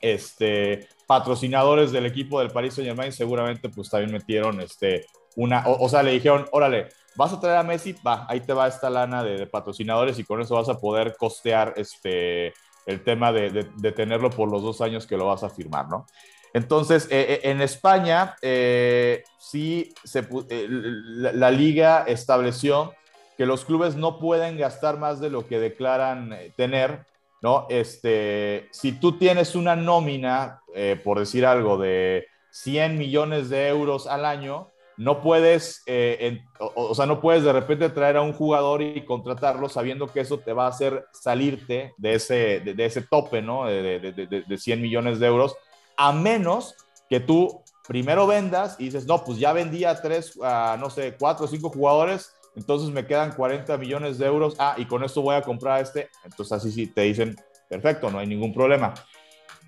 Este, 0.00 0.88
patrocinadores 1.06 1.92
del 1.92 2.06
equipo 2.06 2.40
del 2.40 2.50
Paris 2.50 2.74
Saint 2.74 2.88
Germain 2.88 3.12
seguramente 3.12 3.70
pues 3.70 3.88
también 3.88 4.12
metieron 4.12 4.60
este, 4.60 5.06
una, 5.36 5.64
o, 5.66 5.88
sea, 5.88 6.02
le 6.02 6.12
dijeron, 6.12 6.46
órale, 6.50 6.88
vas 7.16 7.32
a 7.32 7.40
traer 7.40 7.56
a 7.56 7.62
Messi, 7.62 7.96
va, 8.06 8.26
ahí 8.28 8.40
te 8.40 8.52
va 8.52 8.68
esta 8.68 8.90
lana 8.90 9.24
de, 9.24 9.46
patrocinadores 9.46 10.18
y 10.18 10.24
con 10.24 10.40
eso 10.40 10.54
vas 10.54 10.68
a 10.68 10.78
poder 10.78 11.16
costear 11.18 11.74
este, 11.76 12.52
el 12.84 13.02
tema 13.02 13.32
de, 13.32 13.64
tenerlo 13.92 14.30
por 14.30 14.50
los 14.50 14.62
dos 14.62 14.80
años 14.80 15.06
que 15.06 15.16
lo 15.16 15.26
vas 15.26 15.42
a 15.42 15.50
firmar, 15.50 15.88
¿no? 15.88 16.06
Entonces, 16.54 17.06
eh, 17.10 17.26
eh, 17.28 17.40
en 17.50 17.60
España, 17.60 18.36
eh, 18.40 19.24
sí, 19.38 19.92
se, 20.04 20.26
la, 20.48 21.50
liga 21.50 22.04
estableció 22.06 22.94
que 23.36 23.44
los 23.44 23.64
clubes 23.64 23.96
no 23.96 24.18
pueden 24.18 24.56
gastar 24.56 24.98
más 24.98 25.20
de 25.20 25.28
lo 25.28 25.46
que 25.46 25.58
declaran 25.58 26.34
tener 26.56 27.04
¿no? 27.42 27.66
Este, 27.68 28.68
si 28.72 28.92
tú 28.92 29.18
tienes 29.18 29.54
una 29.54 29.76
nómina, 29.76 30.62
por 31.04 31.18
decir 31.18 31.44
algo, 31.44 31.76
de 31.76 32.26
100 32.50 32.96
millones 32.96 33.50
de 33.50 33.68
euros 33.68 34.06
al 34.06 34.24
año, 34.24 34.70
no 34.96 35.20
puedes, 35.20 35.82
eh, 35.86 36.42
o, 36.58 36.94
sea, 36.94 37.06
no 37.06 37.20
puedes 37.20 37.44
de 37.44 37.52
repente 37.52 37.88
traer 37.90 38.16
a 38.16 38.22
un 38.22 38.32
jugador 38.32 38.82
y 38.82 39.04
contratarlo 39.04 39.68
sabiendo 39.68 40.06
que 40.06 40.20
eso 40.20 40.38
te 40.38 40.52
va 40.52 40.66
a 40.66 40.70
hacer 40.70 41.06
salirte 41.12 41.92
de 41.98 42.14
ese, 42.14 42.60
de, 42.60 42.84
ese 42.84 43.02
tope, 43.02 43.42
¿no? 43.42 43.66
De, 43.66 44.00
de, 44.00 44.58
100 44.58 44.80
millones 44.80 45.18
de 45.18 45.26
euros, 45.26 45.54
a 45.96 46.12
menos 46.12 46.74
que 47.10 47.20
tú 47.20 47.62
primero 47.86 48.26
vendas 48.26 48.76
y 48.78 48.84
dices, 48.84 49.06
no, 49.06 49.22
pues 49.22 49.38
ya 49.38 49.52
vendí 49.52 49.84
a 49.84 50.00
tres, 50.00 50.36
no 50.36 50.90
sé, 50.90 51.14
cuatro 51.18 51.44
o 51.44 51.48
cinco 51.48 51.68
jugadores, 51.68 52.32
entonces 52.56 52.90
me 52.90 53.06
quedan 53.06 53.32
40 53.32 53.76
millones 53.76 54.18
de 54.18 54.26
euros, 54.26 54.56
ah, 54.58 54.74
y 54.78 54.86
con 54.86 55.04
esto 55.04 55.22
voy 55.22 55.36
a 55.36 55.42
comprar 55.42 55.82
este, 55.82 56.08
entonces 56.24 56.52
así 56.52 56.72
sí 56.72 56.86
te 56.86 57.02
dicen, 57.02 57.36
perfecto, 57.68 58.10
no 58.10 58.18
hay 58.18 58.26
ningún 58.26 58.52
problema. 58.52 58.94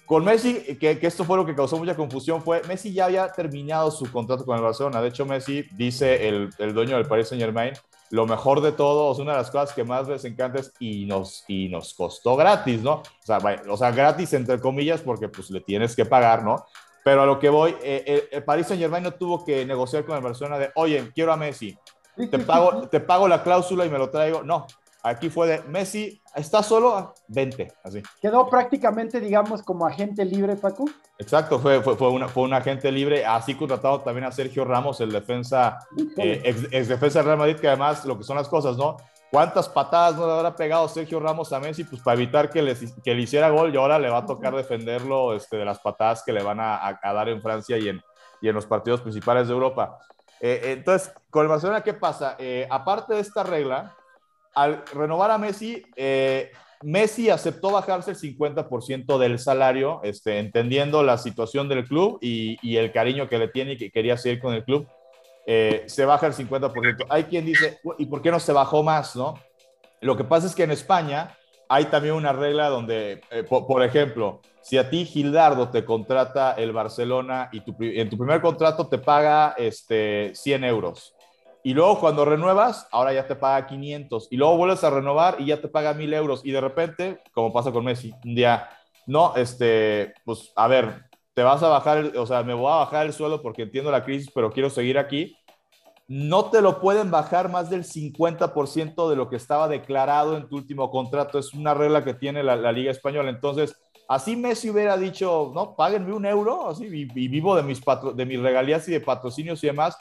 Con 0.08 0.24
Messi, 0.24 0.78
que, 0.78 0.98
esto 1.02 1.22
fue 1.22 1.36
lo 1.36 1.44
que 1.44 1.54
causó 1.54 1.76
mucha 1.76 1.94
confusión, 1.94 2.42
fue 2.42 2.62
Messi 2.66 2.94
ya 2.94 3.04
había 3.04 3.28
terminado 3.30 3.90
su 3.90 4.10
contrato 4.10 4.46
con 4.46 4.56
el 4.56 4.62
Barcelona. 4.62 5.02
De 5.02 5.08
hecho, 5.08 5.26
Messi, 5.26 5.66
dice 5.72 6.26
el, 6.26 6.48
el 6.58 6.72
dueño 6.72 6.96
del 6.96 7.06
Paris 7.06 7.28
Saint 7.28 7.44
Germain, 7.44 7.74
lo 8.10 8.26
mejor 8.26 8.62
de 8.62 8.72
todo, 8.72 9.14
una 9.20 9.32
de 9.32 9.38
las 9.38 9.50
cosas 9.50 9.74
que 9.74 9.84
más 9.84 10.08
les 10.08 10.24
encanta 10.24 10.60
es 10.60 10.72
y 10.78 11.04
nos, 11.04 11.44
y 11.46 11.68
nos 11.68 11.92
costó 11.92 12.36
gratis, 12.36 12.80
¿no? 12.82 12.94
O 12.94 13.04
sea, 13.22 13.38
o 13.68 13.76
sea, 13.76 13.90
gratis 13.90 14.32
entre 14.32 14.58
comillas 14.58 15.02
porque 15.02 15.28
pues 15.28 15.50
le 15.50 15.60
tienes 15.60 15.94
que 15.94 16.06
pagar, 16.06 16.42
¿no? 16.42 16.64
Pero 17.04 17.22
a 17.22 17.26
lo 17.26 17.38
que 17.38 17.50
voy, 17.50 17.72
eh, 17.82 18.02
eh, 18.06 18.28
el 18.32 18.44
Paris 18.44 18.66
Saint 18.66 18.80
Germain 18.80 19.02
no 19.02 19.12
tuvo 19.12 19.44
que 19.44 19.64
negociar 19.66 20.06
con 20.06 20.16
el 20.16 20.22
Barcelona 20.22 20.58
de, 20.58 20.70
oye, 20.74 21.10
quiero 21.14 21.32
a 21.32 21.36
Messi, 21.36 21.76
te 22.30 22.38
pago, 22.38 22.88
te 22.88 23.00
pago 23.00 23.28
la 23.28 23.42
cláusula 23.42 23.84
y 23.84 23.90
me 23.90 23.98
lo 23.98 24.08
traigo. 24.08 24.42
No, 24.42 24.66
aquí 25.02 25.28
fue 25.28 25.46
de 25.46 25.62
Messi, 25.64 26.22
¿está 26.38 26.62
solo? 26.62 27.14
20, 27.28 27.72
así. 27.82 28.02
Quedó 28.20 28.48
prácticamente, 28.48 29.20
digamos, 29.20 29.62
como 29.62 29.86
agente 29.86 30.24
libre, 30.24 30.56
Paco. 30.56 30.86
Exacto, 31.18 31.58
fue, 31.58 31.82
fue, 31.82 31.96
fue, 31.96 32.10
una, 32.10 32.28
fue 32.28 32.44
un 32.44 32.54
agente 32.54 32.90
libre, 32.92 33.26
así 33.26 33.54
contratado 33.54 34.00
también 34.00 34.24
a 34.26 34.32
Sergio 34.32 34.64
Ramos, 34.64 35.00
el 35.00 35.10
defensa, 35.10 35.78
eh, 36.16 36.42
ex, 36.70 36.88
defensa 36.88 37.18
de 37.18 37.24
Real 37.24 37.38
Madrid, 37.38 37.56
que 37.56 37.68
además 37.68 38.04
lo 38.04 38.16
que 38.16 38.24
son 38.24 38.36
las 38.36 38.48
cosas, 38.48 38.76
¿no? 38.76 38.96
¿Cuántas 39.30 39.68
patadas 39.68 40.16
no 40.16 40.26
le 40.26 40.32
habrá 40.32 40.56
pegado 40.56 40.88
Sergio 40.88 41.20
Ramos 41.20 41.52
a 41.52 41.60
Messi? 41.60 41.84
Pues 41.84 42.00
para 42.00 42.16
evitar 42.16 42.48
que 42.48 42.62
le, 42.62 42.74
que 43.04 43.14
le 43.14 43.22
hiciera 43.22 43.50
gol 43.50 43.74
y 43.74 43.76
ahora 43.76 43.98
le 43.98 44.08
va 44.08 44.18
a 44.18 44.26
tocar 44.26 44.54
defenderlo 44.54 45.34
este, 45.34 45.58
de 45.58 45.66
las 45.66 45.80
patadas 45.80 46.22
que 46.24 46.32
le 46.32 46.42
van 46.42 46.60
a, 46.60 46.98
a, 47.02 47.12
dar 47.12 47.28
en 47.28 47.42
Francia 47.42 47.76
y 47.76 47.88
en, 47.88 48.00
y 48.40 48.48
en 48.48 48.54
los 48.54 48.64
partidos 48.64 49.02
principales 49.02 49.48
de 49.48 49.54
Europa. 49.54 49.98
Eh, 50.40 50.74
entonces, 50.78 51.12
con 51.30 51.42
el 51.42 51.48
Barcelona, 51.48 51.82
¿qué 51.82 51.94
pasa? 51.94 52.36
Eh, 52.38 52.66
aparte 52.70 53.14
de 53.14 53.20
esta 53.20 53.42
regla, 53.42 53.94
al 54.62 54.84
renovar 54.92 55.30
a 55.30 55.38
Messi, 55.38 55.82
eh, 55.96 56.50
Messi 56.82 57.30
aceptó 57.30 57.70
bajarse 57.70 58.12
el 58.12 58.16
50% 58.16 59.18
del 59.18 59.38
salario, 59.38 60.00
este, 60.04 60.38
entendiendo 60.38 61.02
la 61.02 61.18
situación 61.18 61.68
del 61.68 61.84
club 61.84 62.18
y, 62.20 62.76
el 62.76 62.92
cariño 62.92 63.28
que 63.28 63.38
le 63.38 63.48
tiene 63.48 63.72
y 63.72 63.76
que 63.76 63.90
quería 63.90 64.16
seguir 64.16 64.40
con 64.40 64.54
el 64.54 64.64
club. 64.64 64.86
se 65.46 66.04
baja 66.04 66.26
el 66.26 66.34
50%. 66.34 67.06
Hay 67.08 67.24
quien 67.24 67.46
dice, 67.46 67.78
¿y 67.98 68.06
por 68.06 68.20
qué 68.20 68.30
no 68.30 68.38
se 68.38 68.52
bajó 68.52 68.82
más? 68.82 69.16
No? 69.16 69.34
Lo 70.00 70.16
que 70.16 70.24
pasa 70.24 70.46
es 70.46 70.54
que 70.54 70.62
en 70.62 70.70
España 70.70 71.36
hay 71.68 71.86
también 71.86 72.14
una 72.14 72.32
regla 72.32 72.68
donde, 72.68 73.20
por, 73.48 73.82
ejemplo, 73.82 74.40
si 74.62 74.78
a 74.78 74.88
ti 74.88 75.04
Gildardo 75.04 75.70
te 75.70 75.84
contrata 75.84 76.52
el 76.52 76.72
Barcelona 76.72 77.50
y 77.52 77.62
en 78.00 78.08
tu 78.08 78.16
primer 78.16 78.40
contrato 78.40 78.88
te 78.88 78.98
paga 78.98 79.54
este, 79.58 80.32
100 80.34 80.64
euros. 80.64 81.14
Y 81.68 81.74
luego 81.74 82.00
cuando 82.00 82.24
renuevas, 82.24 82.88
ahora 82.90 83.12
ya 83.12 83.26
te 83.26 83.36
paga 83.36 83.66
500. 83.66 84.28
Y 84.30 84.38
luego 84.38 84.56
vuelves 84.56 84.82
a 84.84 84.88
renovar 84.88 85.36
y 85.38 85.44
ya 85.44 85.60
te 85.60 85.68
paga 85.68 85.92
1000 85.92 86.14
euros. 86.14 86.40
Y 86.42 86.50
de 86.50 86.62
repente, 86.62 87.20
como 87.34 87.52
pasa 87.52 87.70
con 87.72 87.84
Messi, 87.84 88.10
un 88.24 88.34
día 88.34 88.70
no, 89.06 89.36
este, 89.36 90.14
pues 90.24 90.50
a 90.56 90.66
ver, 90.66 91.04
te 91.34 91.42
vas 91.42 91.62
a 91.62 91.68
bajar, 91.68 92.16
o 92.16 92.24
sea, 92.24 92.42
me 92.42 92.54
voy 92.54 92.72
a 92.72 92.76
bajar 92.76 93.04
el 93.04 93.12
suelo 93.12 93.42
porque 93.42 93.64
entiendo 93.64 93.90
la 93.90 94.02
crisis, 94.02 94.30
pero 94.34 94.50
quiero 94.50 94.70
seguir 94.70 94.96
aquí. 94.96 95.36
No 96.06 96.46
te 96.46 96.62
lo 96.62 96.80
pueden 96.80 97.10
bajar 97.10 97.50
más 97.50 97.68
del 97.68 97.84
50% 97.84 99.10
de 99.10 99.16
lo 99.16 99.28
que 99.28 99.36
estaba 99.36 99.68
declarado 99.68 100.38
en 100.38 100.48
tu 100.48 100.56
último 100.56 100.90
contrato. 100.90 101.38
Es 101.38 101.52
una 101.52 101.74
regla 101.74 102.02
que 102.02 102.14
tiene 102.14 102.42
la, 102.42 102.72
Liga 102.72 102.92
Española. 102.92 103.28
Entonces, 103.28 103.76
así 104.08 104.36
Messi 104.36 104.70
hubiera 104.70 104.96
dicho, 104.96 105.52
no, 105.54 105.76
páguenme 105.76 106.14
un 106.14 106.24
euro, 106.24 106.70
así, 106.70 106.86
y, 106.86 107.28
vivo 107.28 107.54
de 107.54 107.62
mis, 107.62 107.82
de 108.14 108.24
mis 108.24 108.40
regalías 108.40 108.88
y 108.88 108.92
de 108.92 109.02
patrocinios 109.02 109.62
y 109.62 109.66
demás. 109.66 109.98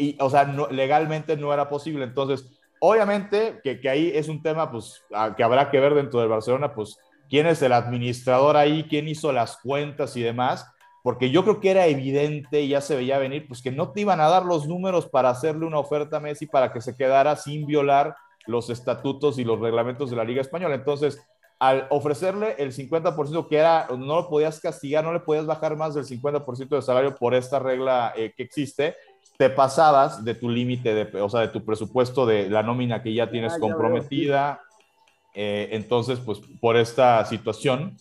Y, 0.00 0.16
o 0.20 0.30
sea, 0.30 0.44
legalmente 0.70 1.36
no 1.36 1.52
era 1.52 1.68
posible. 1.68 2.04
Entonces, 2.04 2.48
obviamente 2.80 3.60
que, 3.62 3.80
que 3.80 3.88
ahí 3.88 4.12
es 4.14 4.28
un 4.28 4.42
tema, 4.42 4.70
pues, 4.70 5.02
que 5.36 5.44
habrá 5.44 5.70
que 5.70 5.80
ver 5.80 5.94
dentro 5.94 6.20
del 6.20 6.28
Barcelona, 6.28 6.74
pues, 6.74 6.96
quién 7.30 7.46
es 7.46 7.62
el 7.62 7.72
administrador 7.72 8.56
ahí, 8.56 8.84
quién 8.88 9.08
hizo 9.08 9.32
las 9.32 9.56
cuentas 9.58 10.16
y 10.16 10.22
demás, 10.22 10.66
porque 11.02 11.30
yo 11.30 11.44
creo 11.44 11.60
que 11.60 11.70
era 11.70 11.86
evidente 11.86 12.60
y 12.60 12.68
ya 12.68 12.80
se 12.80 12.96
veía 12.96 13.18
venir, 13.18 13.46
pues 13.48 13.62
que 13.62 13.70
no 13.70 13.92
te 13.92 14.02
iban 14.02 14.20
a 14.20 14.28
dar 14.28 14.44
los 14.44 14.66
números 14.66 15.06
para 15.06 15.30
hacerle 15.30 15.64
una 15.64 15.78
oferta 15.78 16.18
a 16.18 16.20
Messi 16.20 16.46
para 16.46 16.72
que 16.72 16.80
se 16.80 16.96
quedara 16.96 17.36
sin 17.36 17.66
violar 17.66 18.16
los 18.46 18.68
estatutos 18.68 19.38
y 19.38 19.44
los 19.44 19.60
reglamentos 19.60 20.10
de 20.10 20.16
la 20.16 20.24
Liga 20.24 20.40
Española. 20.40 20.74
Entonces, 20.74 21.22
al 21.58 21.86
ofrecerle 21.90 22.56
el 22.58 22.72
50% 22.72 23.48
que 23.48 23.56
era, 23.56 23.86
no 23.90 24.16
lo 24.16 24.28
podías 24.28 24.60
castigar, 24.60 25.04
no 25.04 25.12
le 25.12 25.20
podías 25.20 25.46
bajar 25.46 25.76
más 25.76 25.94
del 25.94 26.04
50% 26.04 26.68
de 26.68 26.82
salario 26.82 27.14
por 27.14 27.34
esta 27.34 27.58
regla 27.58 28.12
eh, 28.16 28.32
que 28.36 28.42
existe, 28.42 28.96
te 29.40 29.48
pasabas 29.48 30.22
de 30.22 30.34
tu 30.34 30.50
límite, 30.50 30.92
de, 30.92 31.18
o 31.22 31.30
sea, 31.30 31.40
de 31.40 31.48
tu 31.48 31.64
presupuesto 31.64 32.26
de 32.26 32.50
la 32.50 32.62
nómina 32.62 33.02
que 33.02 33.14
ya 33.14 33.30
tienes 33.30 33.54
ah, 33.54 33.58
comprometida, 33.58 34.60
eh, 35.32 35.70
entonces, 35.72 36.20
pues 36.20 36.42
por 36.60 36.76
esta 36.76 37.24
situación, 37.24 37.96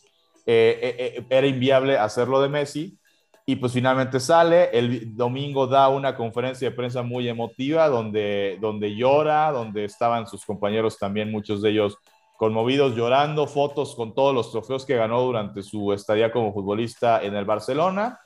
eh, 0.45 0.97
eh, 0.99 1.25
era 1.29 1.47
inviable 1.47 1.97
hacerlo 1.97 2.41
de 2.41 2.49
Messi. 2.49 2.99
Y 3.45 3.55
pues 3.55 3.71
finalmente 3.71 4.19
sale, 4.19 4.69
el 4.77 5.15
domingo 5.15 5.65
da 5.65 5.87
una 5.87 6.13
conferencia 6.13 6.69
de 6.69 6.75
prensa 6.75 7.03
muy 7.03 7.29
emotiva 7.29 7.87
donde, 7.87 8.57
donde 8.59 8.93
llora, 8.93 9.53
donde 9.53 9.85
estaban 9.85 10.27
sus 10.27 10.43
compañeros 10.43 10.99
también, 10.99 11.31
muchos 11.31 11.61
de 11.61 11.69
ellos 11.69 11.97
conmovidos, 12.37 12.97
llorando, 12.97 13.47
fotos 13.47 13.95
con 13.95 14.13
todos 14.13 14.35
los 14.35 14.51
trofeos 14.51 14.85
que 14.85 14.97
ganó 14.97 15.21
durante 15.21 15.63
su 15.63 15.93
estadía 15.93 16.33
como 16.33 16.53
futbolista 16.53 17.23
en 17.23 17.33
el 17.37 17.45
Barcelona. 17.45 18.19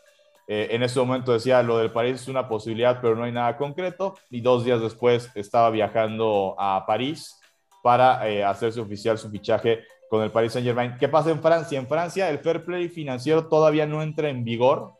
En 0.48 0.84
ese 0.84 1.00
momento 1.00 1.32
decía, 1.32 1.64
lo 1.64 1.78
del 1.78 1.92
París 1.92 2.22
es 2.22 2.28
una 2.28 2.48
posibilidad, 2.48 3.00
pero 3.02 3.16
no 3.16 3.24
hay 3.24 3.32
nada 3.32 3.58
concreto. 3.58 4.16
Y 4.30 4.42
dos 4.42 4.66
días 4.66 4.82
después 4.82 5.30
estaba 5.36 5.70
viajando 5.70 6.56
a 6.58 6.86
París 6.86 7.40
para 7.84 8.28
eh, 8.30 8.44
hacerse 8.44 8.80
oficial 8.80 9.18
su 9.18 9.30
fichaje 9.30 9.84
con 10.10 10.24
el 10.24 10.32
Paris 10.32 10.54
Saint 10.54 10.66
Germain. 10.66 10.96
¿Qué 10.98 11.10
pasa 11.10 11.30
en 11.32 11.42
Francia? 11.42 11.78
En 11.78 11.88
Francia 11.88 12.30
el 12.30 12.40
fair 12.40 12.64
play 12.64 12.88
financiero 12.88 13.48
todavía 13.48 13.86
no 13.86 14.02
entra 14.02 14.30
en 14.30 14.44
vigor. 14.44 14.94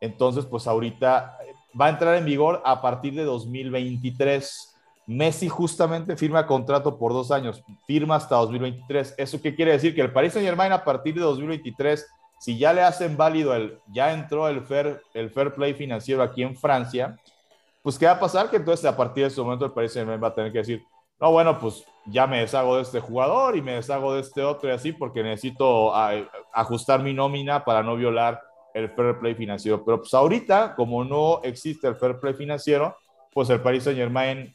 Entonces, 0.00 0.44
pues 0.44 0.66
ahorita 0.66 1.38
eh, 1.46 1.52
va 1.80 1.86
a 1.86 1.90
entrar 1.90 2.16
en 2.16 2.24
vigor 2.24 2.60
a 2.64 2.82
partir 2.82 3.14
de 3.14 3.22
2023. 3.22 4.74
Messi 5.06 5.48
justamente 5.48 6.16
firma 6.16 6.48
contrato 6.48 6.98
por 6.98 7.12
dos 7.12 7.30
años, 7.30 7.62
firma 7.86 8.16
hasta 8.16 8.34
2023. 8.34 9.14
¿Eso 9.16 9.40
qué 9.40 9.54
quiere 9.54 9.70
decir? 9.70 9.94
Que 9.94 10.00
el 10.00 10.12
Paris 10.12 10.32
Saint 10.32 10.46
Germain 10.46 10.72
a 10.72 10.82
partir 10.82 11.14
de 11.14 11.20
2023, 11.20 12.04
si 12.38 12.58
ya 12.58 12.72
le 12.72 12.82
hacen 12.82 13.16
válido 13.16 13.54
el, 13.54 13.78
ya 13.92 14.12
entró 14.12 14.48
el 14.48 14.62
fair, 14.62 15.02
el 15.14 15.30
fair 15.30 15.52
play 15.52 15.74
financiero 15.74 16.22
aquí 16.22 16.42
en 16.42 16.56
Francia, 16.56 17.16
pues 17.82 17.98
¿qué 17.98 18.06
va 18.06 18.12
a 18.12 18.20
pasar? 18.20 18.50
Que 18.50 18.56
entonces 18.56 18.84
a 18.84 18.96
partir 18.96 19.22
de 19.22 19.28
ese 19.28 19.40
momento 19.40 19.64
el 19.64 19.72
Paris 19.72 19.92
Saint 19.92 20.06
Germain 20.06 20.22
va 20.22 20.28
a 20.28 20.34
tener 20.34 20.52
que 20.52 20.58
decir, 20.58 20.82
no, 21.20 21.30
bueno, 21.32 21.58
pues 21.58 21.84
ya 22.04 22.26
me 22.26 22.40
deshago 22.40 22.76
de 22.76 22.82
este 22.82 23.00
jugador 23.00 23.56
y 23.56 23.62
me 23.62 23.72
deshago 23.72 24.14
de 24.14 24.20
este 24.20 24.42
otro 24.42 24.68
y 24.68 24.72
así 24.72 24.92
porque 24.92 25.22
necesito 25.22 25.92
ajustar 26.52 27.02
mi 27.02 27.14
nómina 27.14 27.64
para 27.64 27.82
no 27.82 27.96
violar 27.96 28.42
el 28.74 28.90
fair 28.90 29.18
play 29.18 29.34
financiero. 29.34 29.82
Pero 29.84 30.00
pues 30.00 30.12
ahorita, 30.12 30.74
como 30.74 31.04
no 31.04 31.40
existe 31.42 31.88
el 31.88 31.96
fair 31.96 32.20
play 32.20 32.34
financiero, 32.34 32.96
pues 33.32 33.48
el 33.50 33.60
Paris 33.60 33.84
Saint 33.84 33.98
Germain, 33.98 34.54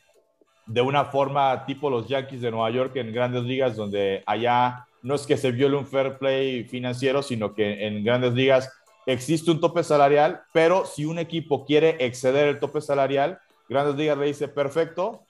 de 0.68 0.82
una 0.82 1.06
forma 1.06 1.66
tipo 1.66 1.90
los 1.90 2.08
Yankees 2.08 2.42
de 2.42 2.52
Nueva 2.52 2.70
York 2.70 2.96
en 2.96 3.12
grandes 3.12 3.44
ligas, 3.44 3.76
donde 3.76 4.24
allá 4.26 4.86
no 5.04 5.16
es 5.16 5.26
que 5.26 5.38
se 5.38 5.52
viole 5.52 5.78
un 5.78 5.88
fair 5.88 6.18
play 6.18 6.64
financiero, 6.64 7.22
sino 7.22 7.54
que 7.54 7.88
en 7.88 8.04
grandes 8.04 8.34
ligas 8.34 8.72
existe 9.06 9.52
un 9.52 9.60
tope 9.60 9.84
salarial, 9.84 10.42
pero 10.54 10.86
si 10.86 11.06
un 11.06 11.20
equipo 11.20 11.66
quiere 11.66 11.98
exceder 12.00 12.48
el 12.48 12.60
tope 12.60 12.82
salarial, 12.82 13.40
grandes 13.68 13.96
ligas 13.96 14.18
le 14.18 14.28
dice, 14.28 14.48
perfecto, 14.48 15.24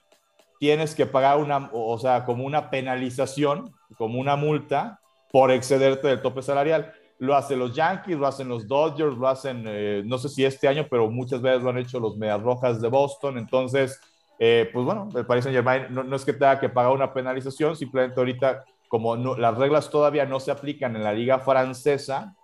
tienes 0.58 0.94
que 0.94 1.06
pagar 1.06 1.38
una, 1.38 1.70
o 1.72 1.98
sea, 1.98 2.24
como 2.24 2.44
una 2.44 2.70
penalización, 2.70 3.74
como 3.96 4.20
una 4.20 4.36
multa 4.36 5.00
por 5.32 5.50
excederte 5.50 6.08
del 6.08 6.22
tope 6.22 6.42
salarial. 6.42 6.92
Lo 7.18 7.34
hacen 7.34 7.58
los 7.58 7.74
Yankees, 7.74 8.16
lo 8.16 8.26
hacen 8.26 8.48
los 8.48 8.68
Dodgers, 8.68 9.16
lo 9.16 9.26
hacen, 9.26 9.64
eh, 9.66 10.02
no 10.04 10.18
sé 10.18 10.28
si 10.28 10.44
este 10.44 10.68
año, 10.68 10.86
pero 10.88 11.10
muchas 11.10 11.40
veces 11.40 11.62
lo 11.62 11.70
han 11.70 11.78
hecho 11.78 11.98
los 11.98 12.16
Medias 12.16 12.42
Rojas 12.42 12.80
de 12.80 12.88
Boston. 12.88 13.38
Entonces, 13.38 13.98
eh, 14.38 14.68
pues 14.72 14.84
bueno, 14.84 15.08
el 15.14 15.26
Paris 15.26 15.44
Saint 15.44 15.56
Germain 15.56 15.86
no, 15.90 16.16
es 16.16 16.24
que 16.24 16.32
tenga 16.32 16.58
que 16.58 16.68
pagar 16.68 16.92
una 16.92 17.12
penalización, 17.12 17.76
simplemente 17.76 18.18
ahorita, 18.18 18.64
como 18.92 19.16
las 19.16 19.56
reglas 19.56 19.88
todavía 19.88 20.26
no 20.26 20.38
se 20.38 20.50
aplican 20.50 20.94
en 20.96 21.02
la 21.02 21.14
liga 21.14 21.38
francesa, 21.38 22.36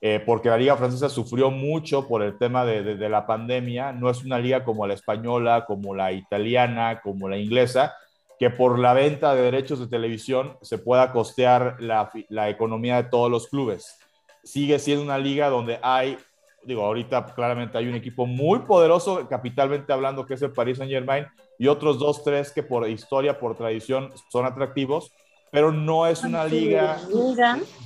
eh, 0.00 0.18
porque 0.24 0.48
la 0.48 0.56
liga 0.56 0.74
francesa 0.78 1.10
sufrió 1.10 1.50
mucho 1.50 2.08
por 2.08 2.22
el 2.22 2.38
tema 2.38 2.64
de, 2.64 3.06
la 3.10 3.26
pandemia. 3.26 3.92
No 3.92 4.08
es 4.08 4.24
una 4.24 4.38
liga 4.38 4.64
como 4.64 4.86
la 4.86 4.94
española, 4.94 5.66
como 5.66 5.94
la 5.94 6.12
italiana, 6.12 7.02
como 7.02 7.28
la 7.28 7.36
inglesa, 7.36 7.94
que 8.38 8.48
por 8.48 8.78
la 8.78 8.94
venta 8.94 9.34
de 9.34 9.42
derechos 9.42 9.78
de 9.78 9.88
televisión 9.88 10.56
se 10.62 10.78
pueda 10.78 11.12
costear 11.12 11.76
la, 11.80 12.10
la 12.30 12.48
economía 12.48 13.02
de 13.02 13.10
todos 13.10 13.30
los 13.30 13.48
clubes. 13.48 13.98
Sigue 14.42 14.78
siendo 14.78 15.04
una 15.04 15.18
liga 15.18 15.50
donde 15.50 15.80
hay, 15.82 16.16
digo, 16.64 16.82
ahorita 16.82 17.26
claramente 17.34 17.76
hay 17.76 17.88
un 17.88 17.94
equipo 17.94 18.24
muy 18.24 18.60
poderoso, 18.60 19.28
capitalmente 19.28 19.92
hablando, 19.92 20.24
que 20.24 20.32
es 20.32 20.40
el 20.40 20.52
Paris 20.52 20.78
Saint 20.78 20.90
Germain, 20.90 21.26
y 21.58 21.66
otros 21.66 21.98
dos, 21.98 22.24
tres 22.24 22.52
que 22.52 22.62
por 22.62 22.88
historia, 22.88 23.38
por 23.38 23.54
tradición, 23.54 24.08
son 24.30 24.46
atractivos, 24.46 25.12
pero 25.50 25.72
no 25.72 26.06
es 26.06 26.22
una 26.22 26.44
liga, 26.44 26.98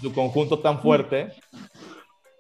su 0.01 0.13
conjunto 0.13 0.59
tan 0.59 0.81
fuerte 0.81 1.33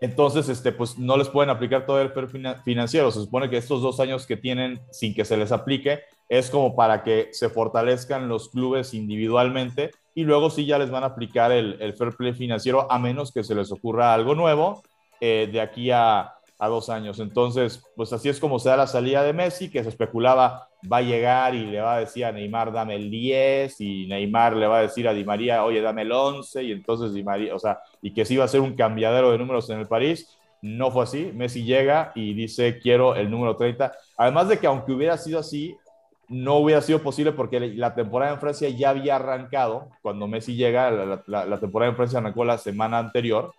entonces, 0.05 0.51
este, 0.51 0.71
pues 0.71 0.99
no 0.99 1.17
les 1.17 1.31
pueden 1.31 1.49
aplicar 1.49 1.87
todo 1.87 1.99
el 2.03 2.11
fair 2.11 2.29
financiero. 2.63 3.11
Se 3.11 3.21
supone 3.21 3.49
que 3.49 3.57
estos 3.57 3.81
dos 3.81 4.01
años 4.01 4.27
que 4.27 4.37
tienen 4.37 4.83
sin 4.91 5.15
que 5.15 5.25
se 5.25 5.35
les 5.35 5.51
aplique 5.51 6.01
es 6.29 6.51
como 6.51 6.77
para 6.77 7.03
que 7.03 7.31
se 7.33 7.49
fortalezcan 7.49 8.29
los 8.29 8.51
clubes 8.51 8.93
individualmente 8.93 9.93
y 10.15 10.25
luego 10.25 10.51
sí 10.51 10.67
ya 10.67 10.79
les 10.79 10.91
van 10.91 11.05
a 11.05 11.07
aplicar 11.07 11.53
el, 11.53 11.95
fair 11.95 12.15
play 12.15 12.35
financiero 12.35 12.87
a 12.93 12.99
menos 12.99 13.33
que 13.33 13.43
se 13.45 13.55
les 13.55 13.73
ocurra 13.73 14.13
algo 14.13 14.35
nuevo 14.35 14.83
eh, 15.23 15.49
de 15.51 15.63
aquí 15.63 15.91
a, 15.91 16.34
a 16.59 16.69
dos 16.69 16.89
años. 16.89 17.19
Entonces, 17.19 17.83
pues 17.97 18.13
así 18.13 18.29
es 18.29 18.41
como 18.41 18.59
se 18.59 18.69
da 18.69 18.77
la 18.77 18.87
salida 18.87 19.23
de 19.23 19.33
Messi, 19.33 19.71
que 19.71 19.83
se 19.83 19.89
especulaba 19.89 20.69
va 20.91 20.99
a 20.99 21.03
llegar 21.03 21.55
y 21.55 21.65
le 21.65 21.81
va 21.81 21.97
a 21.97 22.01
decir 22.01 22.25
a 22.25 22.33
Neymar, 22.33 22.73
dame 22.73 22.97
el 22.97 23.11
10, 23.11 23.81
y 23.81 24.07
Neymar 24.07 24.57
le 24.57 24.67
va 24.67 24.79
a 24.79 24.83
decir 24.83 25.09
a 25.09 25.15
Di 25.15 25.25
María, 25.25 25.65
oye, 25.65 25.81
dame 25.81 26.03
el 26.03 26.13
11, 26.13 26.63
y 26.63 26.73
entonces 26.73 27.15
Di 27.15 27.25
María, 27.25 27.55
o 27.55 27.59
sea, 27.59 27.81
y 28.03 28.13
que 28.13 28.25
sí 28.25 28.35
iba 28.35 28.45
a 28.45 28.49
ser 28.49 28.61
un 28.61 28.75
cambiadero 28.75 29.31
de 29.31 29.39
números 29.39 29.69
en 29.71 29.81
el 29.81 29.87
París. 29.87 30.39
No 30.61 30.91
fue 30.91 31.05
así. 31.05 31.31
Messi 31.35 31.65
llega 31.65 32.13
y 32.15 32.33
dice, 32.33 32.79
quiero 32.79 33.15
el 33.15 33.31
número 33.31 33.55
30. 33.55 33.93
Además 34.17 34.49
de 34.49 34.59
que 34.59 34.67
aunque 34.67 34.93
hubiera 34.93 35.19
sido 35.19 35.39
así, 35.39 35.77
no 36.29 36.57
hubiera 36.57 36.81
sido 36.81 37.01
posible 37.01 37.33
porque 37.33 37.61
la 37.61 37.95
temporada 37.95 38.33
en 38.33 38.41
Francia 38.41 38.69
ya 38.71 38.91
había 38.91 39.17
arrancado. 39.17 39.91
Cuando 40.01 40.27
Messi 40.27 40.55
llega, 40.55 40.91
la, 41.27 41.61
temporada 41.61 41.91
en 41.91 41.97
Francia 41.97 42.19
arrancó 42.19 42.45
la 42.47 42.57
semana 42.57 42.99
anterior 42.99 43.53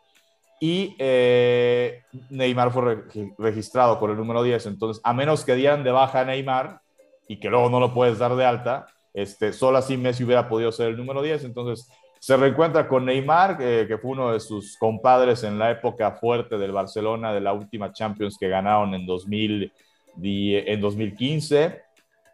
y 0.66 0.96
eh, 0.98 2.02
Neymar 2.32 2.72
fue 2.72 3.04
registrado 3.38 4.00
con 4.00 4.10
el 4.10 4.18
número 4.18 4.42
10. 4.42 4.66
Entonces, 4.66 5.00
a 5.04 5.14
menos 5.14 5.46
que 5.46 5.54
dieran 5.54 5.84
de 5.84 5.92
baja 5.92 6.22
a 6.22 6.26
Neymar 6.26 6.82
y 7.28 7.40
que 7.40 7.52
luego 7.52 7.70
no 7.70 7.80
lo 7.80 7.94
puedes 7.94 8.18
dar 8.18 8.36
de 8.36 8.46
alta, 8.46 8.88
este, 9.14 9.54
solo 9.54 9.78
así 9.78 9.96
Messi 9.96 10.24
hubiera 10.24 10.50
podido 10.50 10.72
ser 10.72 10.88
el 10.88 10.98
número 10.98 11.22
10. 11.22 11.44
Entonces, 11.44 11.88
se 12.20 12.36
reencuentra 12.36 12.88
con 12.88 13.06
Neymar, 13.06 13.60
que 13.60 14.00
fue 14.02 14.10
uno 14.10 14.34
de 14.34 14.40
sus 14.40 14.76
compadres 14.80 15.44
en 15.44 15.60
la 15.60 15.70
época 15.70 16.14
fuerte 16.14 16.58
del 16.58 16.72
Barcelona, 16.72 17.32
de 17.32 17.42
la 17.42 17.54
última 17.54 17.94
Champions 17.94 18.36
que 18.40 18.50
ganaron 18.50 18.96
en, 18.96 19.06
2000, 19.06 19.72
en 20.24 20.82
2015. 20.82 21.80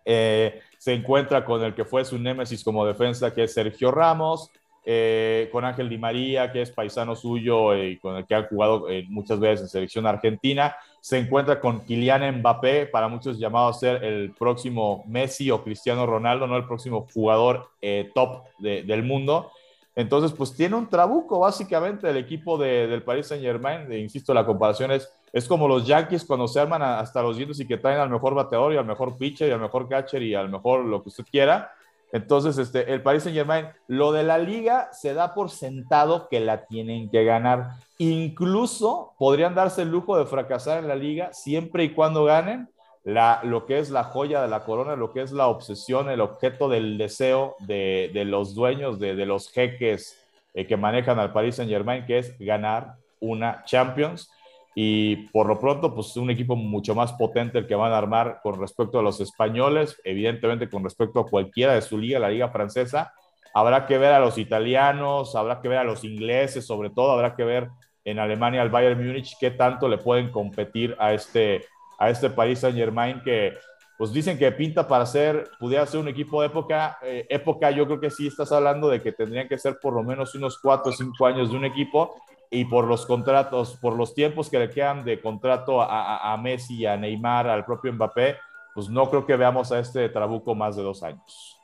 Eh, 0.05 0.61
se 0.77 0.93
encuentra 0.93 1.43
con 1.43 1.61
el 1.63 1.75
que 1.75 1.83
fue 1.83 2.05
su 2.05 2.17
némesis 2.17 2.63
como 2.63 2.85
defensa, 2.85 3.33
que 3.33 3.43
es 3.43 3.53
Sergio 3.53 3.91
Ramos. 3.91 4.49
Eh, 4.83 5.47
con 5.51 5.63
Ángel 5.63 5.89
Di 5.89 5.99
María, 5.99 6.51
que 6.51 6.63
es 6.63 6.71
paisano 6.71 7.15
suyo 7.15 7.75
y 7.77 7.97
con 7.97 8.15
el 8.15 8.25
que 8.25 8.33
ha 8.33 8.47
jugado 8.47 8.89
eh, 8.89 9.05
muchas 9.09 9.39
veces 9.39 9.61
en 9.61 9.69
selección 9.69 10.07
argentina. 10.07 10.75
Se 10.99 11.19
encuentra 11.19 11.59
con 11.59 11.81
Kylian 11.81 12.39
Mbappé, 12.39 12.87
para 12.87 13.07
muchos 13.07 13.37
llamado 13.37 13.67
a 13.67 13.73
ser 13.73 14.03
el 14.03 14.31
próximo 14.31 15.03
Messi 15.07 15.51
o 15.51 15.63
Cristiano 15.63 16.07
Ronaldo, 16.07 16.47
no 16.47 16.57
el 16.57 16.65
próximo 16.65 17.07
jugador 17.13 17.69
eh, 17.79 18.09
top 18.15 18.45
del 18.57 19.03
mundo. 19.03 19.51
Entonces, 19.95 20.31
pues 20.31 20.55
tiene 20.55 20.75
un 20.75 20.89
trabuco 20.89 21.37
básicamente 21.37 22.09
el 22.09 22.17
equipo 22.17 22.57
del 22.57 23.03
Paris 23.03 23.27
Saint 23.27 23.43
Germain. 23.43 23.91
insisto, 23.91 24.33
la 24.33 24.45
comparación 24.45 24.91
es, 24.91 25.11
es 25.31 25.47
como 25.47 25.67
los 25.67 25.85
Yankees 25.85 26.25
cuando 26.25 26.47
se 26.47 26.59
arman 26.59 26.81
hasta 26.81 27.21
los 27.21 27.37
dientes 27.37 27.59
y 27.59 27.67
que 27.67 27.77
traen 27.77 27.99
al 27.99 28.09
mejor 28.09 28.33
bateador 28.33 28.73
y 28.73 28.77
al 28.77 28.85
mejor 28.85 29.15
pitcher 29.15 29.49
y 29.49 29.51
al 29.51 29.59
mejor 29.59 29.87
catcher 29.87 30.23
y 30.23 30.33
al 30.33 30.49
mejor 30.49 30.85
lo 30.85 31.03
que 31.03 31.09
usted 31.09 31.25
quiera 31.29 31.71
Entonces, 32.11 32.57
este, 32.57 32.93
el 32.93 33.01
Paris 33.01 33.23
Saint 33.23 33.37
Germain, 33.37 33.67
lo 33.87 34.11
de 34.11 34.23
la 34.23 34.37
liga 34.37 34.89
se 34.91 35.13
da 35.13 35.33
por 35.33 35.49
sentado 35.49 36.27
que 36.29 36.39
la 36.39 36.65
tienen 36.65 37.09
que 37.09 37.23
ganar. 37.23 37.71
Incluso 37.97 39.13
podrían 39.17 39.55
darse 39.55 39.83
el 39.83 39.89
lujo 39.89 40.17
de 40.17 40.25
fracasar 40.25 40.79
en 40.79 40.87
la 40.87 40.95
liga 40.95 41.31
siempre 41.33 41.83
y 41.85 41.93
cuando 41.93 42.25
ganen 42.25 42.69
la, 43.03 43.39
lo 43.43 43.65
que 43.65 43.79
es 43.79 43.89
la 43.89 44.03
joya 44.03 44.41
de 44.41 44.47
la 44.47 44.63
corona, 44.63 44.95
lo 44.95 45.11
que 45.11 45.21
es 45.21 45.31
la 45.31 45.47
obsesión, 45.47 46.09
el 46.09 46.21
objeto 46.21 46.67
del 46.67 46.97
deseo 46.97 47.55
de, 47.59 48.11
los 48.25 48.53
dueños, 48.53 48.99
de, 48.99 49.13
los 49.25 49.49
jeques 49.49 50.19
eh, 50.53 50.67
que 50.67 50.77
manejan 50.77 51.17
al 51.17 51.31
Paris 51.31 51.55
Saint 51.55 51.71
Germain, 51.71 52.05
que 52.05 52.19
es 52.19 52.37
ganar 52.39 52.95
una 53.19 53.63
Champions 53.65 54.29
y 54.73 55.27
por 55.27 55.47
lo 55.47 55.59
pronto, 55.59 55.93
pues 55.93 56.15
un 56.15 56.29
equipo 56.29 56.55
mucho 56.55 56.95
más 56.95 57.11
potente 57.13 57.57
el 57.57 57.67
que 57.67 57.75
van 57.75 57.91
a 57.91 57.97
armar 57.97 58.39
con 58.41 58.59
respecto 58.59 58.99
a 58.99 59.03
los 59.03 59.19
españoles, 59.19 59.99
evidentemente 60.03 60.69
con 60.69 60.83
respecto 60.83 61.19
a 61.19 61.27
cualquiera 61.27 61.73
de 61.73 61.81
su 61.81 61.97
liga, 61.97 62.19
la 62.19 62.29
liga 62.29 62.49
francesa. 62.49 63.13
Habrá 63.53 63.85
que 63.85 63.97
ver 63.97 64.13
a 64.13 64.19
los 64.19 64.37
italianos, 64.37 65.35
habrá 65.35 65.61
que 65.61 65.67
ver 65.67 65.79
a 65.79 65.83
los 65.83 66.05
ingleses, 66.05 66.65
sobre 66.65 66.89
todo 66.89 67.11
habrá 67.11 67.35
que 67.35 67.43
ver 67.43 67.67
en 68.05 68.17
Alemania 68.17 68.61
al 68.61 68.69
Bayern 68.69 69.05
Múnich 69.05 69.35
qué 69.39 69.51
tanto 69.51 69.89
le 69.89 69.97
pueden 69.97 70.31
competir 70.31 70.95
a 70.99 71.13
este, 71.13 71.65
a 71.99 72.09
este 72.09 72.29
Paris 72.29 72.59
Saint 72.59 72.77
Germain 72.77 73.21
que 73.23 73.53
pues 73.97 74.11
dicen 74.11 74.39
que 74.39 74.51
pinta 74.51 74.87
para 74.87 75.05
ser, 75.05 75.51
pudiera 75.59 75.85
ser 75.85 75.99
un 75.99 76.07
equipo 76.07 76.41
de 76.41 76.47
época, 76.47 76.97
eh, 77.03 77.27
época 77.29 77.69
yo 77.69 77.85
creo 77.85 77.99
que 77.99 78.09
sí 78.09 78.25
estás 78.25 78.51
hablando 78.51 78.89
de 78.89 78.99
que 78.99 79.11
tendrían 79.11 79.47
que 79.47 79.59
ser 79.59 79.77
por 79.79 79.93
lo 79.93 80.01
menos 80.01 80.33
unos 80.33 80.57
cuatro 80.57 80.91
o 80.91 80.95
cinco 80.95 81.27
años 81.27 81.51
de 81.51 81.57
un 81.57 81.65
equipo 81.65 82.15
y 82.53 82.65
por 82.65 82.85
los 82.85 83.05
contratos, 83.05 83.77
por 83.77 83.95
los 83.95 84.13
tiempos 84.13 84.49
que 84.49 84.59
le 84.59 84.69
quedan 84.69 85.05
de 85.05 85.21
contrato 85.21 85.81
a, 85.81 86.33
a, 86.33 86.37
Messi, 86.37 86.85
a 86.85 86.97
Neymar, 86.97 87.47
al 87.47 87.63
propio 87.63 87.93
Mbappé, 87.93 88.37
pues 88.75 88.89
no 88.89 89.09
creo 89.09 89.25
que 89.25 89.37
veamos 89.37 89.71
a 89.71 89.79
este 89.79 90.09
Trabuco 90.09 90.53
más 90.53 90.75
de 90.75 90.83
dos 90.83 91.01
años. 91.01 91.57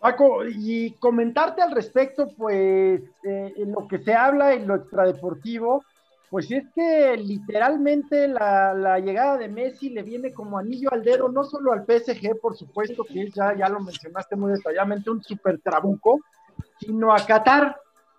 Paco, 0.00 0.44
y 0.46 0.92
comentarte 0.92 1.62
al 1.62 1.72
respecto, 1.72 2.28
pues 2.36 3.02
eh, 3.22 3.54
en 3.56 3.72
lo 3.72 3.86
que 3.86 3.98
se 3.98 4.14
habla 4.14 4.54
en 4.54 4.66
lo 4.66 4.74
extradeportivo, 4.74 5.82
pues 6.30 6.50
es 6.50 6.64
que 6.74 7.16
literalmente 7.16 8.26
la, 8.26 8.98
llegada 8.98 9.36
de 9.36 9.48
Messi 9.48 9.90
le 9.90 10.02
viene 10.02 10.32
como 10.32 10.58
anillo 10.58 10.92
al 10.92 11.04
dedo, 11.04 11.28
no 11.28 11.44
solo 11.44 11.72
al 11.72 11.84
PSG, 11.84 12.40
por 12.40 12.56
supuesto, 12.56 13.04
que 13.04 13.30
ya, 13.30 13.54
ya 13.56 13.68
lo 13.68 13.80
mencionaste 13.80 14.34
muy 14.34 14.52
detalladamente, 14.52 15.10
un 15.10 15.22
super 15.22 15.60
trabuco, 15.60 16.20
sino 16.80 17.12
a 17.14 17.24
Qatar, 17.24 17.76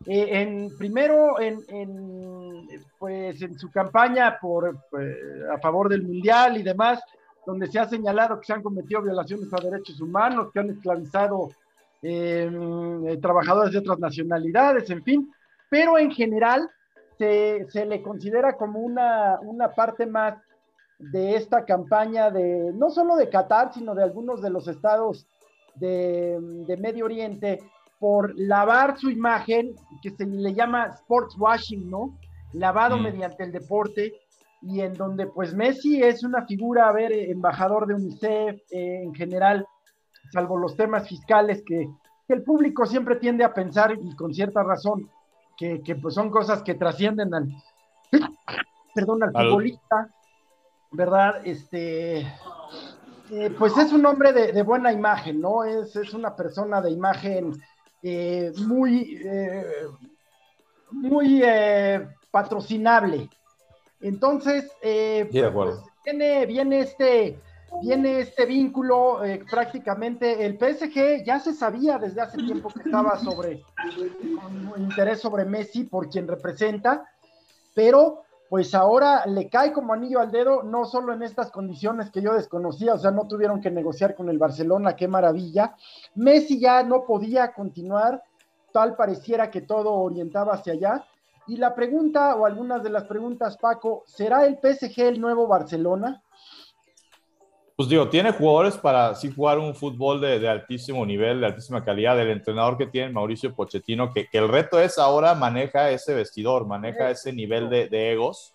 eh, 0.08 0.42
en, 0.42 0.78
primero, 0.78 1.40
en, 1.40 2.68
pues, 3.00 3.42
en 3.42 3.58
su 3.58 3.72
campaña 3.72 4.38
por, 4.40 4.78
pues, 4.90 5.18
a 5.52 5.58
favor 5.60 5.90
del 5.90 6.04
Mundial 6.04 6.58
y 6.58 6.64
demás, 6.64 7.02
donde 7.46 7.68
se 7.68 7.80
ha 7.80 7.88
señalado 7.88 8.40
que 8.40 8.46
se 8.46 8.54
han 8.54 8.64
cometido 8.64 9.02
violaciones 9.02 9.52
a 9.54 9.64
derechos 9.64 10.00
humanos, 10.02 10.52
que 10.52 10.60
han 10.60 10.70
esclavizado 10.70 11.50
em, 12.02 13.08
eh, 13.08 13.18
trabajadores 13.18 13.72
de 13.72 13.80
otras 13.80 14.00
nacionalidades, 14.00 14.90
en 14.90 15.04
fin, 15.04 15.34
pero 15.70 15.98
en 15.98 16.12
general 16.12 16.70
se, 17.18 17.66
se 17.70 17.86
le 17.86 18.02
considera 18.02 18.58
como 18.58 18.80
una, 18.80 19.40
una 19.42 19.70
parte 19.70 20.06
más 20.06 20.36
de 21.00 21.36
esta 21.36 21.66
campaña 21.66 22.30
de, 22.30 22.72
no 22.74 22.90
solo 22.90 23.16
de 23.16 23.30
Qatar, 23.30 23.74
sino 23.74 23.96
de 23.96 24.04
algunos 24.04 24.42
de 24.42 24.50
los 24.50 24.68
estados 24.68 25.28
de, 25.76 26.38
de 26.40 26.78
Medio 26.78 27.06
Oriente, 27.06 27.60
por 28.00 28.38
lavar 28.38 28.98
su 28.98 29.10
imagen, 29.10 29.76
que 30.02 30.12
se 30.12 30.26
le 30.26 30.54
llama 30.54 30.88
sports 30.88 31.36
washing, 31.38 31.90
¿no? 31.90 32.18
Lavado 32.54 32.98
mm. 32.98 33.04
mediante 33.04 33.44
el 33.44 33.52
deporte, 33.52 34.14
y 34.62 34.82
en 34.82 34.94
donde 34.94 35.28
pues 35.28 35.54
Messi 35.54 36.02
es 36.02 36.24
una 36.24 36.46
figura, 36.46 36.90
a 36.90 36.92
ver, 36.92 37.12
embajador 37.14 37.86
de 37.88 37.94
UNICEF 37.94 38.62
eh, 38.72 39.04
en 39.04 39.14
general, 39.14 39.66
salvo 40.32 40.58
los 40.58 40.76
temas 40.76 41.08
fiscales 41.08 41.64
que, 41.66 41.90
el 42.28 42.42
público 42.42 42.88
siempre 42.88 43.18
tiende 43.18 43.44
a 43.44 43.54
pensar, 43.54 43.96
y 44.02 44.16
con 44.16 44.34
cierta 44.34 44.64
razón, 44.64 45.12
que, 45.56 45.80
pues 46.02 46.16
son 46.16 46.32
cosas 46.32 46.64
que 46.64 46.74
trascienden 46.74 47.32
al, 47.36 47.50
perdón, 48.96 49.22
al 49.22 49.32
futbolista, 49.32 50.10
¿verdad? 50.92 51.46
Este, 51.46 52.22
eh, 53.30 53.56
pues 53.58 53.78
es 53.78 53.94
un 53.94 54.06
hombre 54.08 54.34
de, 54.34 54.64
buena 54.64 54.92
imagen, 54.92 55.40
¿no? 55.40 55.64
Es, 55.64 55.96
es 55.96 56.16
una 56.16 56.36
persona 56.36 56.82
de 56.82 56.90
imagen 56.90 57.54
eh, 58.08 58.54
muy, 58.58 59.20
eh, 59.26 59.66
muy 60.92 61.42
eh, 61.44 62.08
patrocinable. 62.30 63.28
Entonces, 64.00 64.72
pues, 64.80 65.32
viene, 66.06 66.46
viene, 66.46 66.82
este, 66.82 67.40
viene 67.82 68.20
este 68.20 68.46
vínculo 68.46 69.22
prácticamente. 69.50 70.46
El 70.46 70.60
PSG 70.60 71.26
ya 71.26 71.40
se 71.40 71.54
sabía 71.54 71.98
desde 71.98 72.22
hace 72.22 72.38
tiempo 72.38 72.70
que 72.70 72.82
estaba 72.82 73.18
sobre 73.18 73.64
un 74.76 74.84
interés 74.84 75.20
sobre 75.20 75.44
Messi 75.44 75.86
por 75.86 76.08
quien 76.08 76.28
representa, 76.28 77.10
pero 77.74 78.22
pues 78.50 78.76
ahora 78.76 79.26
le 79.26 79.50
cae 79.50 79.74
como 79.74 79.94
anillo 79.94 80.20
al 80.20 80.32
dedo, 80.32 80.64
no 80.64 80.86
solo 80.86 81.14
en 81.14 81.24
estas 81.24 81.52
condiciones 81.52 82.12
que 82.12 82.22
yo 82.22 82.34
desconocía, 82.34 82.94
o 82.94 82.98
sea, 82.98 83.12
no 83.12 83.28
tuvieron 83.28 83.60
que 83.62 83.72
negociar 83.72 84.16
con 84.16 84.30
el 84.30 84.38
Barcelona, 84.38 84.96
qué 84.96 85.08
maravilla. 85.08 85.76
Messi 86.16 86.60
ya 86.60 86.84
no 86.84 87.06
podía 87.06 87.54
continuar, 87.54 88.24
tal 88.72 88.96
pareciera 88.96 89.50
que 89.50 89.62
todo 89.62 89.94
orientaba 89.94 90.54
hacia 90.54 90.74
allá. 90.74 91.06
Y 91.48 91.58
la 91.58 91.76
pregunta, 91.76 92.36
o 92.36 92.46
algunas 92.46 92.84
de 92.84 92.90
las 92.90 93.06
preguntas, 93.06 93.58
Paco, 93.58 94.04
¿será 94.06 94.46
el 94.46 94.58
PSG 94.58 95.00
el 95.02 95.22
nuevo 95.22 95.48
Barcelona? 95.48 96.24
Pues 97.76 97.90
digo, 97.90 98.08
tiene 98.08 98.32
jugadores 98.32 98.78
para 98.78 99.14
sí 99.16 99.30
jugar 99.36 99.60
un 99.60 99.76
fútbol 99.76 100.22
de, 100.22 100.48
altísimo 100.48 101.06
nivel, 101.06 101.42
de 101.42 101.48
altísima 101.48 101.84
calidad. 101.84 102.20
El 102.20 102.30
entrenador 102.30 102.78
que 102.78 102.88
tiene 102.88 103.12
Mauricio 103.12 103.54
Pochettino, 103.54 104.14
que, 104.14 104.30
el 104.32 104.48
reto 104.48 104.80
es 104.80 104.98
ahora 104.98 105.36
maneja 105.36 105.92
ese 105.92 106.14
vestidor, 106.14 106.66
maneja 106.66 107.10
ese 107.10 107.34
nivel 107.34 107.70
de, 107.70 108.12
egos. 108.12 108.54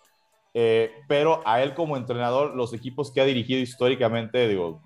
Eh, 0.55 0.91
pero 1.07 1.41
a 1.45 1.61
él 1.61 1.75
como 1.75 1.97
entrenador, 1.97 2.55
los 2.55 2.73
equipos 2.73 3.11
que 3.11 3.21
ha 3.21 3.25
dirigido 3.25 3.61
históricamente, 3.61 4.47
digo, 4.47 4.81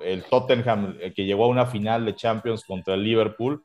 el 0.00 0.22
Tottenham, 0.22 0.96
eh, 1.00 1.12
que 1.12 1.24
llegó 1.24 1.44
a 1.44 1.48
una 1.48 1.66
final 1.66 2.04
de 2.04 2.14
Champions 2.14 2.64
contra 2.64 2.94
el 2.94 3.02
Liverpool, 3.02 3.64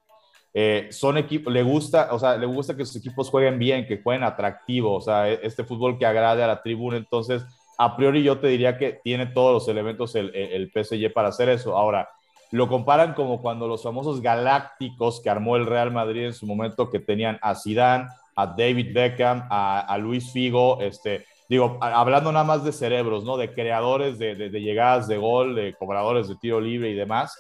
eh, 0.58 0.88
son 0.90 1.18
equipos, 1.18 1.54
le 1.54 1.64
gusta, 1.64 2.10
o 2.12 2.18
sea, 2.18 2.38
le 2.38 2.46
gusta 2.46 2.76
que 2.76 2.86
sus 2.86 2.96
equipos 2.96 3.30
jueguen 3.30 3.60
bien, 3.60 3.86
que 3.86 4.02
jueguen 4.02 4.24
atractivo, 4.24 4.96
o 4.96 5.02
sea, 5.02 5.30
e, 5.30 5.40
este 5.44 5.64
fútbol 5.64 6.00
que 6.00 6.06
agrade 6.06 6.44
a 6.44 6.48
la 6.48 6.64
tribuna. 6.64 6.98
Entonces, 6.98 7.46
a 7.78 7.96
priori 7.96 8.24
yo 8.24 8.40
te 8.40 8.48
diría 8.48 8.78
que 8.78 9.00
tiene 9.04 9.28
todos 9.28 9.54
los 9.54 9.68
elementos 9.68 10.16
el, 10.16 10.34
el, 10.36 10.72
PSG 10.72 11.12
para 11.14 11.30
hacer 11.30 11.50
eso. 11.50 11.78
Ahora, 11.78 12.10
lo 12.52 12.68
comparan 12.68 13.14
como 13.14 13.42
cuando 13.42 13.68
los 13.68 13.84
famosos 13.84 14.22
galácticos 14.22 15.22
que 15.22 15.30
armó 15.30 15.56
el 15.56 15.66
Real 15.66 15.92
Madrid 15.92 16.26
en 16.26 16.34
su 16.34 16.46
momento, 16.46 16.90
que 16.90 17.00
tenían 17.00 17.38
a 17.42 17.56
Zidane, 17.56 18.08
a 18.36 18.48
David 18.48 18.94
Beckham, 18.94 19.48
a, 19.50 19.98
Luis 19.98 20.32
Figo, 20.32 20.80
este, 20.82 21.26
digo, 21.50 21.78
hablando 21.82 22.32
nada 22.32 22.46
más 22.46 22.64
de 22.64 22.72
cerebros, 22.72 23.24
¿no? 23.24 23.38
De 23.38 23.54
creadores 23.54 24.20
de, 24.20 24.36
llegadas 24.50 25.08
de 25.08 25.18
gol, 25.18 25.56
de 25.56 25.74
cobradores 25.74 26.28
de 26.28 26.36
tiro 26.36 26.60
libre 26.60 26.90
y 26.90 26.96
demás. 26.96 27.38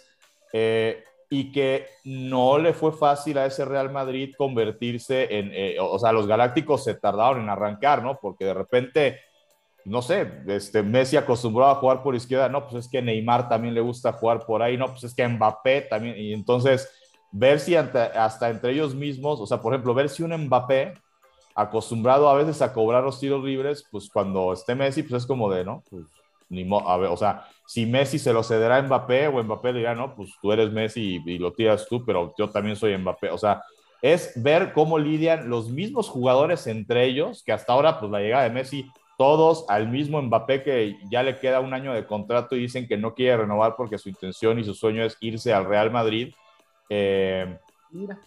Eh, 0.53 1.03
y 1.29 1.51
que 1.51 1.87
no 2.03 2.57
le 2.57 2.73
fue 2.73 2.91
fácil 2.91 3.37
a 3.37 3.45
ese 3.45 3.65
Real 3.65 3.91
Madrid 3.91 4.33
convertirse 4.37 5.27
en, 5.37 5.51
eh, 5.53 5.77
o 5.79 5.97
sea, 5.97 6.11
los 6.11 6.27
Galácticos 6.27 6.83
se 6.83 6.95
tardaron 6.95 7.41
en 7.41 7.49
arrancar, 7.49 8.03
¿no? 8.03 8.19
Porque 8.21 8.45
de 8.45 8.53
repente 8.53 9.19
no 9.85 10.01
sé, 10.01 10.41
este, 10.47 10.81
Messi 10.81 11.15
acostumbrado 11.15 11.71
a 11.71 11.75
jugar 11.75 12.01
por 12.01 12.15
izquierda, 12.15 12.49
no, 12.49 12.67
pues 12.67 12.85
es 12.85 12.91
que 12.91 13.03
Neymar 13.03 13.47
también 13.47 13.75
le 13.75 13.81
gusta 13.81 14.11
jugar 14.13 14.43
por 14.45 14.63
ahí, 14.63 14.77
no, 14.77 14.87
pues 14.87 15.03
es 15.03 15.13
que 15.13 15.27
Mbappé 15.27 15.81
también, 15.81 16.17
y 16.17 16.33
entonces 16.33 16.89
ver 17.31 17.59
si 17.59 17.75
hasta 17.75 18.49
entre 18.49 18.71
ellos 18.71 18.95
mismos, 18.95 19.39
o 19.39 19.45
sea, 19.45 19.61
por 19.61 19.73
ejemplo, 19.73 19.93
ver 19.93 20.09
si 20.09 20.23
un 20.23 20.35
Mbappé 20.35 20.95
acostumbrado 21.53 22.27
a 22.27 22.33
veces 22.33 22.61
a 22.63 22.73
cobrar 22.73 23.03
los 23.03 23.19
tiros 23.19 23.43
libres, 23.43 23.85
pues 23.91 24.09
cuando 24.09 24.53
esté 24.53 24.73
Messi, 24.73 25.03
pues 25.03 25.23
es 25.23 25.27
como 25.27 25.51
de, 25.51 25.63
¿no? 25.63 25.83
Pues 25.89 26.05
ni 26.49 26.67
a 26.85 26.97
ver, 26.97 27.09
o 27.09 27.17
sea, 27.17 27.45
si 27.67 27.85
Messi 27.85 28.19
se 28.19 28.33
lo 28.33 28.43
cederá 28.43 28.77
a 28.77 28.81
Mbappé 28.81 29.27
o 29.27 29.43
Mbappé 29.43 29.71
dirá, 29.71 29.93
no, 29.93 30.15
pues 30.15 30.31
tú 30.41 30.51
eres 30.51 30.71
Messi 30.71 31.21
y, 31.25 31.31
y 31.33 31.37
lo 31.37 31.53
tiras 31.53 31.87
tú, 31.87 32.03
pero 32.03 32.33
yo 32.37 32.49
también 32.49 32.75
soy 32.75 32.97
Mbappé, 32.97 33.29
o 33.29 33.37
sea, 33.37 33.61
es 34.01 34.31
ver 34.35 34.73
cómo 34.73 34.97
lidian 34.97 35.49
los 35.49 35.69
mismos 35.69 36.09
jugadores 36.09 36.65
entre 36.67 37.05
ellos, 37.05 37.43
que 37.43 37.51
hasta 37.51 37.73
ahora, 37.73 37.99
pues 37.99 38.11
la 38.11 38.19
llegada 38.19 38.43
de 38.43 38.49
Messi 38.49 38.89
todos 39.17 39.65
al 39.69 39.89
mismo 39.89 40.21
Mbappé 40.21 40.63
que 40.63 40.97
ya 41.09 41.23
le 41.23 41.39
queda 41.39 41.59
un 41.59 41.73
año 41.73 41.93
de 41.93 42.05
contrato 42.05 42.55
y 42.55 42.61
dicen 42.61 42.87
que 42.87 42.97
no 42.97 43.13
quiere 43.13 43.37
renovar 43.37 43.75
porque 43.75 43.97
su 43.97 44.09
intención 44.09 44.59
y 44.59 44.63
su 44.63 44.73
sueño 44.73 45.03
es 45.03 45.17
irse 45.21 45.53
al 45.53 45.65
Real 45.65 45.91
Madrid. 45.91 46.33
Eh, 46.89 47.57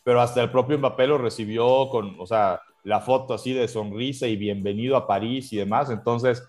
pero 0.02 0.20
hasta 0.20 0.42
el 0.42 0.50
propio 0.50 0.78
Mbappé 0.78 1.06
lo 1.06 1.18
recibió 1.18 1.88
con, 1.90 2.18
o 2.18 2.26
sea, 2.26 2.60
la 2.84 3.00
foto 3.00 3.34
así 3.34 3.52
de 3.52 3.68
sonrisa 3.68 4.26
y 4.26 4.36
bienvenido 4.36 4.96
a 4.96 5.06
París 5.06 5.52
y 5.52 5.56
demás. 5.56 5.90
Entonces, 5.90 6.42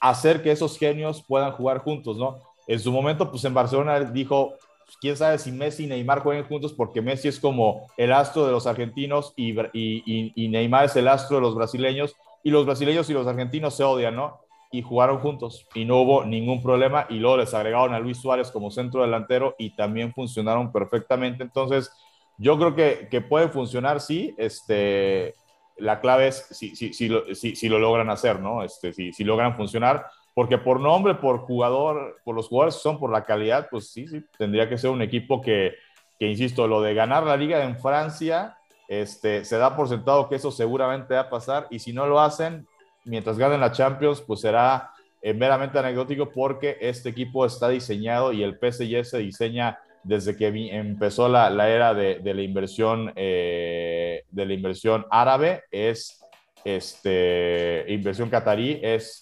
hacer 0.00 0.42
que 0.42 0.52
esos 0.52 0.78
genios 0.78 1.24
puedan 1.26 1.52
jugar 1.52 1.78
juntos, 1.78 2.16
¿no? 2.16 2.38
En 2.68 2.78
su 2.78 2.92
momento, 2.92 3.30
pues 3.30 3.44
en 3.44 3.54
Barcelona 3.54 4.00
dijo, 4.00 4.54
pues, 4.84 4.96
quién 5.00 5.16
sabe 5.16 5.38
si 5.38 5.50
Messi 5.50 5.84
y 5.84 5.86
Neymar 5.88 6.20
jueguen 6.20 6.46
juntos 6.46 6.72
porque 6.72 7.02
Messi 7.02 7.26
es 7.26 7.40
como 7.40 7.88
el 7.96 8.12
astro 8.12 8.46
de 8.46 8.52
los 8.52 8.68
argentinos 8.68 9.32
y, 9.36 9.52
y 9.72 10.48
Neymar 10.48 10.84
es 10.84 10.94
el 10.94 11.08
astro 11.08 11.36
de 11.36 11.42
los 11.42 11.56
brasileños 11.56 12.14
y 12.46 12.50
los 12.50 12.64
brasileños 12.64 13.10
y 13.10 13.12
los 13.12 13.26
argentinos 13.26 13.74
se 13.74 13.82
odian, 13.82 14.14
¿no? 14.14 14.46
y 14.70 14.82
jugaron 14.82 15.18
juntos 15.18 15.66
y 15.74 15.84
no 15.84 15.98
hubo 15.98 16.24
ningún 16.24 16.62
problema 16.62 17.06
y 17.08 17.14
luego 17.14 17.38
les 17.38 17.54
agregaron 17.54 17.94
a 17.94 17.98
Luis 17.98 18.18
Suárez 18.18 18.50
como 18.50 18.70
centro 18.70 19.02
delantero 19.02 19.54
y 19.58 19.74
también 19.74 20.12
funcionaron 20.12 20.70
perfectamente. 20.70 21.42
Entonces, 21.42 21.90
yo 22.38 22.56
creo 22.58 22.74
que, 22.74 23.08
que 23.10 23.20
puede 23.20 23.48
funcionar, 23.48 24.00
sí. 24.00 24.34
Este, 24.36 25.34
la 25.78 26.00
clave 26.00 26.28
es 26.28 26.46
si, 26.50 26.76
si, 26.76 26.92
si, 26.92 27.08
lo, 27.08 27.34
si, 27.34 27.68
lo 27.68 27.78
logran 27.78 28.10
hacer, 28.10 28.40
¿no? 28.40 28.62
Este, 28.62 28.92
si, 28.92 29.24
logran 29.24 29.56
funcionar, 29.56 30.06
porque 30.34 30.58
por 30.58 30.80
nombre, 30.80 31.14
por 31.14 31.38
jugador, 31.38 32.20
por 32.24 32.34
los 32.34 32.48
jugadores 32.48 32.76
son, 32.76 32.98
por 32.98 33.10
la 33.10 33.24
calidad, 33.24 33.68
pues 33.70 33.90
sí, 33.90 34.06
sí, 34.06 34.22
tendría 34.38 34.68
que 34.68 34.78
ser 34.78 34.90
un 34.90 35.02
equipo 35.02 35.40
que, 35.40 35.74
que 36.18 36.28
insisto, 36.28 36.66
lo 36.68 36.82
de 36.82 36.94
ganar 36.94 37.24
la 37.24 37.36
liga 37.36 37.64
en 37.64 37.78
Francia, 37.78 38.58
este, 38.88 39.44
se 39.44 39.58
da 39.58 39.76
por 39.76 39.88
sentado 39.88 40.28
que 40.28 40.36
eso 40.36 40.50
seguramente 40.50 41.14
va 41.14 41.20
a 41.20 41.30
pasar 41.30 41.66
y 41.70 41.78
si 41.78 41.92
no 41.92 42.06
lo 42.06 42.20
hacen, 42.20 42.66
mientras 43.04 43.38
ganen 43.38 43.60
la 43.60 43.72
Champions, 43.72 44.20
pues 44.20 44.40
será 44.40 44.90
eh, 45.22 45.34
meramente 45.34 45.78
anecdótico 45.78 46.30
porque 46.30 46.76
este 46.80 47.08
equipo 47.08 47.46
está 47.46 47.68
diseñado 47.68 48.32
y 48.32 48.42
el 48.42 48.58
PSG 48.58 49.04
se 49.04 49.18
diseña 49.18 49.78
desde 50.04 50.36
que 50.36 50.46
empezó 50.46 51.28
la, 51.28 51.50
la 51.50 51.68
era 51.68 51.92
de, 51.94 52.20
de, 52.20 52.34
la 52.34 52.42
inversión 52.42 53.12
eh, 53.16 54.22
de 54.30 54.46
la 54.46 54.52
inversión 54.52 55.04
árabe 55.10 55.64
es 55.72 56.24
este 56.64 57.84
inversión 57.88 58.30
catarí 58.30 58.78
es 58.84 59.20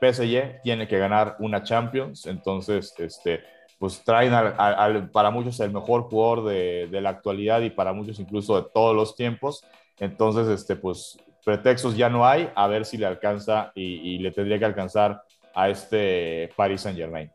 PSG 0.00 0.62
tiene 0.62 0.88
que 0.88 0.98
ganar 0.98 1.36
una 1.40 1.62
Champions 1.62 2.26
entonces 2.26 2.94
este 2.98 3.42
pues 3.82 4.04
traen 4.04 4.32
al, 4.32 5.10
para 5.10 5.32
muchos 5.32 5.58
el 5.58 5.72
mejor 5.72 6.02
jugador 6.02 6.44
de, 6.44 6.86
de, 6.86 7.00
la 7.00 7.10
actualidad 7.10 7.62
y 7.62 7.70
para 7.70 7.92
muchos 7.92 8.20
incluso 8.20 8.54
de 8.62 8.68
todos 8.72 8.94
los 8.94 9.16
tiempos. 9.16 9.64
Entonces 9.98 10.46
este 10.46 10.76
pues 10.76 11.18
pretextos 11.44 11.96
ya 11.96 12.08
no 12.08 12.24
hay. 12.24 12.48
A 12.54 12.68
ver 12.68 12.84
si 12.84 12.96
le 12.96 13.06
alcanza 13.06 13.72
y, 13.74 13.82
y 13.82 14.18
le 14.18 14.30
tendría 14.30 14.60
que 14.60 14.66
alcanzar 14.66 15.22
a 15.52 15.68
este 15.68 16.50
Paris 16.56 16.82
Saint 16.82 16.96
Germain 16.96 17.28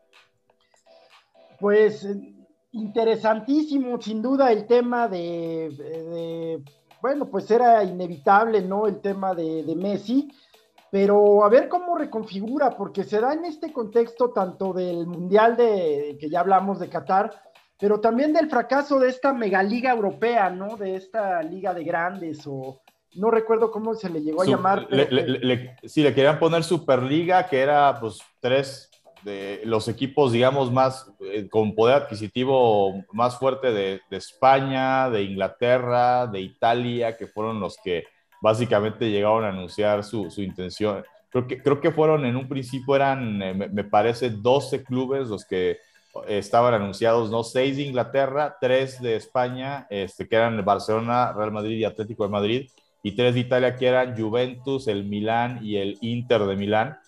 pues 1.58 2.08
interesantísimo, 2.72 4.00
sin 4.00 4.22
duda, 4.22 4.52
el 4.52 4.66
tema 4.66 5.08
de, 5.08 6.62
bueno, 7.00 7.26
pues 7.26 7.50
era 7.50 7.82
inevitable, 7.82 8.62
¿no? 8.62 8.86
El 8.86 9.00
tema 9.00 9.34
de, 9.34 9.74
Messi, 9.76 10.28
pero 10.90 11.44
a 11.44 11.48
ver 11.48 11.68
cómo 11.68 11.96
reconfigura, 11.96 12.70
porque 12.76 13.04
se 13.04 13.20
da 13.20 13.32
en 13.34 13.44
este 13.44 13.72
contexto 13.72 14.30
tanto 14.30 14.72
del 14.72 15.06
Mundial 15.06 15.56
de, 15.56 16.16
que 16.18 16.28
ya 16.30 16.40
hablamos 16.40 16.78
de 16.78 16.88
Qatar, 16.88 17.42
pero 17.78 18.00
también 18.00 18.32
del 18.32 18.48
fracaso 18.48 18.98
de 18.98 19.08
esta 19.08 19.32
megaliga 19.32 19.92
europea, 19.92 20.50
¿no? 20.50 20.76
De 20.76 20.96
esta 20.96 21.42
liga 21.42 21.74
de 21.74 21.84
grandes 21.84 22.46
o 22.46 22.80
no 23.14 23.30
recuerdo 23.30 23.70
cómo 23.70 23.94
se 23.94 24.10
le 24.10 24.20
llegó 24.20 24.42
a 24.42 24.46
llamar. 24.46 24.88
si 25.84 26.02
le 26.02 26.14
querían 26.14 26.38
poner 26.38 26.64
Superliga, 26.64 27.46
que 27.46 27.60
era 27.60 27.98
pues 28.00 28.20
tres 28.40 28.90
de 29.22 29.62
los 29.64 29.88
equipos, 29.88 30.32
digamos, 30.32 30.72
más 30.72 31.10
eh, 31.20 31.48
con 31.48 31.74
poder 31.74 32.02
adquisitivo 32.02 33.04
más 33.12 33.38
fuerte 33.38 33.72
de, 33.72 34.00
España, 34.10 35.10
de 35.10 35.22
Inglaterra, 35.22 36.26
de 36.26 36.40
Italia, 36.40 37.16
que 37.16 37.26
fueron 37.26 37.60
los 37.60 37.76
que 37.82 38.04
básicamente 38.40 39.10
llegaron 39.10 39.44
a 39.44 39.48
anunciar 39.48 40.04
su, 40.04 40.28
intención. 40.38 41.04
Creo 41.30 41.46
que, 41.46 41.62
creo 41.62 41.80
que 41.80 41.92
fueron 41.92 42.24
en 42.24 42.36
un 42.36 42.48
principio, 42.48 42.96
eran, 42.96 43.42
eh, 43.42 43.54
me, 43.54 43.84
parece, 43.84 44.30
12 44.30 44.84
clubes 44.84 45.28
los 45.28 45.44
que 45.44 45.78
estaban 46.26 46.74
anunciados, 46.74 47.30
¿no? 47.30 47.44
Seis 47.44 47.76
de 47.76 47.82
Inglaterra, 47.82 48.56
tres 48.60 49.00
de 49.00 49.14
España, 49.14 49.86
este, 49.90 50.26
que 50.26 50.36
eran 50.36 50.64
Barcelona, 50.64 51.32
Real 51.32 51.52
Madrid 51.52 51.78
y 51.78 51.84
Atlético 51.84 52.24
de 52.24 52.30
Madrid, 52.30 52.70
y 53.02 53.14
tres 53.14 53.34
de 53.34 53.40
Italia, 53.40 53.76
que 53.76 53.86
eran 53.86 54.18
Juventus, 54.18 54.88
el 54.88 55.04
Milán 55.04 55.60
y 55.62 55.76
el 55.76 55.98
Inter 56.00 56.44
de 56.44 56.56
Milán 56.56 56.98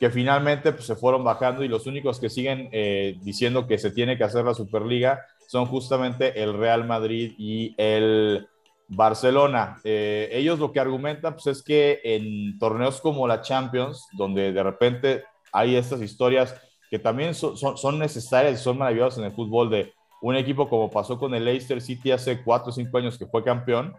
que 0.00 0.08
finalmente 0.08 0.72
pues, 0.72 0.86
se 0.86 0.96
fueron 0.96 1.22
bajando 1.22 1.62
y 1.62 1.68
los 1.68 1.86
únicos 1.86 2.18
que 2.18 2.30
siguen 2.30 2.70
eh, 2.72 3.18
diciendo 3.20 3.66
que 3.66 3.78
se 3.78 3.90
tiene 3.90 4.16
que 4.16 4.24
hacer 4.24 4.46
la 4.46 4.54
Superliga 4.54 5.26
son 5.46 5.66
justamente 5.66 6.42
el 6.42 6.54
Real 6.56 6.86
Madrid 6.86 7.34
y 7.36 7.74
el 7.76 8.48
Barcelona. 8.90 9.80
Eh, 9.84 10.28
ellos 10.32 10.58
lo 10.58 10.72
que 10.72 10.80
argumentan 10.80 11.34
pues, 11.34 11.46
es 11.46 11.62
que 11.62 12.00
en 12.02 12.58
torneos 12.58 13.00
como 13.00 13.26
la 13.26 13.40
Champions, 13.40 14.08
donde 14.12 14.52
de 14.52 14.62
repente 14.62 15.24
hay 15.52 15.76
estas 15.76 16.02
historias 16.02 16.54
que 16.90 16.98
también 16.98 17.34
son, 17.34 17.56
son, 17.56 17.98
necesarias 17.98 18.60
y 18.60 18.62
son 18.62 18.78
maravillosas 18.78 19.20
en 19.20 19.26
el 19.26 19.32
fútbol 19.32 19.70
de 19.70 19.92
un 20.20 20.34
equipo 20.34 20.68
como 20.68 20.90
pasó 20.90 21.18
con 21.18 21.34
el 21.34 21.44
Leicester 21.44 21.80
City 21.80 22.10
hace 22.10 22.42
cuatro 22.42 22.70
o 22.70 22.72
cinco 22.72 22.98
años 22.98 23.16
que 23.16 23.26
fue 23.26 23.44
campeón. 23.44 23.94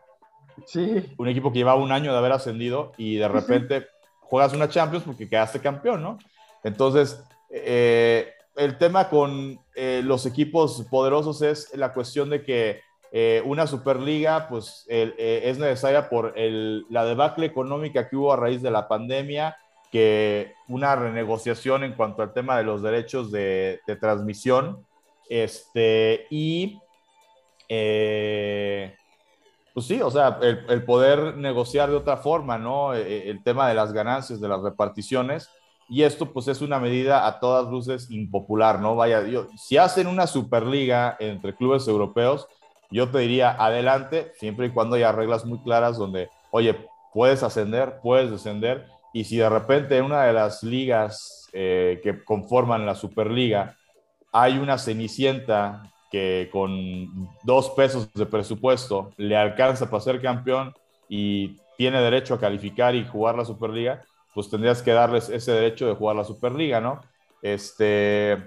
Sí. 0.66 1.06
Un 1.18 1.30
equipo 1.30 1.52
que 1.52 1.60
llevaba 1.60 1.82
un 1.82 1.94
año 1.94 2.12
de 2.12 2.18
haber 2.18 2.34
ascendido 2.34 2.92
y 2.98 3.16
de 3.16 3.30
repente 3.30 3.88
juegas 4.20 4.54
una 4.54 4.68
Champions 4.68 5.06
porque 5.06 5.30
quedaste 5.30 5.62
campeón, 5.62 6.02
¿no? 6.02 6.20
Entonces, 6.66 7.24
eh, 7.50 8.34
el 8.58 8.78
tema 8.78 9.08
con 9.10 9.58
eh, 9.74 10.02
los 10.04 10.26
equipos 10.26 10.86
poderosos 10.92 11.42
es 11.42 11.74
la 11.76 11.94
cuestión 11.94 12.30
de 12.30 12.44
que 12.44 12.82
eh, 13.12 13.42
una 13.46 13.68
Superliga 13.68 14.48
pues 14.48 14.86
es 14.88 15.58
necesaria 15.58 16.10
por 16.10 16.34
la 16.38 17.06
debacle 17.06 17.46
económica 17.46 18.08
que 18.08 18.16
hubo 18.16 18.32
a 18.32 18.38
raíz 18.38 18.62
de 18.62 18.72
la 18.72 18.88
pandemia, 18.88 19.58
que 19.92 20.54
una 20.68 20.96
renegociación 20.96 21.84
en 21.84 21.94
cuanto 21.94 22.22
al 22.22 22.34
tema 22.34 22.58
de 22.58 22.64
los 22.64 22.82
derechos 22.82 23.32
de, 23.32 23.82
transmisión, 24.00 24.86
este, 25.30 26.28
y 26.30 26.80
pues 29.74 29.86
sí, 29.86 30.02
o 30.02 30.12
sea, 30.12 30.40
el, 30.42 30.84
poder 30.84 31.38
negociar 31.38 31.90
de 31.90 31.96
otra 31.96 32.18
forma, 32.18 32.58
¿no? 32.58 32.94
E, 32.94 33.02
e, 33.02 33.30
el, 33.30 33.44
tema 33.44 33.70
de 33.70 33.76
las 33.76 33.94
ganancias, 33.94 34.42
de 34.42 34.48
las 34.48 34.62
reparticiones, 34.62 35.50
y 35.88 36.04
esto 36.04 36.32
pues 36.32 36.48
es 36.48 36.62
una 36.62 36.80
medida 36.80 37.26
a 37.26 37.40
todas 37.40 37.70
luces 37.70 38.10
impopular, 38.12 38.80
¿no? 38.80 38.96
Vaya, 38.96 39.26
yo, 39.28 39.48
si 39.58 39.78
hacen 39.78 40.08
una 40.08 40.28
superliga 40.28 41.16
entre 41.20 41.56
clubes 41.56 41.88
europeos, 41.88 42.48
yo 42.92 43.10
te 43.10 43.20
diría 43.20 43.52
adelante, 43.52 44.32
siempre 44.36 44.68
y 44.68 44.70
cuando 44.70 44.96
haya 44.96 45.12
reglas 45.12 45.46
muy 45.46 45.60
claras 45.60 45.98
donde, 45.98 46.30
oye, 46.52 46.76
puedes 47.14 47.44
ascender, 47.44 48.00
puedes 48.04 48.30
descender, 48.30 48.88
y 49.14 49.24
si 49.24 49.38
de 49.38 49.50
repente 49.50 49.98
en 49.98 50.06
una 50.06 50.24
de 50.24 50.34
las 50.34 50.64
ligas 50.64 51.50
eh, 51.54 52.00
que 52.04 52.24
conforman 52.24 52.86
la 52.86 52.96
superliga 52.96 53.76
hay 54.32 54.58
una 54.58 54.78
cenicienta 54.78 55.84
que 56.10 56.50
con 56.52 57.30
dos 57.44 57.70
pesos 57.72 58.12
de 58.14 58.26
presupuesto 58.26 59.12
le 59.18 59.36
alcanza 59.36 59.90
para 59.90 60.02
ser 60.02 60.22
campeón 60.22 60.74
y 61.10 61.58
tiene 61.78 62.02
derecho 62.02 62.34
a 62.34 62.40
calificar 62.40 62.96
y 62.96 63.06
jugar 63.06 63.36
la 63.36 63.46
Superliga, 63.46 64.04
pues 64.34 64.50
tendrías 64.50 64.82
que 64.82 64.92
darles 64.92 65.30
ese 65.30 65.52
derecho 65.52 65.88
de 65.88 65.96
jugar 65.96 66.16
la 66.16 66.24
Superliga, 66.24 66.80
¿no? 66.80 67.02
Este, 67.42 68.38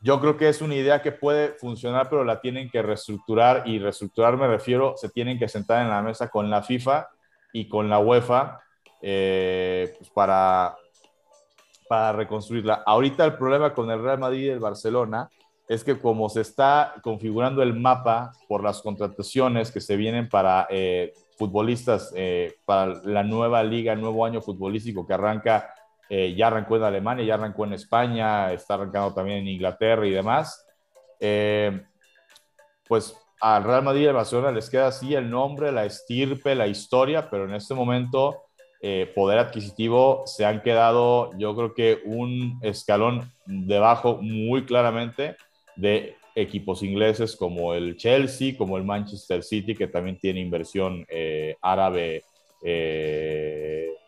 yo 0.00 0.20
creo 0.20 0.36
que 0.36 0.48
es 0.48 0.60
una 0.60 0.74
idea 0.74 1.02
que 1.02 1.12
puede 1.12 1.54
funcionar, 1.54 2.08
pero 2.08 2.24
la 2.24 2.40
tienen 2.40 2.70
que 2.70 2.82
reestructurar 2.82 3.66
y 3.66 3.78
reestructurar 3.78 4.36
me 4.36 4.46
refiero, 4.46 4.94
se 4.96 5.08
tienen 5.08 5.38
que 5.38 5.48
sentar 5.48 5.82
en 5.82 5.90
la 5.90 6.02
mesa 6.02 6.28
con 6.28 6.50
la 6.50 6.62
FIFA 6.62 7.08
y 7.52 7.68
con 7.68 7.88
la 7.88 7.98
UEFA 7.98 8.60
eh, 9.00 9.94
pues 9.98 10.10
para, 10.10 10.76
para 11.88 12.12
reconstruirla. 12.12 12.82
Ahorita 12.84 13.24
el 13.24 13.34
problema 13.34 13.72
con 13.72 13.90
el 13.90 14.02
Real 14.02 14.18
Madrid 14.18 14.46
y 14.46 14.48
el 14.48 14.60
Barcelona 14.60 15.28
es 15.68 15.82
que 15.82 15.98
como 15.98 16.28
se 16.28 16.42
está 16.42 16.94
configurando 17.02 17.62
el 17.62 17.74
mapa 17.74 18.32
por 18.48 18.62
las 18.62 18.80
contrataciones 18.82 19.72
que 19.72 19.80
se 19.80 19.96
vienen 19.96 20.28
para 20.28 20.66
eh, 20.70 21.12
futbolistas, 21.36 22.12
eh, 22.14 22.56
para 22.64 23.00
la 23.04 23.22
nueva 23.22 23.62
liga, 23.62 23.92
el 23.92 24.00
nuevo 24.00 24.24
año 24.24 24.40
futbolístico 24.40 25.06
que 25.06 25.14
arranca, 25.14 25.74
eh, 26.08 26.34
ya 26.36 26.48
arrancó 26.48 26.76
en 26.76 26.84
Alemania, 26.84 27.24
ya 27.24 27.34
arrancó 27.34 27.64
en 27.64 27.74
España, 27.74 28.52
está 28.52 28.74
arrancando 28.74 29.14
también 29.14 29.38
en 29.38 29.48
Inglaterra 29.48 30.06
y 30.06 30.10
demás, 30.10 30.66
pues 32.88 33.16
al 33.40 33.64
Real 33.64 33.82
Madrid 33.82 34.02
y 34.02 34.06
al 34.06 34.14
Barcelona 34.14 34.52
les 34.52 34.70
queda 34.70 34.88
así 34.88 35.14
el 35.14 35.30
nombre, 35.30 35.72
la 35.72 35.84
estirpe, 35.84 36.54
la 36.54 36.66
historia, 36.66 37.28
pero 37.30 37.44
en 37.44 37.54
este 37.54 37.74
momento 37.74 38.42
poder 39.14 39.38
adquisitivo 39.38 40.22
se 40.26 40.44
han 40.44 40.62
quedado, 40.62 41.36
yo 41.38 41.56
creo 41.56 41.74
que 41.74 42.02
un 42.04 42.60
escalón 42.62 43.32
debajo 43.46 44.18
muy 44.22 44.64
claramente 44.64 45.36
de 45.74 46.16
equipos 46.36 46.82
ingleses 46.82 47.34
como 47.34 47.74
el 47.74 47.96
Chelsea, 47.96 48.56
como 48.56 48.76
el 48.76 48.84
Manchester 48.84 49.42
City, 49.42 49.74
que 49.74 49.88
también 49.88 50.18
tiene 50.18 50.40
inversión 50.40 51.04
eh, 51.08 51.56
árabe. 51.62 52.22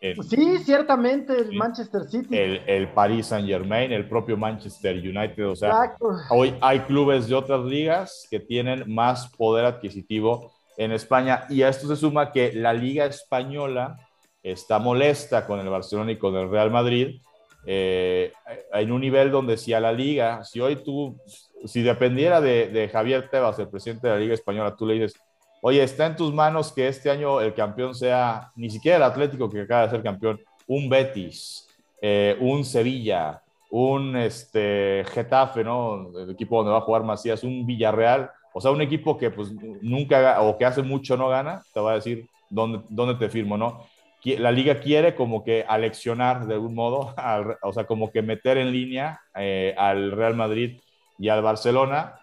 Sí, 0.01 0.57
ciertamente 0.59 1.33
el 1.37 1.53
Manchester 1.53 2.03
City. 2.05 2.37
El, 2.37 2.87
Paris 2.89 3.27
Saint 3.27 3.47
Germain, 3.47 3.91
el 3.91 4.07
propio 4.07 4.37
Manchester 4.37 4.95
United. 4.95 5.49
O 5.49 5.55
sea, 5.55 5.95
hoy 6.29 6.55
hay 6.61 6.79
clubes 6.81 7.27
de 7.27 7.35
otras 7.35 7.65
ligas 7.65 8.27
que 8.29 8.39
tienen 8.39 8.83
más 8.87 9.29
poder 9.35 9.65
adquisitivo 9.65 10.53
en 10.77 10.91
España. 10.91 11.43
Y 11.49 11.63
a 11.63 11.69
esto 11.69 11.87
se 11.87 11.95
suma 11.95 12.31
que 12.31 12.53
la 12.53 12.73
liga 12.73 13.05
española 13.05 13.97
está 14.41 14.79
molesta 14.79 15.45
con 15.45 15.59
el 15.59 15.69
Barcelona 15.69 16.11
y 16.13 16.17
con 16.17 16.35
el 16.35 16.49
Real 16.49 16.71
Madrid. 16.71 17.21
Eh, 17.65 18.31
en 18.71 18.91
un 18.91 19.01
nivel 19.01 19.31
donde 19.31 19.57
si 19.57 19.73
a 19.73 19.81
la 19.81 19.91
liga, 19.91 20.43
si 20.45 20.61
hoy 20.61 20.77
tú 20.77 21.17
si 21.65 21.81
dependiera 21.81 22.41
de, 22.41 22.89
Javier 22.91 23.29
Tebas, 23.29 23.59
el 23.59 23.69
presidente 23.69 24.07
de 24.07 24.13
la 24.13 24.19
Liga 24.19 24.33
Española, 24.33 24.75
tú 24.75 24.85
le 24.85 24.95
dices, 24.95 25.19
oye, 25.61 25.83
está 25.83 26.05
en 26.05 26.15
tus 26.15 26.33
manos 26.33 26.71
que 26.71 26.87
este 26.87 27.09
año 27.09 27.41
el 27.41 27.53
campeón 27.53 27.95
sea 27.95 28.51
ni 28.55 28.69
siquiera 28.69 28.97
el 28.97 29.03
Atlético 29.03 29.49
que 29.49 29.61
acaba 29.61 29.83
de 29.83 29.89
ser 29.89 30.03
campeón, 30.03 30.39
un 30.67 30.89
Betis, 30.89 31.67
eh, 32.01 32.37
un 32.39 32.63
Sevilla, 32.63 33.41
un 33.69 34.15
este, 34.15 35.03
Getafe, 35.11 35.63
¿no? 35.63 36.09
El 36.17 36.31
equipo 36.31 36.57
donde 36.57 36.71
va 36.71 36.79
a 36.79 36.81
jugar 36.81 37.03
Macías, 37.03 37.43
un 37.43 37.65
Villarreal, 37.65 38.31
o 38.53 38.61
sea, 38.61 38.71
un 38.71 38.81
equipo 38.81 39.17
que 39.17 39.29
pues 39.29 39.51
nunca 39.81 40.41
o 40.41 40.57
que 40.57 40.65
hace 40.65 40.81
mucho 40.81 41.17
no 41.17 41.29
gana, 41.29 41.63
te 41.73 41.79
va 41.79 41.91
a 41.91 41.95
decir 41.95 42.27
dónde, 42.49 42.81
dónde 42.89 43.15
te 43.15 43.29
firmo, 43.29 43.57
¿no? 43.57 43.83
La 44.23 44.51
liga 44.51 44.81
quiere 44.81 45.15
como 45.15 45.43
que 45.43 45.63
aleccionar 45.67 46.45
de 46.45 46.55
algún 46.55 46.75
modo, 46.75 47.15
o 47.61 47.73
sea, 47.73 47.85
como 47.85 48.11
que 48.11 48.21
meter 48.21 48.57
en 48.57 48.71
línea 48.71 49.21
eh, 49.35 49.73
al 49.77 50.11
Real 50.11 50.35
Madrid 50.35 50.81
y 51.17 51.29
al 51.29 51.41
Barcelona, 51.41 52.19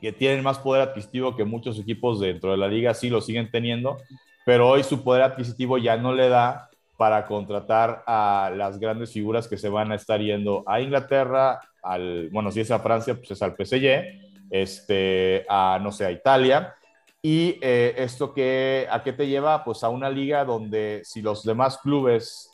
que 0.00 0.12
tienen 0.12 0.42
más 0.42 0.58
poder 0.58 0.82
adquisitivo 0.82 1.36
que 1.36 1.44
muchos 1.44 1.78
equipos 1.78 2.20
dentro 2.20 2.50
de 2.52 2.56
la 2.56 2.68
liga, 2.68 2.94
sí 2.94 3.08
lo 3.08 3.20
siguen 3.20 3.50
teniendo, 3.50 3.96
pero 4.44 4.68
hoy 4.68 4.82
su 4.82 5.02
poder 5.02 5.22
adquisitivo 5.22 5.78
ya 5.78 5.96
no 5.96 6.14
le 6.14 6.28
da 6.28 6.70
para 6.96 7.26
contratar 7.26 8.02
a 8.06 8.52
las 8.54 8.78
grandes 8.78 9.12
figuras 9.12 9.48
que 9.48 9.56
se 9.56 9.70
van 9.70 9.90
a 9.90 9.94
estar 9.94 10.20
yendo 10.20 10.62
a 10.66 10.80
Inglaterra, 10.80 11.60
al, 11.82 12.28
bueno, 12.30 12.50
si 12.50 12.60
es 12.60 12.70
a 12.70 12.78
Francia, 12.80 13.14
pues 13.14 13.30
es 13.30 13.42
al 13.42 13.56
PSG, 13.56 14.50
este, 14.50 15.46
a, 15.48 15.78
no 15.82 15.92
sé, 15.92 16.04
a 16.04 16.10
Italia. 16.10 16.74
Y 17.22 17.58
eh, 17.60 17.94
esto 17.96 18.32
que, 18.32 18.86
¿a 18.90 19.02
qué 19.02 19.12
te 19.12 19.26
lleva? 19.26 19.64
Pues 19.64 19.82
a 19.84 19.88
una 19.88 20.10
liga 20.10 20.44
donde 20.44 21.02
si 21.04 21.22
los 21.22 21.42
demás 21.42 21.78
clubes 21.78 22.50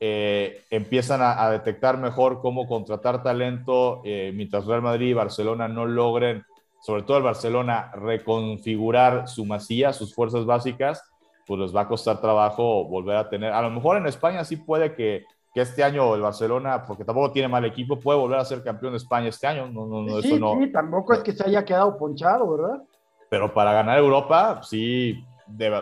eh, 0.00 0.62
empiezan 0.70 1.20
a, 1.22 1.48
detectar 1.50 1.98
mejor 1.98 2.40
cómo 2.40 2.66
contratar 2.66 3.22
talento, 3.22 4.02
eh, 4.04 4.32
mientras 4.34 4.66
Real 4.66 4.82
Madrid 4.82 5.08
y 5.08 5.14
Barcelona 5.14 5.68
no 5.68 5.86
logren, 5.86 6.44
sobre 6.84 7.02
todo 7.02 7.16
el 7.16 7.22
Barcelona, 7.22 7.90
reconfigurar 7.94 9.26
su 9.26 9.46
masía, 9.46 9.94
sus 9.94 10.14
fuerzas 10.14 10.44
básicas, 10.44 11.02
pues 11.46 11.58
les 11.58 11.74
va 11.74 11.80
a 11.80 11.88
costar 11.88 12.20
trabajo 12.20 12.84
volver 12.84 13.16
a 13.16 13.30
tener. 13.30 13.54
A 13.54 13.62
lo 13.62 13.70
mejor 13.70 13.96
en 13.96 14.06
España 14.06 14.44
sí 14.44 14.56
puede 14.56 14.94
que, 14.94 15.24
que 15.54 15.62
este 15.62 15.82
año 15.82 16.14
el 16.14 16.20
Barcelona, 16.20 16.84
porque 16.84 17.02
tampoco 17.02 17.32
tiene 17.32 17.48
mal 17.48 17.64
equipo, 17.64 17.98
puede 17.98 18.18
volver 18.18 18.38
a 18.38 18.44
ser 18.44 18.62
campeón 18.62 18.92
de 18.92 18.98
España 18.98 19.28
este 19.28 19.46
año. 19.46 19.66
No, 19.68 19.86
no, 19.86 20.02
no, 20.02 20.20
sí, 20.20 20.28
eso 20.28 20.38
no. 20.38 20.58
Sí, 20.60 20.70
tampoco 20.70 21.14
es 21.14 21.20
que 21.20 21.32
se 21.32 21.44
haya 21.46 21.64
quedado 21.64 21.96
ponchado, 21.96 22.54
¿verdad? 22.54 22.82
Pero 23.30 23.54
para 23.54 23.72
ganar 23.72 23.96
Europa, 23.96 24.60
sí, 24.62 25.24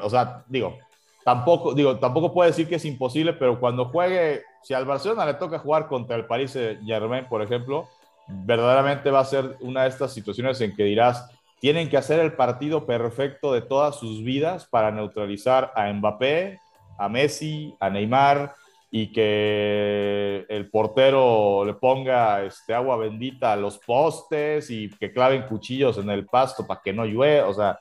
o 0.02 0.08
sea, 0.08 0.44
digo, 0.46 0.78
tampoco, 1.24 1.74
digo, 1.74 1.98
tampoco 1.98 2.32
puede 2.32 2.50
decir 2.50 2.68
que 2.68 2.76
es 2.76 2.84
imposible, 2.84 3.32
pero 3.32 3.58
cuando 3.58 3.86
juegue, 3.86 4.42
si 4.62 4.72
al 4.72 4.84
Barcelona 4.84 5.26
le 5.26 5.34
toca 5.34 5.58
jugar 5.58 5.88
contra 5.88 6.14
el 6.14 6.26
Paris 6.26 6.56
Germain, 6.84 7.26
por 7.28 7.42
ejemplo, 7.42 7.88
verdaderamente 8.28 9.10
va 9.10 9.20
a 9.20 9.24
ser 9.24 9.56
una 9.60 9.82
de 9.82 9.88
estas 9.88 10.12
situaciones 10.12 10.60
en 10.60 10.74
que 10.74 10.84
dirás, 10.84 11.28
tienen 11.60 11.88
que 11.88 11.96
hacer 11.96 12.18
el 12.18 12.32
partido 12.32 12.86
perfecto 12.86 13.52
de 13.52 13.62
todas 13.62 13.96
sus 13.96 14.24
vidas 14.24 14.66
para 14.66 14.90
neutralizar 14.90 15.72
a 15.76 15.92
Mbappé, 15.92 16.58
a 16.98 17.08
Messi, 17.08 17.74
a 17.78 17.88
Neymar 17.88 18.54
y 18.90 19.10
que 19.10 20.44
el 20.48 20.68
portero 20.68 21.64
le 21.64 21.74
ponga 21.74 22.42
este, 22.42 22.74
agua 22.74 22.96
bendita 22.96 23.52
a 23.52 23.56
los 23.56 23.78
postes 23.78 24.68
y 24.70 24.90
que 24.90 25.12
claven 25.12 25.46
cuchillos 25.46 25.96
en 25.98 26.10
el 26.10 26.26
pasto 26.26 26.66
para 26.66 26.80
que 26.82 26.92
no 26.92 27.06
llueva. 27.06 27.48
O 27.48 27.54
sea, 27.54 27.78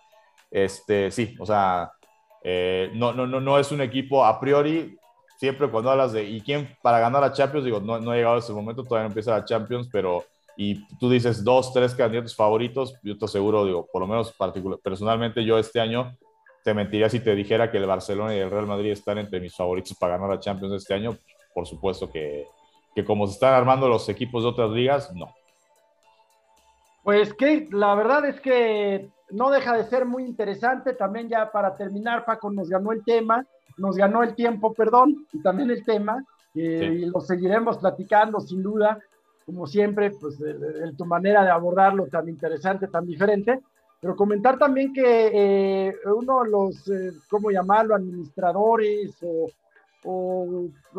este, 0.50 1.12
sí, 1.12 1.36
o 1.38 1.46
sea, 1.46 1.92
eh, 2.44 2.92
no, 2.94 3.12
no, 3.14 3.28
no, 3.28 3.42
no 3.42 3.60
es 3.60 3.72
un 3.72 3.82
equipo 3.82 4.24
a 4.24 4.40
priori. 4.40 4.98
Siempre 5.38 5.68
cuando 5.70 5.92
hablas 5.92 6.14
de, 6.14 6.24
¿y 6.24 6.40
quién 6.40 6.78
para 6.82 7.00
ganar 7.00 7.24
a 7.24 7.34
Champions? 7.34 7.66
Digo, 7.66 7.80
no, 7.80 8.00
no 8.00 8.12
ha 8.12 8.16
llegado 8.16 8.38
ese 8.38 8.54
momento, 8.54 8.84
todavía 8.84 9.06
no 9.06 9.10
empieza 9.10 9.32
la 9.32 9.44
Champions, 9.44 9.90
pero 9.92 10.24
y 10.64 10.86
tú 11.00 11.10
dices 11.10 11.44
dos, 11.44 11.74
tres 11.74 11.96
candidatos 11.96 12.36
favoritos, 12.36 12.94
yo 13.02 13.18
te 13.18 13.26
aseguro, 13.26 13.66
digo, 13.66 13.88
por 13.92 14.00
lo 14.00 14.08
menos 14.08 14.32
particular, 14.32 14.78
personalmente 14.84 15.44
yo 15.44 15.58
este 15.58 15.80
año 15.80 16.16
te 16.64 16.76
mentiría 16.76 17.10
si 17.10 17.20
te 17.20 17.34
dijera 17.34 17.72
que 17.72 17.80
el 17.80 17.88
Barcelona 17.88 18.36
y 18.36 18.40
el 18.40 18.52
Real 18.52 18.68
Madrid 18.68 18.92
están 18.92 19.18
entre 19.18 19.40
mis 19.40 19.56
favoritos 19.56 19.98
para 19.98 20.18
ganar 20.18 20.30
la 20.30 20.40
Champions 20.40 20.76
este 20.76 20.94
año. 20.94 21.18
Por 21.56 21.66
supuesto 21.66 22.12
que, 22.12 22.46
que 22.94 23.04
como 23.04 23.26
se 23.26 23.34
están 23.34 23.56
armando 23.56 23.90
los 23.90 24.08
equipos 24.08 24.44
de 24.44 24.50
otras 24.50 24.70
ligas, 24.70 25.12
no. 25.16 25.34
Pues 27.04 27.34
que 27.34 27.68
la 27.72 27.96
verdad 27.96 28.26
es 28.26 28.40
que 28.40 29.10
no 29.32 29.50
deja 29.50 29.76
de 29.76 29.86
ser 29.86 30.06
muy 30.06 30.24
interesante. 30.26 30.94
También 30.94 31.28
ya 31.28 31.52
para 31.52 31.76
terminar, 31.76 32.24
Paco 32.24 32.52
nos 32.52 32.70
ganó 32.70 32.92
el 32.92 33.04
tema, 33.04 33.44
nos 33.78 33.98
ganó 33.98 34.22
el 34.22 34.36
tiempo, 34.36 34.76
perdón, 34.76 35.26
y 35.34 35.42
también 35.42 35.72
el 35.72 35.84
tema, 35.84 36.24
eh, 36.54 37.00
y 37.02 37.06
lo 37.08 37.20
seguiremos 37.20 37.80
platicando 37.80 38.40
sin 38.40 38.62
duda 38.62 39.00
como 39.52 39.68
siempre, 39.68 40.12
pues 40.12 40.38
tu 40.98 41.06
manera 41.06 41.44
de 41.44 41.50
abordarlo 41.50 42.08
tan 42.08 42.30
interesante, 42.30 42.88
tan 42.88 43.06
diferente, 43.06 43.60
pero 44.00 44.16
comentar 44.16 44.58
también 44.58 44.94
que 44.94 45.04
eh, 45.88 45.96
uno 46.06 46.44
de 46.44 46.50
los, 46.50 46.88
eh, 46.88 47.12
¿cómo 47.30 47.52
llamarlo?, 47.52 47.96
administradores 47.96 49.16
o, 49.22 49.48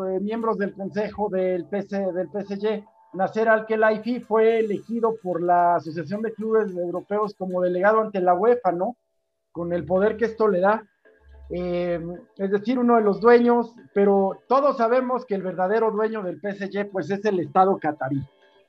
eh, 0.07 0.19
miembros 0.21 0.57
del 0.57 0.73
consejo 0.73 1.29
del, 1.29 1.65
PC, 1.65 2.13
del 2.13 2.29
PSG, 2.29 2.85
Nasser 3.13 3.49
Al-Khelaifi, 3.49 4.21
fue 4.21 4.59
elegido 4.59 5.15
por 5.21 5.41
la 5.41 5.75
Asociación 5.75 6.21
de 6.21 6.33
Clubes 6.33 6.73
Europeos 6.75 7.33
como 7.37 7.61
delegado 7.61 7.99
ante 8.01 8.21
la 8.21 8.35
UEFA, 8.35 8.71
¿no? 8.71 8.95
Con 9.51 9.73
el 9.73 9.83
poder 9.83 10.15
que 10.15 10.25
esto 10.25 10.47
le 10.47 10.61
da. 10.61 10.87
es 11.49 12.51
decir, 12.51 12.79
uno 12.79 12.95
de 12.95 13.03
los 13.03 13.19
dueños, 13.19 13.73
pero 13.93 14.39
todos 14.47 14.77
sabemos 14.77 15.25
que 15.25 15.35
el 15.35 15.43
verdadero 15.43 15.91
dueño 15.91 16.23
del 16.23 16.39
PSG 16.39 16.89
pues 16.89 17.09
es 17.11 17.25
el 17.25 17.39
Estado 17.39 17.77
catarí. 17.77 18.23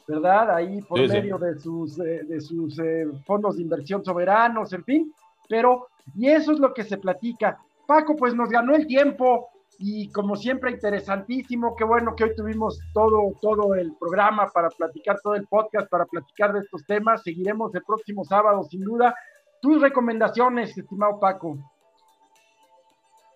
¿Verdad? 0.07 0.55
Ahí 0.55 0.82
por 0.82 1.00
medio 1.07 1.38
de 1.38 1.59
sus, 1.59 1.98
eh, 1.98 2.22
de 2.24 2.40
sus 2.40 2.78
eh, 2.78 3.07
fondos 3.24 3.57
de 3.57 3.62
inversión 3.62 4.05
soberanos, 4.05 4.72
en 4.72 4.84
fin. 4.84 5.14
Pero, 5.48 5.88
y 6.14 6.28
eso 6.28 6.52
es 6.52 6.59
lo 6.59 6.72
que 6.72 6.84
se 6.84 6.98
platica. 6.98 7.59
Paco, 7.86 8.16
pues 8.16 8.34
nos 8.34 8.48
ganó 8.48 8.74
el 8.74 8.86
tiempo 8.86 9.48
y 9.78 10.09
como 10.11 10.36
siempre 10.36 10.70
interesantísimo, 10.70 11.74
qué 11.76 11.84
bueno 11.84 12.14
que 12.14 12.24
hoy 12.24 12.34
tuvimos 12.34 12.78
todo, 12.92 13.32
todo 13.40 13.74
el 13.74 13.94
programa 13.96 14.48
para 14.48 14.70
platicar, 14.70 15.18
todo 15.22 15.34
el 15.34 15.46
podcast 15.46 15.88
para 15.90 16.07
platicar 16.07 16.52
de 16.52 16.61
estos 16.61 16.84
temas. 16.86 17.22
Seguiremos 17.22 17.74
el 17.74 17.82
próximo 17.82 18.24
sábado, 18.24 18.62
sin 18.64 18.82
duda. 18.82 19.14
Tus 19.61 19.80
recomendaciones, 19.80 20.76
estimado 20.76 21.18
Paco. 21.18 21.59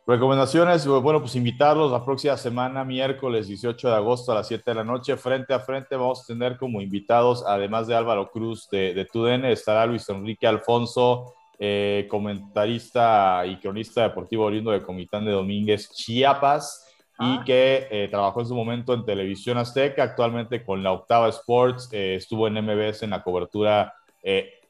Recomendaciones, 0.09 0.87
bueno, 0.87 1.21
pues 1.21 1.37
invitarlos 1.37 1.93
la 1.93 2.03
próxima 2.03 2.35
semana, 2.39 2.83
miércoles 2.83 3.47
18 3.47 3.91
de 3.91 3.95
agosto 3.95 4.33
a 4.33 4.37
las 4.37 4.49
7 4.49 4.63
de 4.71 4.75
la 4.77 4.83
noche, 4.83 5.19
frente 5.19 5.53
a 5.53 5.61
frente 5.61 5.97
vamos 5.97 6.23
a 6.23 6.27
tener 6.27 6.57
como 6.57 6.81
invitados, 6.81 7.45
además 7.47 7.87
de 7.87 7.95
Álvaro 7.95 8.31
Cruz 8.31 8.71
de, 8.71 8.95
de 8.95 9.05
TUDN, 9.05 9.45
estará 9.45 9.85
Luis 9.85 10.09
Enrique 10.09 10.47
Alfonso, 10.47 11.35
eh, 11.59 12.07
comentarista 12.09 13.45
y 13.45 13.57
cronista 13.57 14.05
deportivo 14.05 14.47
oriundo 14.47 14.71
de 14.71 14.81
Comitán 14.81 15.27
de 15.27 15.33
Domínguez, 15.33 15.93
Chiapas, 15.93 16.87
y 17.21 17.25
ah. 17.25 17.43
que 17.45 17.87
eh, 17.91 18.09
trabajó 18.11 18.41
en 18.41 18.47
su 18.47 18.55
momento 18.55 18.95
en 18.95 19.05
Televisión 19.05 19.59
Azteca, 19.59 20.05
actualmente 20.05 20.65
con 20.65 20.83
la 20.83 20.93
Octava 20.93 21.29
Sports, 21.29 21.91
eh, 21.93 22.15
estuvo 22.15 22.47
en 22.49 22.55
MBS 22.55 23.03
en 23.03 23.11
la 23.11 23.23
cobertura 23.23 23.93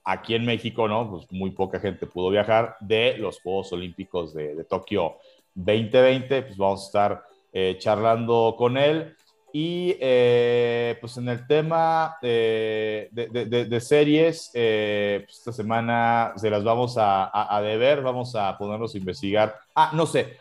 aquí 0.08 0.34
en 0.34 0.46
México, 0.46 0.88
¿no? 0.88 1.10
Pues 1.10 1.30
muy 1.30 1.50
poca 1.50 1.78
gente 1.78 2.06
pudo 2.06 2.30
viajar 2.30 2.76
de 2.80 3.18
los 3.18 3.40
Juegos 3.42 3.72
Olímpicos 3.74 4.32
de, 4.32 4.54
de 4.54 4.64
Tokio 4.64 5.16
2020, 5.64 6.42
pues 6.42 6.56
vamos 6.56 6.82
a 6.82 6.86
estar 6.86 7.22
eh, 7.52 7.76
charlando 7.78 8.54
con 8.56 8.76
él. 8.76 9.14
Y 9.52 9.96
eh, 9.98 10.98
pues 11.00 11.16
en 11.16 11.28
el 11.28 11.46
tema 11.46 12.16
de, 12.20 13.08
de, 13.10 13.80
series, 13.80 14.50
eh, 14.52 15.22
pues 15.24 15.38
esta 15.38 15.52
semana 15.52 16.34
se 16.36 16.50
las 16.50 16.62
vamos 16.62 16.98
a, 16.98 17.56
a, 17.56 17.62
deber, 17.62 18.02
vamos 18.02 18.34
a 18.34 18.56
ponernos 18.58 18.94
a 18.94 18.98
investigar. 18.98 19.56
Ah, 19.74 19.90
no 19.94 20.04
sé, 20.04 20.36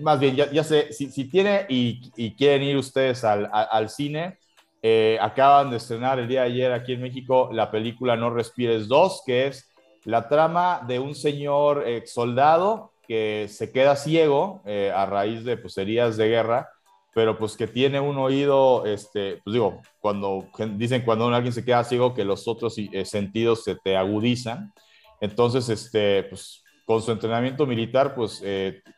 más 0.00 0.18
bien, 0.18 0.34
ya, 0.36 0.64
sé, 0.64 0.92
si, 0.92 1.24
tiene 1.26 1.66
y, 1.68 2.10
y, 2.16 2.34
quieren 2.34 2.62
ir 2.62 2.76
ustedes 2.76 3.22
al, 3.24 3.88
cine, 3.90 4.38
eh, 4.82 5.18
acaban 5.20 5.70
de 5.70 5.76
estrenar 5.76 6.18
el 6.18 6.26
día 6.26 6.42
de 6.42 6.46
ayer 6.46 6.72
aquí 6.72 6.94
en 6.94 7.02
México 7.02 7.50
la 7.52 7.70
película 7.70 8.16
No 8.16 8.30
Respires 8.30 8.88
2, 8.88 9.22
que 9.26 9.48
es 9.48 9.70
la 10.04 10.28
trama 10.28 10.82
de 10.88 10.98
un 10.98 11.14
señor 11.14 11.86
ex 11.86 12.12
soldado 12.12 12.89
que 13.10 13.48
se 13.48 13.72
queda 13.72 13.96
ciego 13.96 14.62
eh, 14.64 14.92
a 14.94 15.04
raíz 15.04 15.42
de 15.42 15.56
pues, 15.56 15.74
de 15.74 16.28
guerra, 16.28 16.68
pero 17.12 17.36
pues 17.36 17.56
que 17.56 17.66
tiene 17.66 17.98
un 17.98 18.16
oído, 18.18 18.86
este, 18.86 19.40
pues 19.42 19.52
digo, 19.52 19.82
cuando 19.98 20.46
dicen 20.76 21.02
cuando 21.02 21.26
alguien 21.26 21.52
se 21.52 21.64
queda 21.64 21.82
ciego 21.82 22.14
que 22.14 22.24
los 22.24 22.46
otros 22.46 22.78
eh, 22.78 23.04
sentidos 23.04 23.64
se 23.64 23.74
te 23.74 23.96
agudizan. 23.96 24.72
Entonces, 25.20 25.68
este, 25.70 26.22
pues 26.22 26.62
con 26.84 27.02
su 27.02 27.10
entrenamiento 27.10 27.66
militar, 27.66 28.14
pues 28.14 28.44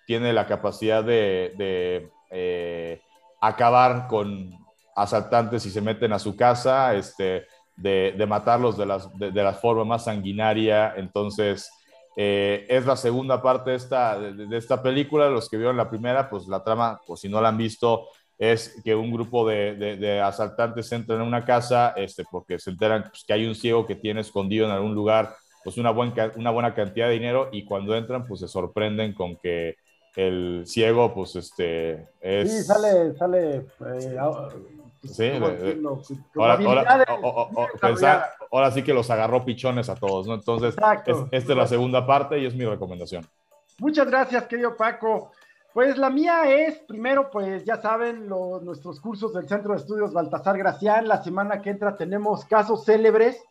tiene 0.07 0.33
la 0.35 0.47
capacidad 0.47 1.03
de, 1.03 2.11
acabar 3.41 4.09
con 4.09 4.51
asaltantes 4.95 5.65
y 5.65 5.71
se 5.71 5.81
meten 5.81 6.13
a 6.13 6.19
su 6.19 6.37
casa, 6.37 6.95
este, 6.95 7.47
de, 7.77 8.27
matarlos 8.29 8.77
de, 8.77 8.85
las, 8.85 9.09
de, 9.19 9.33
la 9.33 9.55
forma 9.55 9.87
más 9.87 10.05
sanguinaria. 10.05 10.93
Entonces, 10.99 11.71
eh, 12.17 12.67
es 12.69 12.87
la 12.87 12.97
segunda 12.97 13.41
parte 13.41 13.71
de 13.71 13.77
esta, 13.77 14.19
de, 14.19 14.57
esta 14.57 14.83
película. 14.83 15.29
Los 15.29 15.49
que 15.49 15.57
vieron 15.57 15.77
la 15.77 15.89
primera, 15.89 16.29
pues 16.29 16.47
la 16.47 16.63
trama, 16.63 17.01
pues 17.07 17.21
si 17.21 17.29
no 17.29 17.41
la 17.41 17.49
han 17.49 17.57
visto, 17.57 18.09
es 18.39 18.81
que 18.85 18.95
un 18.95 19.13
grupo 19.13 19.47
de, 19.47 20.21
asaltantes 20.25 20.91
entran 20.93 21.21
en 21.21 21.27
una 21.27 21.45
casa 21.45 21.95
este, 21.97 22.25
porque 22.31 22.59
se 22.59 22.71
enteran 22.71 23.05
pues, 23.09 23.25
que 23.25 23.33
hay 23.33 23.47
un 23.47 23.55
ciego 23.55 23.87
que 23.87 23.95
tiene 23.95 24.21
escondido 24.21 24.67
en 24.67 24.73
algún 24.73 24.95
lugar 24.95 25.35
pues 25.63 25.77
una, 25.77 25.93
una 25.93 26.51
buena 26.51 26.75
cantidad 26.75 27.07
de 27.07 27.13
dinero 27.13 27.49
y 27.53 27.65
cuando 27.65 27.95
entran 27.95 28.27
pues 28.27 28.41
se 28.41 28.49
sorprenden 28.49 29.13
con 29.13 29.37
que 29.37 29.77
el 30.17 30.65
ciego, 30.67 31.15
pues 31.15 31.37
este 31.37 32.09
es... 32.21 32.51
Sí, 32.51 32.63
sale, 32.65 33.15
sale... 33.15 33.57
Eh, 33.57 34.17
sí, 35.03 35.31
ahora, 38.51 38.71
sí 38.71 38.83
que 38.83 38.95
los 38.95 39.11
agarró 39.11 39.45
pichones 39.45 39.89
a 39.89 39.95
todos, 39.95 40.27
¿no? 40.27 40.35
Entonces, 40.35 40.75
esta 41.31 41.53
es 41.53 41.57
la 41.57 41.67
segunda 41.67 42.07
parte 42.07 42.39
y 42.39 42.47
es 42.47 42.55
mi 42.55 42.65
recomendación. 42.65 43.27
Muchas 43.79 44.07
gracias, 44.07 44.47
querido 44.47 44.77
Paco. 44.77 45.33
Pues 45.73 45.97
la 45.97 46.11
mía 46.11 46.53
es, 46.53 46.79
primero, 46.81 47.31
pues 47.31 47.65
ya 47.65 47.79
saben, 47.79 48.29
nuestros 48.29 49.01
cursos 49.01 49.33
del 49.33 49.49
Centro 49.49 49.73
de 49.73 49.81
Estudios 49.81 50.13
Baltasar 50.13 50.59
Gracián. 50.59 51.09
La 51.09 51.23
semana 51.23 51.63
que 51.63 51.71
entra 51.71 51.97
tenemos 51.97 52.45
casos 52.45 52.85
célebres 52.85 53.43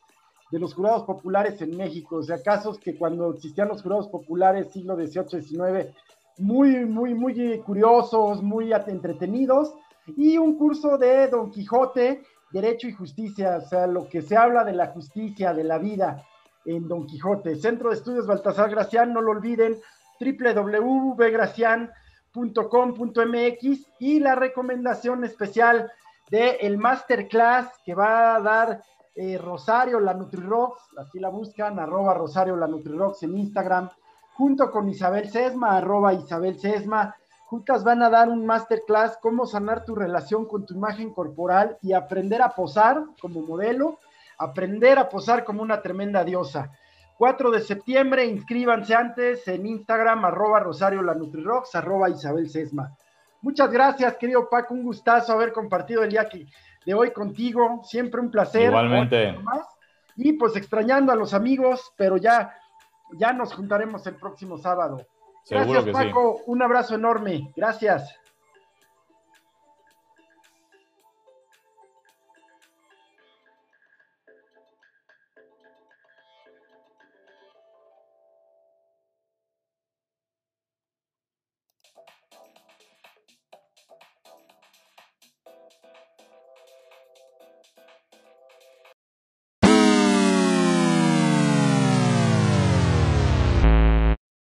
de 0.52 0.60
los 0.60 0.74
jurados 0.74 1.04
populares 1.04 1.62
en 1.62 1.76
México, 1.76 2.18
o 2.18 2.24
sea, 2.24 2.44
casos 2.44 2.78
que 2.78 2.98
cuando 2.98 3.34
existían 3.34 3.70
los 3.70 3.82
jurados 3.82 4.10
populares, 4.10 4.72
siglo 4.72 4.96
XVIII, 4.96 5.42
XIX, 5.42 5.96
muy, 6.38 6.86
muy, 6.86 7.14
muy 7.14 7.60
curiosos, 7.60 8.44
muy 8.44 8.72
entretenidos, 8.74 9.74
y 10.08 10.38
un 10.38 10.58
curso 10.58 10.98
de 10.98 11.28
Don 11.28 11.52
Quijote, 11.52 12.24
Derecho 12.52 12.88
y 12.88 12.94
Justicia, 12.94 13.58
o 13.58 13.68
sea, 13.68 13.88
lo 13.88 14.08
que 14.08 14.22
se 14.22 14.36
habla 14.36 14.64
de 14.64 14.74
la 14.74 14.88
justicia, 14.88 15.54
de 15.54 15.64
la 15.64 15.78
vida 15.78 16.26
en 16.66 16.88
Don 16.88 17.06
Quijote. 17.06 17.56
Centro 17.56 17.90
de 17.90 17.96
Estudios 17.96 18.28
Baltasar 18.28 18.70
Gracián, 18.70 19.14
no 19.14 19.22
lo 19.22 19.32
olviden, 19.32 19.78
www.gracián.com 20.20 22.02
.com.mx 22.34 23.88
y 24.00 24.20
la 24.20 24.36
recomendación 24.36 25.24
especial 25.26 25.92
del 26.30 26.56
el 26.62 26.78
masterclass 26.78 27.68
que 27.84 27.94
va 27.94 28.36
a 28.36 28.42
dar 28.42 28.84
eh, 29.16 29.38
Rosario 29.38 30.00
la 30.00 30.14
NutriRocks, 30.14 30.82
así 30.98 31.20
la 31.20 31.28
buscan, 31.30 31.78
arroba 31.80 32.14
Rosario 32.14 32.56
la 32.56 32.68
NutriRocks 32.68 33.24
en 33.24 33.38
Instagram, 33.38 33.90
junto 34.36 34.72
con 34.72 34.88
Isabel 34.88 35.30
Sesma, 35.30 35.78
arroba 35.78 36.14
Isabel 36.14 36.58
Sesma. 36.58 37.14
Juntas 37.52 37.84
van 37.84 38.02
a 38.02 38.10
dar 38.10 38.30
un 38.30 38.46
masterclass 38.46 39.18
cómo 39.22 39.46
sanar 39.46 39.84
tu 39.84 39.94
relación 39.94 40.46
con 40.46 40.66
tu 40.66 40.74
imagen 40.74 41.14
corporal 41.14 41.78
y 41.82 41.92
aprender 41.92 42.42
a 42.42 42.52
posar 42.52 43.04
como 43.20 43.42
modelo, 43.42 44.00
aprender 44.38 44.98
a 44.98 45.10
posar 45.10 45.44
como 45.44 45.62
una 45.62 45.82
tremenda 45.82 46.24
diosa. 46.24 46.72
4 47.18 47.52
de 47.52 47.60
septiembre, 47.60 48.26
inscríbanse 48.26 48.96
antes 48.96 49.46
en 49.50 49.66
Instagram, 49.66 50.24
arroba 50.24 50.62
Rosario 50.62 51.02
la 51.02 51.14
Nutrirocks, 51.14 51.76
arroba 51.76 52.10
Isabel 52.10 52.50
Sesma. 52.50 52.96
Muchas 53.42 53.70
gracias, 53.70 54.16
querido 54.16 54.48
Paco, 54.50 54.74
un 54.74 54.84
gustazo 54.84 55.34
haber 55.34 55.52
compartido 55.52 56.04
el 56.04 56.12
día 56.12 56.30
de 56.86 56.94
hoy 56.94 57.12
contigo, 57.12 57.82
siempre 57.84 58.22
un 58.22 58.32
placer. 58.32 58.70
Igualmente. 58.70 59.38
Y 60.16 60.32
pues 60.34 60.56
extrañando 60.56 61.12
a 61.12 61.18
los 61.18 61.34
amigos, 61.34 61.92
pero 61.98 62.16
ya, 62.16 62.56
ya 63.20 63.34
nos 63.34 63.54
juntaremos 63.54 64.08
el 64.08 64.16
próximo 64.16 64.58
sábado. 64.58 65.06
Gracias, 65.50 65.86
Paco, 65.90 66.42
un 66.46 66.62
abrazo 66.62 66.96
enorme, 66.96 67.52
gracias. 67.56 68.21